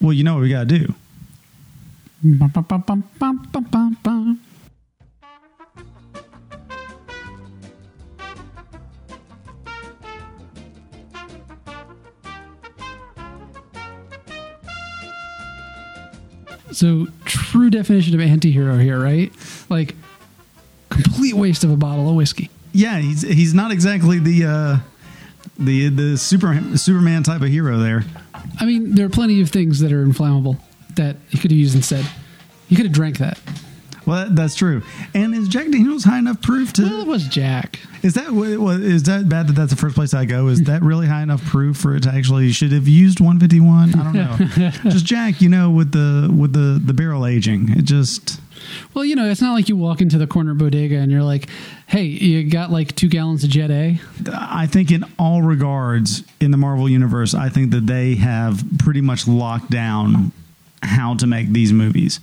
Well, 0.00 0.12
you 0.12 0.24
know 0.24 0.34
what 0.34 0.42
we 0.42 0.48
got 0.48 0.68
to 0.68 0.78
do. 0.78 0.94
So, 16.72 17.06
true 17.24 17.70
definition 17.70 18.14
of 18.14 18.20
anti-hero 18.20 18.78
here, 18.78 19.00
right? 19.00 19.32
Like, 19.68 19.94
complete 20.90 21.34
waste 21.34 21.64
of 21.64 21.70
a 21.70 21.76
bottle 21.76 22.08
of 22.08 22.14
whiskey. 22.14 22.50
Yeah, 22.72 22.98
he's 22.98 23.22
he's 23.22 23.54
not 23.54 23.72
exactly 23.72 24.18
the 24.18 24.44
uh, 24.44 24.78
the 25.58 25.88
the 25.88 26.16
super 26.16 26.60
Superman 26.76 27.22
type 27.22 27.42
of 27.42 27.48
hero 27.48 27.78
there. 27.78 28.04
I 28.60 28.64
mean, 28.64 28.94
there 28.94 29.06
are 29.06 29.10
plenty 29.10 29.40
of 29.40 29.50
things 29.50 29.80
that 29.80 29.92
are 29.92 30.02
inflammable 30.02 30.58
that 30.98 31.16
he 31.30 31.38
could 31.38 31.50
have 31.50 31.58
used 31.58 31.74
instead. 31.74 32.06
He 32.68 32.76
could 32.76 32.84
have 32.84 32.94
drank 32.94 33.18
that. 33.18 33.38
Well, 34.08 34.28
that's 34.30 34.54
true. 34.54 34.80
And 35.12 35.34
is 35.34 35.48
Jack 35.48 35.68
Daniels 35.70 36.04
high 36.04 36.18
enough 36.18 36.40
proof 36.40 36.72
to? 36.74 36.82
Well, 36.82 37.02
it 37.02 37.06
was 37.06 37.28
Jack. 37.28 37.78
Is 38.02 38.14
that 38.14 38.28
is 38.80 39.02
that 39.02 39.28
bad 39.28 39.48
that 39.48 39.52
that's 39.52 39.70
the 39.70 39.76
first 39.76 39.94
place 39.96 40.14
I 40.14 40.24
go? 40.24 40.48
Is 40.48 40.62
that 40.62 40.80
really 40.80 41.06
high 41.06 41.22
enough 41.22 41.44
proof 41.44 41.76
for 41.76 41.94
it 41.94 42.04
to 42.04 42.10
actually 42.10 42.50
should 42.52 42.72
have 42.72 42.88
used 42.88 43.20
151? 43.20 43.94
I 43.94 44.04
don't 44.04 44.14
know. 44.14 44.70
just 44.90 45.04
Jack, 45.04 45.42
you 45.42 45.50
know, 45.50 45.70
with 45.70 45.92
the 45.92 46.34
with 46.34 46.54
the 46.54 46.80
the 46.82 46.94
barrel 46.94 47.26
aging, 47.26 47.68
it 47.76 47.84
just 47.84 48.40
Well, 48.94 49.04
you 49.04 49.14
know, 49.14 49.26
it's 49.26 49.42
not 49.42 49.52
like 49.52 49.68
you 49.68 49.76
walk 49.76 50.00
into 50.00 50.16
the 50.16 50.26
corner 50.26 50.54
bodega 50.54 50.96
and 50.96 51.12
you're 51.12 51.22
like, 51.22 51.50
"Hey, 51.86 52.04
you 52.04 52.48
got 52.48 52.70
like 52.70 52.96
two 52.96 53.08
gallons 53.08 53.44
of 53.44 53.50
Jet 53.50 53.70
A." 53.70 54.00
I 54.32 54.66
think 54.66 54.90
in 54.90 55.04
all 55.18 55.42
regards 55.42 56.24
in 56.40 56.50
the 56.50 56.56
Marvel 56.56 56.88
universe, 56.88 57.34
I 57.34 57.50
think 57.50 57.72
that 57.72 57.86
they 57.86 58.14
have 58.14 58.64
pretty 58.78 59.02
much 59.02 59.28
locked 59.28 59.70
down 59.70 60.32
how 60.82 61.14
to 61.14 61.26
make 61.26 61.52
these 61.52 61.72
movies. 61.72 62.20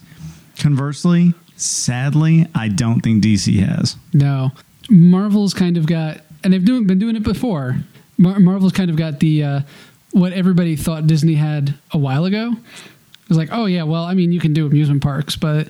Conversely, 0.57 1.33
sadly, 1.55 2.47
I 2.55 2.67
don't 2.69 3.01
think 3.01 3.23
DC 3.23 3.59
has. 3.59 3.95
No, 4.13 4.51
Marvel's 4.89 5.53
kind 5.53 5.77
of 5.77 5.85
got, 5.85 6.21
and 6.43 6.53
they've 6.53 6.63
doing, 6.63 6.87
been 6.87 6.99
doing 6.99 7.15
it 7.15 7.23
before. 7.23 7.77
Mar- 8.17 8.39
Marvel's 8.39 8.73
kind 8.73 8.89
of 8.89 8.95
got 8.95 9.19
the 9.19 9.43
uh, 9.43 9.59
what 10.11 10.33
everybody 10.33 10.75
thought 10.75 11.07
Disney 11.07 11.35
had 11.35 11.73
a 11.91 11.97
while 11.97 12.25
ago. 12.25 12.53
It 12.53 13.29
was 13.29 13.37
like, 13.37 13.49
oh 13.51 13.65
yeah, 13.65 13.83
well, 13.83 14.03
I 14.03 14.13
mean, 14.13 14.31
you 14.31 14.39
can 14.39 14.53
do 14.53 14.65
amusement 14.65 15.03
parks, 15.03 15.35
but 15.35 15.69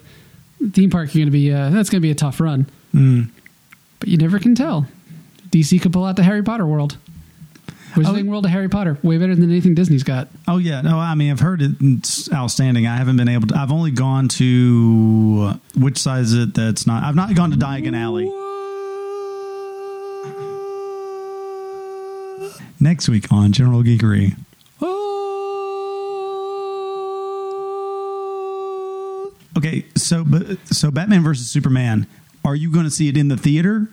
theme 0.71 0.89
park 0.89 1.13
you're 1.13 1.21
going 1.21 1.27
to 1.27 1.31
be 1.31 1.51
uh, 1.51 1.69
that's 1.69 1.89
going 1.89 2.01
to 2.01 2.05
be 2.05 2.11
a 2.11 2.15
tough 2.15 2.39
run. 2.39 2.67
Mm. 2.93 3.29
But 3.99 4.09
you 4.09 4.17
never 4.17 4.39
can 4.39 4.55
tell. 4.55 4.87
DC 5.49 5.81
could 5.81 5.93
pull 5.93 6.05
out 6.05 6.15
the 6.15 6.23
Harry 6.23 6.43
Potter 6.43 6.65
world. 6.65 6.97
Wizarding 7.95 8.27
World 8.27 8.45
of 8.45 8.51
Harry 8.51 8.67
Potter, 8.69 8.97
way 9.03 9.17
better 9.17 9.35
than 9.35 9.49
anything 9.49 9.73
Disney's 9.73 10.03
got. 10.03 10.27
Oh 10.47 10.57
yeah, 10.57 10.81
no, 10.81 10.99
I 10.99 11.15
mean 11.15 11.31
I've 11.31 11.39
heard 11.39 11.61
it, 11.61 11.71
it's 11.79 12.31
outstanding. 12.33 12.85
I 12.87 12.97
haven't 12.97 13.17
been 13.17 13.29
able 13.29 13.47
to. 13.47 13.57
I've 13.57 13.71
only 13.71 13.91
gone 13.91 14.27
to 14.29 15.53
which 15.75 15.97
side 15.97 16.21
is 16.23 16.33
it? 16.33 16.53
That's 16.53 16.85
not. 16.85 17.03
I've 17.03 17.15
not 17.15 17.33
gone 17.35 17.51
to 17.51 17.57
Diagon 17.57 17.95
Alley. 17.95 18.31
Next 22.79 23.07
week 23.09 23.31
on 23.31 23.51
General 23.53 23.81
Geekery. 23.83 24.35
Okay, 29.57 29.85
so 29.95 30.23
but 30.25 30.57
so 30.67 30.91
Batman 30.91 31.23
versus 31.23 31.49
Superman. 31.49 32.07
Are 32.43 32.55
you 32.55 32.69
going 32.71 32.83
to 32.85 32.91
see 32.91 33.07
it 33.07 33.17
in 33.17 33.29
the 33.29 33.37
theater? 33.37 33.87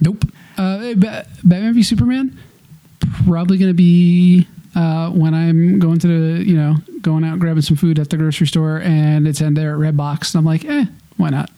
Nope. 0.00 0.24
Uh, 0.56 0.94
Ba- 0.94 1.26
Batman 1.44 1.74
v 1.74 1.82
Superman, 1.82 2.38
probably 3.24 3.58
going 3.58 3.70
to 3.70 3.74
be 3.74 4.46
uh, 4.74 5.10
when 5.10 5.34
I'm 5.34 5.78
going 5.78 5.98
to 6.00 6.06
the, 6.06 6.44
you 6.44 6.56
know, 6.56 6.76
going 7.00 7.24
out 7.24 7.38
grabbing 7.38 7.62
some 7.62 7.76
food 7.76 7.98
at 7.98 8.10
the 8.10 8.16
grocery 8.16 8.46
store 8.46 8.80
and 8.80 9.28
it's 9.28 9.40
in 9.40 9.54
there 9.54 9.74
at 9.74 9.94
Redbox. 9.94 10.34
And 10.34 10.40
I'm 10.40 10.44
like, 10.44 10.64
eh, 10.64 10.86
why 11.16 11.30
not? 11.30 11.50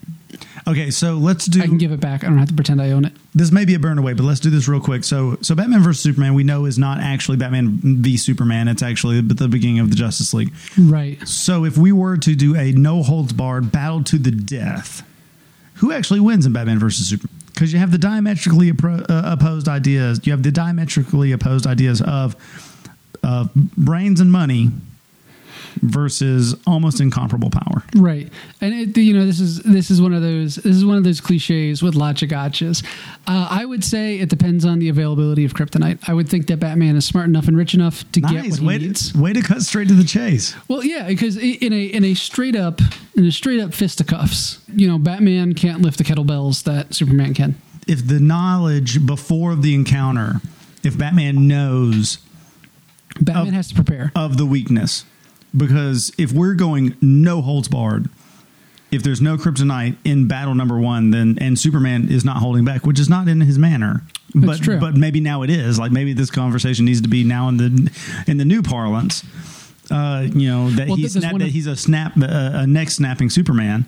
Okay, 0.68 0.90
so 0.90 1.14
let's 1.14 1.46
do. 1.46 1.62
I 1.62 1.66
can 1.66 1.78
give 1.78 1.92
it 1.92 2.00
back. 2.00 2.24
I 2.24 2.26
don't 2.26 2.38
have 2.38 2.48
to 2.48 2.54
pretend 2.54 2.82
I 2.82 2.90
own 2.90 3.04
it. 3.04 3.12
this 3.34 3.52
may 3.52 3.64
be 3.64 3.74
a 3.74 3.78
burn 3.78 3.98
away, 3.98 4.12
but 4.14 4.24
let's 4.24 4.40
do 4.40 4.50
this 4.50 4.66
real 4.66 4.80
quick. 4.80 5.04
So, 5.04 5.38
so 5.40 5.54
Batman 5.54 5.80
versus 5.80 6.02
Superman, 6.02 6.34
we 6.34 6.42
know 6.42 6.64
is 6.64 6.76
not 6.76 6.98
actually 6.98 7.36
Batman 7.36 7.78
v 8.02 8.16
Superman. 8.16 8.66
It's 8.66 8.82
actually 8.82 9.20
the 9.20 9.48
beginning 9.48 9.78
of 9.78 9.90
the 9.90 9.96
Justice 9.96 10.34
League. 10.34 10.52
Right. 10.76 11.26
So, 11.26 11.64
if 11.64 11.78
we 11.78 11.92
were 11.92 12.16
to 12.18 12.34
do 12.34 12.56
a 12.56 12.72
no 12.72 13.02
holds 13.04 13.32
barred 13.32 13.70
battle 13.70 14.02
to 14.04 14.18
the 14.18 14.32
death, 14.32 15.08
who 15.74 15.92
actually 15.92 16.20
wins 16.20 16.44
in 16.46 16.52
Batman 16.52 16.80
versus 16.80 17.08
Superman? 17.08 17.36
Because 17.56 17.72
you 17.72 17.78
have 17.78 17.90
the 17.90 17.96
diametrically 17.96 18.70
appro- 18.70 19.08
uh, 19.08 19.22
opposed 19.24 19.66
ideas. 19.66 20.20
You 20.24 20.32
have 20.32 20.42
the 20.42 20.52
diametrically 20.52 21.32
opposed 21.32 21.66
ideas 21.66 22.02
of 22.02 22.36
of 23.22 23.52
brains 23.54 24.20
and 24.20 24.30
money 24.30 24.70
versus 25.82 26.54
almost 26.66 27.00
incomparable 27.00 27.50
power. 27.50 27.82
Right, 27.94 28.30
and 28.60 28.74
it, 28.74 28.96
you 28.96 29.12
know 29.14 29.24
this 29.26 29.40
is 29.40 29.60
this 29.62 29.90
is 29.90 30.00
one 30.00 30.12
of 30.14 30.22
those 30.22 30.56
this 30.56 30.76
is 30.76 30.84
one 30.84 30.96
of 30.96 31.04
those 31.04 31.20
cliches 31.20 31.82
with 31.82 31.94
lots 31.94 32.22
of 32.22 32.28
gotchas. 32.28 32.84
Uh, 33.26 33.48
I 33.50 33.64
would 33.64 33.84
say 33.84 34.18
it 34.18 34.28
depends 34.28 34.64
on 34.64 34.78
the 34.78 34.88
availability 34.88 35.44
of 35.44 35.54
kryptonite. 35.54 36.08
I 36.08 36.14
would 36.14 36.28
think 36.28 36.46
that 36.48 36.58
Batman 36.58 36.96
is 36.96 37.04
smart 37.04 37.26
enough 37.28 37.48
and 37.48 37.56
rich 37.56 37.74
enough 37.74 38.10
to 38.12 38.20
get 38.20 38.32
Nice 38.32 38.50
what 38.52 38.60
he 38.60 38.66
way 38.66 38.78
needs. 38.78 39.12
to, 39.12 39.18
way 39.20 39.32
to 39.32 39.42
cut 39.42 39.62
straight 39.62 39.88
to 39.88 39.94
the 39.94 40.04
chase. 40.04 40.54
Well, 40.68 40.84
yeah, 40.84 41.06
because 41.08 41.36
in 41.36 41.72
a 41.72 41.84
in 41.86 42.04
a 42.04 42.14
straight 42.14 42.56
up 42.56 42.80
in 43.16 43.24
a 43.24 43.32
straight 43.32 43.60
up 43.60 43.72
fisticuffs, 43.74 44.60
you 44.74 44.88
know, 44.88 44.98
Batman 44.98 45.54
can't 45.54 45.82
lift 45.82 45.98
the 45.98 46.04
kettlebells 46.04 46.62
that 46.64 46.94
Superman 46.94 47.34
can. 47.34 47.54
if 47.86 48.06
the 48.06 48.20
knowledge 48.20 49.06
before 49.06 49.54
the 49.54 49.74
encounter, 49.74 50.40
if 50.82 50.96
Batman 50.98 51.46
knows 51.48 52.18
Batman 53.20 53.48
Of- 53.48 53.54
has 53.54 53.68
to 53.68 53.74
prepare. 53.74 54.12
of 54.14 54.36
the 54.36 54.44
weakness, 54.46 55.04
because 55.56 56.12
if 56.18 56.32
we're 56.32 56.54
going 56.54 56.96
no 57.00 57.40
holds 57.42 57.68
barred, 57.68 58.08
if 58.90 59.02
there's 59.02 59.20
no 59.20 59.36
kryptonite 59.36 59.96
in 60.04 60.28
battle 60.28 60.54
number 60.54 60.78
one, 60.78 61.10
then 61.10 61.38
and 61.40 61.58
Superman 61.58 62.08
is 62.08 62.24
not 62.24 62.36
holding 62.38 62.64
back, 62.64 62.86
which 62.86 63.00
is 63.00 63.08
not 63.08 63.28
in 63.28 63.40
his 63.40 63.58
manner. 63.58 64.02
That's 64.34 64.58
but 64.58 64.64
true. 64.64 64.78
but 64.80 64.94
maybe 64.96 65.20
now 65.20 65.42
it 65.42 65.50
is. 65.50 65.78
Like 65.78 65.92
maybe 65.92 66.12
this 66.12 66.30
conversation 66.30 66.84
needs 66.84 67.00
to 67.02 67.08
be 67.08 67.24
now 67.24 67.48
in 67.48 67.56
the 67.56 67.92
in 68.26 68.36
the 68.36 68.44
new 68.44 68.62
parlance. 68.62 69.24
Uh, 69.90 70.26
you 70.34 70.48
know 70.48 70.70
that 70.70 70.88
Well, 70.88 70.96
he's 70.96 71.12
snap, 71.12 71.32
that 71.32 71.42
of- 71.42 71.48
he's 71.48 71.66
a 71.66 71.76
snap 71.76 72.12
uh, 72.20 72.26
a 72.54 72.66
neck 72.66 72.90
snapping 72.90 73.30
Superman. 73.30 73.86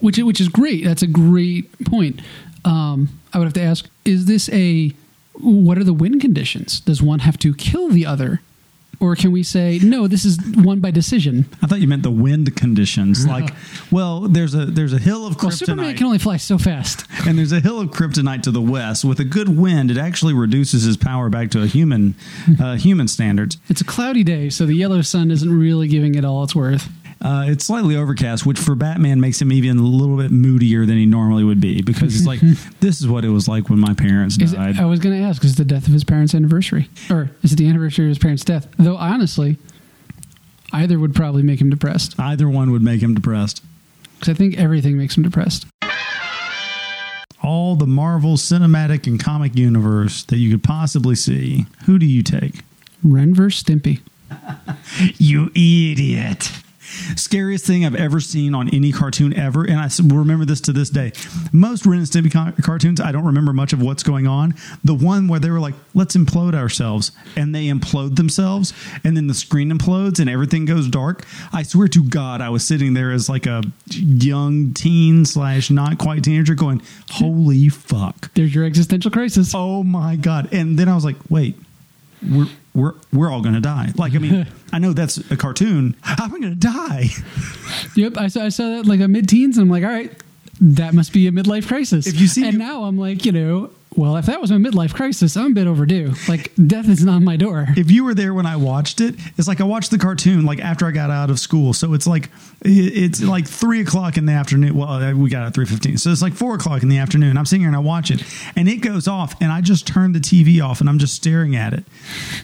which 0.00 0.18
which 0.18 0.40
is 0.40 0.48
great. 0.48 0.84
That's 0.84 1.02
a 1.02 1.06
great 1.08 1.70
point. 1.84 2.20
Um, 2.64 3.08
I 3.32 3.38
would 3.38 3.44
have 3.44 3.54
to 3.54 3.62
ask: 3.62 3.88
Is 4.04 4.26
this 4.26 4.48
a 4.52 4.92
what 5.34 5.78
are 5.78 5.84
the 5.84 5.92
win 5.92 6.18
conditions? 6.20 6.80
Does 6.80 7.02
one 7.02 7.20
have 7.20 7.38
to 7.40 7.54
kill 7.54 7.88
the 7.88 8.06
other, 8.06 8.40
or 9.00 9.14
can 9.16 9.32
we 9.32 9.42
say 9.42 9.78
no? 9.82 10.06
This 10.06 10.24
is 10.24 10.38
one 10.56 10.80
by 10.80 10.90
decision. 10.90 11.46
I 11.62 11.66
thought 11.66 11.80
you 11.80 11.88
meant 11.88 12.02
the 12.02 12.10
wind 12.10 12.54
conditions. 12.56 13.26
Like, 13.26 13.50
well, 13.90 14.20
there's 14.20 14.54
a 14.54 14.66
there's 14.66 14.92
a 14.92 14.98
hill 14.98 15.26
of 15.26 15.34
kryptonite. 15.36 15.42
Well, 15.42 15.50
Superman 15.52 15.96
can 15.96 16.06
only 16.06 16.18
fly 16.18 16.36
so 16.36 16.58
fast. 16.58 17.06
and 17.26 17.38
there's 17.38 17.52
a 17.52 17.60
hill 17.60 17.80
of 17.80 17.90
kryptonite 17.90 18.42
to 18.42 18.50
the 18.50 18.60
west. 18.62 19.04
With 19.04 19.20
a 19.20 19.24
good 19.24 19.48
wind, 19.58 19.90
it 19.90 19.98
actually 19.98 20.34
reduces 20.34 20.84
his 20.84 20.96
power 20.96 21.28
back 21.28 21.50
to 21.52 21.62
a 21.62 21.66
human 21.66 22.14
uh, 22.60 22.76
human 22.76 23.08
standards. 23.08 23.58
It's 23.68 23.80
a 23.80 23.84
cloudy 23.84 24.24
day, 24.24 24.48
so 24.50 24.66
the 24.66 24.74
yellow 24.74 25.02
sun 25.02 25.30
isn't 25.30 25.58
really 25.58 25.88
giving 25.88 26.14
it 26.14 26.24
all 26.24 26.44
it's 26.44 26.54
worth. 26.54 26.88
Uh, 27.20 27.46
it's 27.48 27.64
slightly 27.64 27.96
overcast, 27.96 28.44
which 28.44 28.58
for 28.58 28.74
Batman 28.74 29.20
makes 29.20 29.40
him 29.40 29.50
even 29.50 29.78
a 29.78 29.82
little 29.82 30.16
bit 30.16 30.30
moodier 30.30 30.84
than 30.84 30.98
he 30.98 31.06
normally 31.06 31.44
would 31.44 31.60
be 31.60 31.80
because 31.82 32.12
he's 32.12 32.26
like, 32.26 32.40
"This 32.80 33.00
is 33.00 33.08
what 33.08 33.24
it 33.24 33.30
was 33.30 33.48
like 33.48 33.70
when 33.70 33.78
my 33.78 33.94
parents 33.94 34.36
Is 34.38 34.52
it, 34.52 34.56
died." 34.56 34.78
I 34.78 34.84
was 34.84 35.00
going 35.00 35.18
to 35.18 35.26
ask: 35.26 35.42
Is 35.42 35.54
it 35.54 35.56
the 35.56 35.64
death 35.64 35.86
of 35.86 35.92
his 35.92 36.04
parents' 36.04 36.34
anniversary, 36.34 36.90
or 37.10 37.30
is 37.42 37.52
it 37.52 37.56
the 37.56 37.68
anniversary 37.68 38.04
of 38.04 38.10
his 38.10 38.18
parents' 38.18 38.44
death? 38.44 38.68
Though 38.78 38.96
honestly, 38.96 39.56
either 40.72 40.98
would 40.98 41.14
probably 41.14 41.42
make 41.42 41.60
him 41.60 41.70
depressed. 41.70 42.18
Either 42.20 42.48
one 42.50 42.70
would 42.70 42.82
make 42.82 43.00
him 43.02 43.14
depressed. 43.14 43.62
Because 44.14 44.28
I 44.28 44.34
think 44.34 44.58
everything 44.58 44.96
makes 44.98 45.16
him 45.16 45.22
depressed. 45.22 45.66
All 47.42 47.76
the 47.76 47.86
Marvel 47.86 48.34
cinematic 48.34 49.06
and 49.06 49.22
comic 49.22 49.54
universe 49.56 50.24
that 50.24 50.36
you 50.38 50.50
could 50.50 50.64
possibly 50.64 51.14
see. 51.14 51.66
Who 51.86 51.98
do 51.98 52.06
you 52.06 52.22
take? 52.22 52.62
Ren 53.02 53.34
versus 53.34 53.62
Stimpy. 53.62 54.00
You 55.18 55.50
idiot. 55.54 56.50
Scariest 57.16 57.64
thing 57.64 57.84
I've 57.84 57.94
ever 57.94 58.20
seen 58.20 58.54
on 58.54 58.68
any 58.70 58.92
cartoon 58.92 59.34
ever, 59.34 59.64
and 59.64 59.78
I 59.78 59.88
remember 60.02 60.44
this 60.44 60.60
to 60.62 60.72
this 60.72 60.90
day. 60.90 61.12
Most 61.52 61.86
Ren 61.86 61.98
and 61.98 62.08
Stimpy 62.08 62.62
cartoons, 62.62 63.00
I 63.00 63.12
don't 63.12 63.24
remember 63.24 63.52
much 63.52 63.72
of 63.72 63.82
what's 63.82 64.02
going 64.02 64.26
on. 64.26 64.54
The 64.84 64.94
one 64.94 65.28
where 65.28 65.40
they 65.40 65.50
were 65.50 65.60
like, 65.60 65.74
"Let's 65.94 66.16
implode 66.16 66.54
ourselves," 66.54 67.12
and 67.36 67.54
they 67.54 67.66
implode 67.66 68.16
themselves, 68.16 68.72
and 69.04 69.16
then 69.16 69.26
the 69.26 69.34
screen 69.34 69.70
implodes 69.70 70.18
and 70.20 70.28
everything 70.30 70.64
goes 70.64 70.88
dark. 70.88 71.26
I 71.52 71.62
swear 71.62 71.88
to 71.88 72.02
God, 72.02 72.40
I 72.40 72.48
was 72.50 72.64
sitting 72.64 72.94
there 72.94 73.10
as 73.12 73.28
like 73.28 73.46
a 73.46 73.62
young 73.90 74.72
teen 74.72 75.24
slash 75.24 75.70
not 75.70 75.98
quite 75.98 76.22
teenager, 76.24 76.54
going, 76.54 76.82
"Holy 77.10 77.68
fuck!" 77.68 78.32
There's 78.34 78.54
your 78.54 78.64
existential 78.64 79.10
crisis. 79.10 79.52
oh 79.54 79.82
my 79.82 80.16
god 80.16 80.48
and 80.52 80.78
then 80.78 80.88
i 80.88 80.94
was 80.94 81.04
like 81.04 81.16
wait 81.30 81.56
we're 82.30 82.46
we're 82.76 82.94
we're 83.12 83.30
all 83.32 83.40
gonna 83.42 83.60
die. 83.60 83.92
Like 83.96 84.14
i 84.14 84.18
mean 84.18 84.46
i 84.72 84.78
know 84.78 84.92
that's 84.92 85.16
a 85.32 85.36
cartoon. 85.36 85.96
How 86.02 86.24
am 86.26 86.34
i 86.34 86.38
gonna 86.38 86.54
die? 86.54 87.06
Yep, 87.96 88.18
I 88.18 88.28
saw 88.28 88.44
I 88.44 88.48
saw 88.50 88.68
that 88.76 88.86
like 88.86 89.00
a 89.00 89.08
mid-teens, 89.08 89.56
and 89.56 89.64
I'm 89.64 89.70
like, 89.70 89.82
all 89.82 89.90
right, 89.90 90.12
that 90.60 90.92
must 90.94 91.12
be 91.12 91.26
a 91.26 91.32
midlife 91.32 91.66
crisis. 91.66 92.06
If 92.06 92.20
you 92.20 92.26
see 92.26 92.46
and 92.46 92.58
me- 92.58 92.64
now 92.64 92.84
I'm 92.84 92.98
like, 92.98 93.24
you 93.24 93.32
know, 93.32 93.70
well, 93.96 94.16
if 94.16 94.26
that 94.26 94.40
was 94.40 94.50
my 94.50 94.58
midlife 94.58 94.94
crisis, 94.94 95.36
I'm 95.36 95.52
a 95.52 95.54
bit 95.54 95.66
overdue. 95.66 96.12
Like 96.28 96.52
death 96.66 96.88
is 96.88 97.04
not 97.04 97.22
my 97.22 97.36
door. 97.36 97.66
if 97.76 97.90
you 97.90 98.04
were 98.04 98.14
there 98.14 98.34
when 98.34 98.46
i 98.46 98.56
watched 98.56 99.00
it 99.00 99.14
it's 99.36 99.48
like 99.48 99.60
i 99.60 99.64
watched 99.64 99.90
the 99.90 99.98
cartoon 99.98 100.44
like 100.44 100.58
after 100.60 100.86
i 100.86 100.90
got 100.90 101.10
out 101.10 101.30
of 101.30 101.38
school. 101.38 101.72
So 101.72 101.94
it's 101.94 102.06
like 102.06 102.30
it's 102.62 103.22
like 103.22 103.46
three 103.46 103.80
o'clock 103.80 104.16
in 104.16 104.26
the 104.26 104.32
afternoon. 104.32 104.74
Well 104.74 104.88
uh, 104.88 105.14
we 105.14 105.30
got 105.30 105.46
at 105.46 105.52
3.15 105.54 105.98
so 105.98 106.10
it's 106.10 106.22
like 106.22 106.34
four 106.34 106.54
o'clock 106.54 106.82
in 106.82 106.88
the 106.88 106.98
afternoon. 106.98 107.36
I'm 107.36 107.46
sitting 107.46 107.60
here 107.60 107.68
and 107.68 107.76
i 107.76 107.80
watch 107.80 108.10
it. 108.10 108.22
And 108.56 108.68
it 108.68 108.76
goes 108.76 109.08
off 109.08 109.34
and 109.40 109.52
i 109.52 109.60
just 109.60 109.86
turn 109.86 110.12
the 110.12 110.18
tv 110.18 110.62
off 110.62 110.80
and 110.80 110.88
i'm 110.88 110.98
just 110.98 111.14
staring 111.14 111.56
at 111.56 111.72
it. 111.72 111.84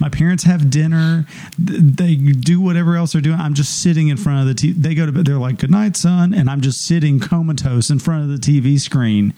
My 0.01 0.09
parents 0.09 0.45
have 0.45 0.71
dinner. 0.71 1.27
They 1.59 2.15
do 2.17 2.61
whatever 2.61 2.97
else 2.97 3.13
they're 3.13 3.23
doing. 3.23 3.39
I'm 3.41 3.55
just 3.55 3.83
sitting 3.83 4.09
in 4.09 4.17
front 4.17 4.41
of 4.41 4.47
the 4.47 4.55
tv 4.55 4.75
they 4.83 4.95
go 4.95 5.07
to 5.07 5.13
bed. 5.13 5.27
They're 5.27 5.37
like 5.39 5.59
good 5.59 5.71
night 5.71 5.97
son. 5.97 6.35
And 6.35 6.49
i'm 6.49 6.61
just 6.61 6.85
sitting 6.87 7.21
comatose 7.21 7.91
in 7.91 7.99
front 7.99 8.23
of 8.25 8.29
the 8.29 8.39
tv 8.39 8.79
screen 8.81 9.35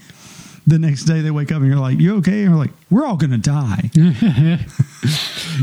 the 0.67 0.79
next 0.79 1.05
day 1.05 1.21
they 1.21 1.31
wake 1.31 1.53
up 1.53 1.59
and 1.59 1.67
you're 1.67 1.79
like 1.79 1.99
you 2.01 2.17
okay 2.17 2.45
and 2.45 2.53
we're 2.53 2.59
like 2.59 2.71
we're 2.91 3.05
all 3.07 3.17
gonna 3.17 3.37
die 3.39 3.91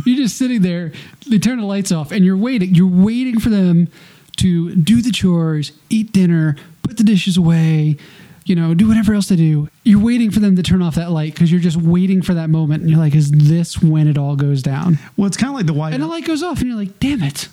You're 0.06 0.16
just 0.18 0.38
sitting 0.38 0.62
there. 0.62 0.92
They 1.28 1.38
turn 1.40 1.60
the 1.60 1.66
lights 1.66 1.92
off, 1.92 2.12
and 2.12 2.24
you're 2.24 2.38
waiting. 2.38 2.74
You're 2.74 2.88
waiting 2.88 3.40
for 3.40 3.50
them 3.50 3.90
to 4.38 4.74
do 4.76 5.02
the 5.02 5.12
chores, 5.12 5.72
eat 5.90 6.14
dinner, 6.14 6.56
put 6.84 6.98
the 6.98 7.04
dishes 7.04 7.36
away. 7.38 7.98
You 8.46 8.56
know, 8.56 8.74
do 8.74 8.88
whatever 8.88 9.14
else 9.14 9.28
they 9.30 9.36
do. 9.36 9.68
You're 9.84 10.04
waiting 10.04 10.32
for 10.32 10.40
them 10.40 10.56
to 10.56 10.64
turn 10.64 10.82
off 10.82 10.96
that 10.96 11.12
light 11.12 11.34
because 11.34 11.52
you're 11.52 11.62
just 11.62 11.78
waiting 11.78 12.22
for 12.22 12.34
that 12.34 12.50
moment. 12.50 12.82
And 12.82 12.90
you're 12.90 13.00
like, 13.00 13.14
is 13.16 13.32
this 13.32 13.82
when 13.82 14.08
it 14.08 14.18
all 14.18 14.36
goes 14.36 14.64
down? 14.64 14.98
well 15.18 15.28
it's 15.28 15.38
kind 15.38 15.50
of 15.50 15.56
like 15.58 15.66
the 15.68 15.74
white 15.74 15.94
And 15.94 16.02
the 16.02 16.08
light 16.08 16.26
goes 16.26 16.42
off, 16.42 16.60
and 16.60 16.68
you're 16.68 16.78
like, 16.78 17.00
damn 17.00 17.22
it. 17.22 17.50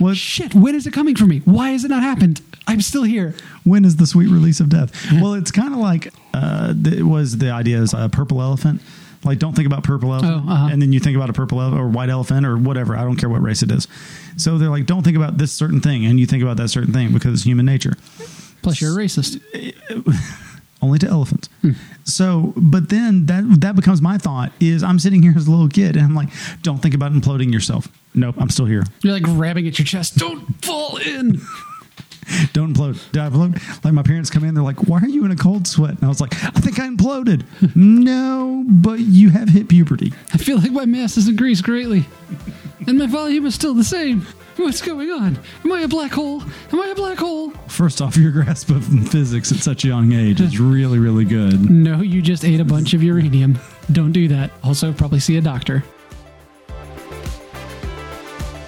well, 0.00 0.14
Shit, 0.14 0.54
when 0.54 0.74
is 0.74 0.86
it 0.86 0.92
coming 0.92 1.14
for 1.14 1.26
me? 1.26 1.40
Why 1.44 1.70
has 1.70 1.84
it 1.84 1.88
not 1.88 2.02
happened? 2.02 2.40
I'm 2.66 2.80
still 2.80 3.04
here. 3.04 3.34
when 3.64 3.84
is 3.84 3.96
the 3.96 4.06
sweet 4.06 4.28
release 4.28 4.58
of 4.60 4.68
death? 4.68 4.90
well, 5.20 5.34
it's 5.34 5.50
kind 5.52 5.72
of 5.74 5.78
like 5.80 6.12
uh, 6.36 6.74
it 6.98 7.02
was 7.04 7.38
the 7.38 7.50
idea 7.50 7.78
is 7.80 7.94
a 7.94 8.08
purple 8.08 8.40
elephant. 8.42 8.80
Like, 9.24 9.38
don't 9.38 9.54
think 9.56 9.66
about 9.66 9.82
purple 9.82 10.12
elephant, 10.12 10.44
Oh, 10.46 10.52
uh-huh. 10.52 10.68
and 10.70 10.80
then 10.80 10.92
you 10.92 11.00
think 11.00 11.16
about 11.16 11.30
a 11.30 11.32
purple 11.32 11.60
elephant 11.60 11.80
or 11.82 11.88
white 11.88 12.10
elephant 12.10 12.46
or 12.46 12.56
whatever. 12.56 12.96
I 12.96 13.02
don't 13.02 13.16
care 13.16 13.28
what 13.28 13.42
race 13.42 13.62
it 13.62 13.72
is. 13.72 13.88
So 14.36 14.56
they're 14.58 14.68
like, 14.70 14.86
don't 14.86 15.02
think 15.02 15.16
about 15.16 15.36
this 15.38 15.50
certain 15.52 15.80
thing, 15.80 16.04
and 16.06 16.20
you 16.20 16.26
think 16.26 16.42
about 16.44 16.58
that 16.58 16.68
certain 16.68 16.92
thing 16.92 17.12
because 17.12 17.32
it's 17.34 17.42
human 17.44 17.66
nature. 17.66 17.94
Plus, 18.62 18.80
you're 18.80 18.92
a 18.92 19.04
racist. 19.04 19.40
Only 20.82 20.98
to 21.00 21.08
elephants. 21.08 21.48
Hmm. 21.62 21.70
So, 22.04 22.52
but 22.56 22.90
then 22.90 23.26
that 23.26 23.44
that 23.62 23.74
becomes 23.76 24.02
my 24.02 24.18
thought 24.18 24.52
is 24.60 24.82
I'm 24.82 24.98
sitting 24.98 25.22
here 25.22 25.32
as 25.34 25.46
a 25.46 25.50
little 25.50 25.68
kid, 25.68 25.96
and 25.96 26.04
I'm 26.04 26.14
like, 26.14 26.28
don't 26.62 26.78
think 26.82 26.94
about 26.94 27.12
imploding 27.12 27.50
yourself. 27.52 27.88
Nope, 28.14 28.36
I'm 28.38 28.50
still 28.50 28.66
here. 28.66 28.84
You're 29.02 29.14
like 29.14 29.22
grabbing 29.22 29.66
at 29.66 29.78
your 29.78 29.86
chest. 29.86 30.18
Don't 30.18 30.44
fall 30.64 30.98
in. 30.98 31.40
Don't 32.52 32.74
implode. 32.74 33.10
Did 33.12 33.22
I 33.22 33.28
implode? 33.28 33.84
Like 33.84 33.94
my 33.94 34.02
parents 34.02 34.30
come 34.30 34.44
in, 34.44 34.54
they're 34.54 34.64
like, 34.64 34.88
"Why 34.88 35.00
are 35.00 35.08
you 35.08 35.24
in 35.24 35.30
a 35.30 35.36
cold 35.36 35.66
sweat?" 35.66 35.92
And 35.92 36.04
I 36.04 36.08
was 36.08 36.20
like, 36.20 36.34
"I 36.44 36.60
think 36.60 36.78
I 36.78 36.88
imploded." 36.88 37.44
no, 37.76 38.64
but 38.66 39.00
you 39.00 39.30
have 39.30 39.48
hit 39.48 39.68
puberty. 39.68 40.12
I 40.32 40.38
feel 40.38 40.58
like 40.58 40.72
my 40.72 40.86
mass 40.86 41.14
has 41.16 41.28
increased 41.28 41.64
greatly, 41.64 42.04
and 42.86 42.98
my 42.98 43.06
volume 43.06 43.46
is 43.46 43.54
still 43.54 43.74
the 43.74 43.84
same. 43.84 44.26
What's 44.56 44.80
going 44.80 45.10
on? 45.10 45.38
Am 45.64 45.72
I 45.72 45.82
a 45.82 45.88
black 45.88 46.12
hole? 46.12 46.42
Am 46.72 46.80
I 46.80 46.88
a 46.88 46.94
black 46.94 47.18
hole? 47.18 47.50
First 47.68 48.00
off, 48.00 48.16
your 48.16 48.32
grasp 48.32 48.70
of 48.70 48.86
physics 49.10 49.52
at 49.52 49.58
such 49.58 49.84
a 49.84 49.88
young 49.88 50.12
age 50.12 50.40
is 50.40 50.58
really, 50.58 50.98
really 50.98 51.26
good. 51.26 51.70
No, 51.70 52.00
you 52.00 52.22
just 52.22 52.42
ate 52.42 52.58
a 52.58 52.64
bunch 52.64 52.94
of 52.94 53.02
uranium. 53.02 53.58
Don't 53.92 54.12
do 54.12 54.28
that. 54.28 54.50
Also, 54.64 54.94
probably 54.94 55.20
see 55.20 55.36
a 55.36 55.42
doctor. 55.42 55.84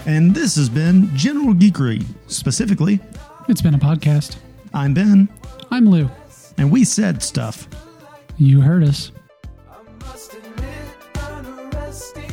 And 0.05 0.35
this 0.35 0.57
has 0.57 0.69
been 0.69 1.15
General 1.17 1.55
Geekery. 1.55 2.05
Specifically, 2.27 3.01
It's 3.49 3.63
been 3.63 3.75
a 3.75 3.79
podcast. 3.79 4.37
I'm 4.75 4.95
Ben, 4.95 5.29
I'm 5.71 5.87
Lou. 5.89 6.11
and 6.59 6.71
we 6.71 6.85
said 6.85 7.23
stuff. 7.23 7.69
You 8.37 8.61
heard 8.61 8.85
us. 8.85 9.11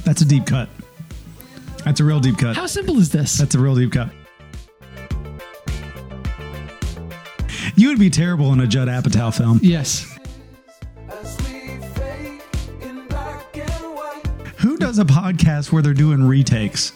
That's 0.04 0.22
a 0.22 0.26
deep 0.26 0.46
cut. 0.46 0.70
That's 1.84 2.00
a 2.00 2.04
real 2.04 2.20
deep 2.20 2.38
cut. 2.38 2.56
How 2.56 2.68
simple 2.68 2.98
is 3.00 3.10
this? 3.10 3.38
That's 3.38 3.56
a 3.56 3.60
real 3.60 3.76
deep 3.76 3.92
cut. 3.94 4.10
You 7.76 7.90
would 7.90 8.00
be 8.00 8.10
terrible 8.10 8.54
in 8.54 8.60
a 8.60 8.68
Judd 8.68 8.88
Apatow 8.88 9.36
film. 9.36 9.60
yes. 9.62 10.12
Who 14.60 14.78
does 14.78 14.98
a 15.00 15.06
podcast 15.06 15.72
where 15.72 15.82
they're 15.84 15.94
doing 15.94 16.24
retakes? 16.28 16.94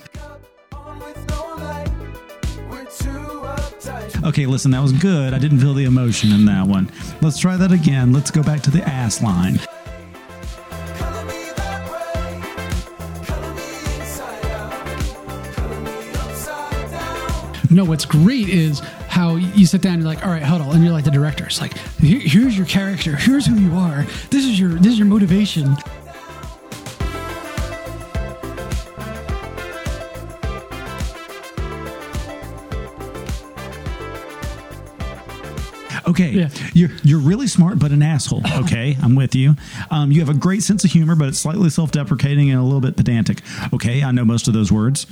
Okay, 4.23 4.45
listen, 4.45 4.71
that 4.71 4.81
was 4.81 4.91
good. 4.91 5.33
I 5.33 5.39
didn't 5.39 5.59
feel 5.59 5.73
the 5.73 5.85
emotion 5.85 6.31
in 6.31 6.45
that 6.45 6.67
one. 6.67 6.91
Let's 7.21 7.39
try 7.39 7.55
that 7.55 7.71
again. 7.71 8.11
Let's 8.11 8.31
go 8.31 8.43
back 8.43 8.61
to 8.61 8.71
the 8.71 8.87
ass 8.87 9.21
line. 9.21 9.59
No, 17.71 17.85
what's 17.85 18.05
great 18.05 18.49
is 18.49 18.79
how 18.79 19.35
you 19.35 19.65
sit 19.65 19.81
down 19.81 19.93
and 19.93 20.01
you're 20.01 20.11
like, 20.11 20.25
all 20.25 20.31
right, 20.31 20.41
huddle, 20.41 20.71
and 20.71 20.83
you're 20.83 20.91
like 20.91 21.05
the 21.05 21.11
director. 21.11 21.45
It's 21.45 21.61
like, 21.61 21.77
here's 21.99 22.57
your 22.57 22.65
character, 22.65 23.15
here's 23.15 23.45
who 23.45 23.55
you 23.55 23.73
are. 23.75 24.05
This 24.31 24.45
is 24.45 24.59
your 24.59 24.71
this 24.71 24.93
is 24.93 24.99
your 24.99 25.07
motivation. 25.07 25.77
Okay, 36.19 36.31
Yeah. 36.31 36.49
you're 36.73 36.89
you're 37.03 37.19
really 37.19 37.47
smart, 37.47 37.79
but 37.79 37.91
an 37.91 38.03
asshole. 38.03 38.41
Okay, 38.63 38.97
I'm 39.03 39.15
with 39.15 39.35
you. 39.35 39.55
Um, 39.89 40.11
you 40.11 40.19
have 40.19 40.29
a 40.29 40.33
great 40.33 40.63
sense 40.63 40.83
of 40.83 40.91
humor, 40.91 41.15
but 41.15 41.29
it's 41.29 41.39
slightly 41.39 41.69
self-deprecating 41.69 42.49
and 42.51 42.59
a 42.59 42.63
little 42.63 42.81
bit 42.81 42.97
pedantic. 42.97 43.41
Okay, 43.73 44.03
I 44.03 44.11
know 44.11 44.25
most 44.25 44.47
of 44.47 44.53
those 44.53 44.71
words. 44.71 45.05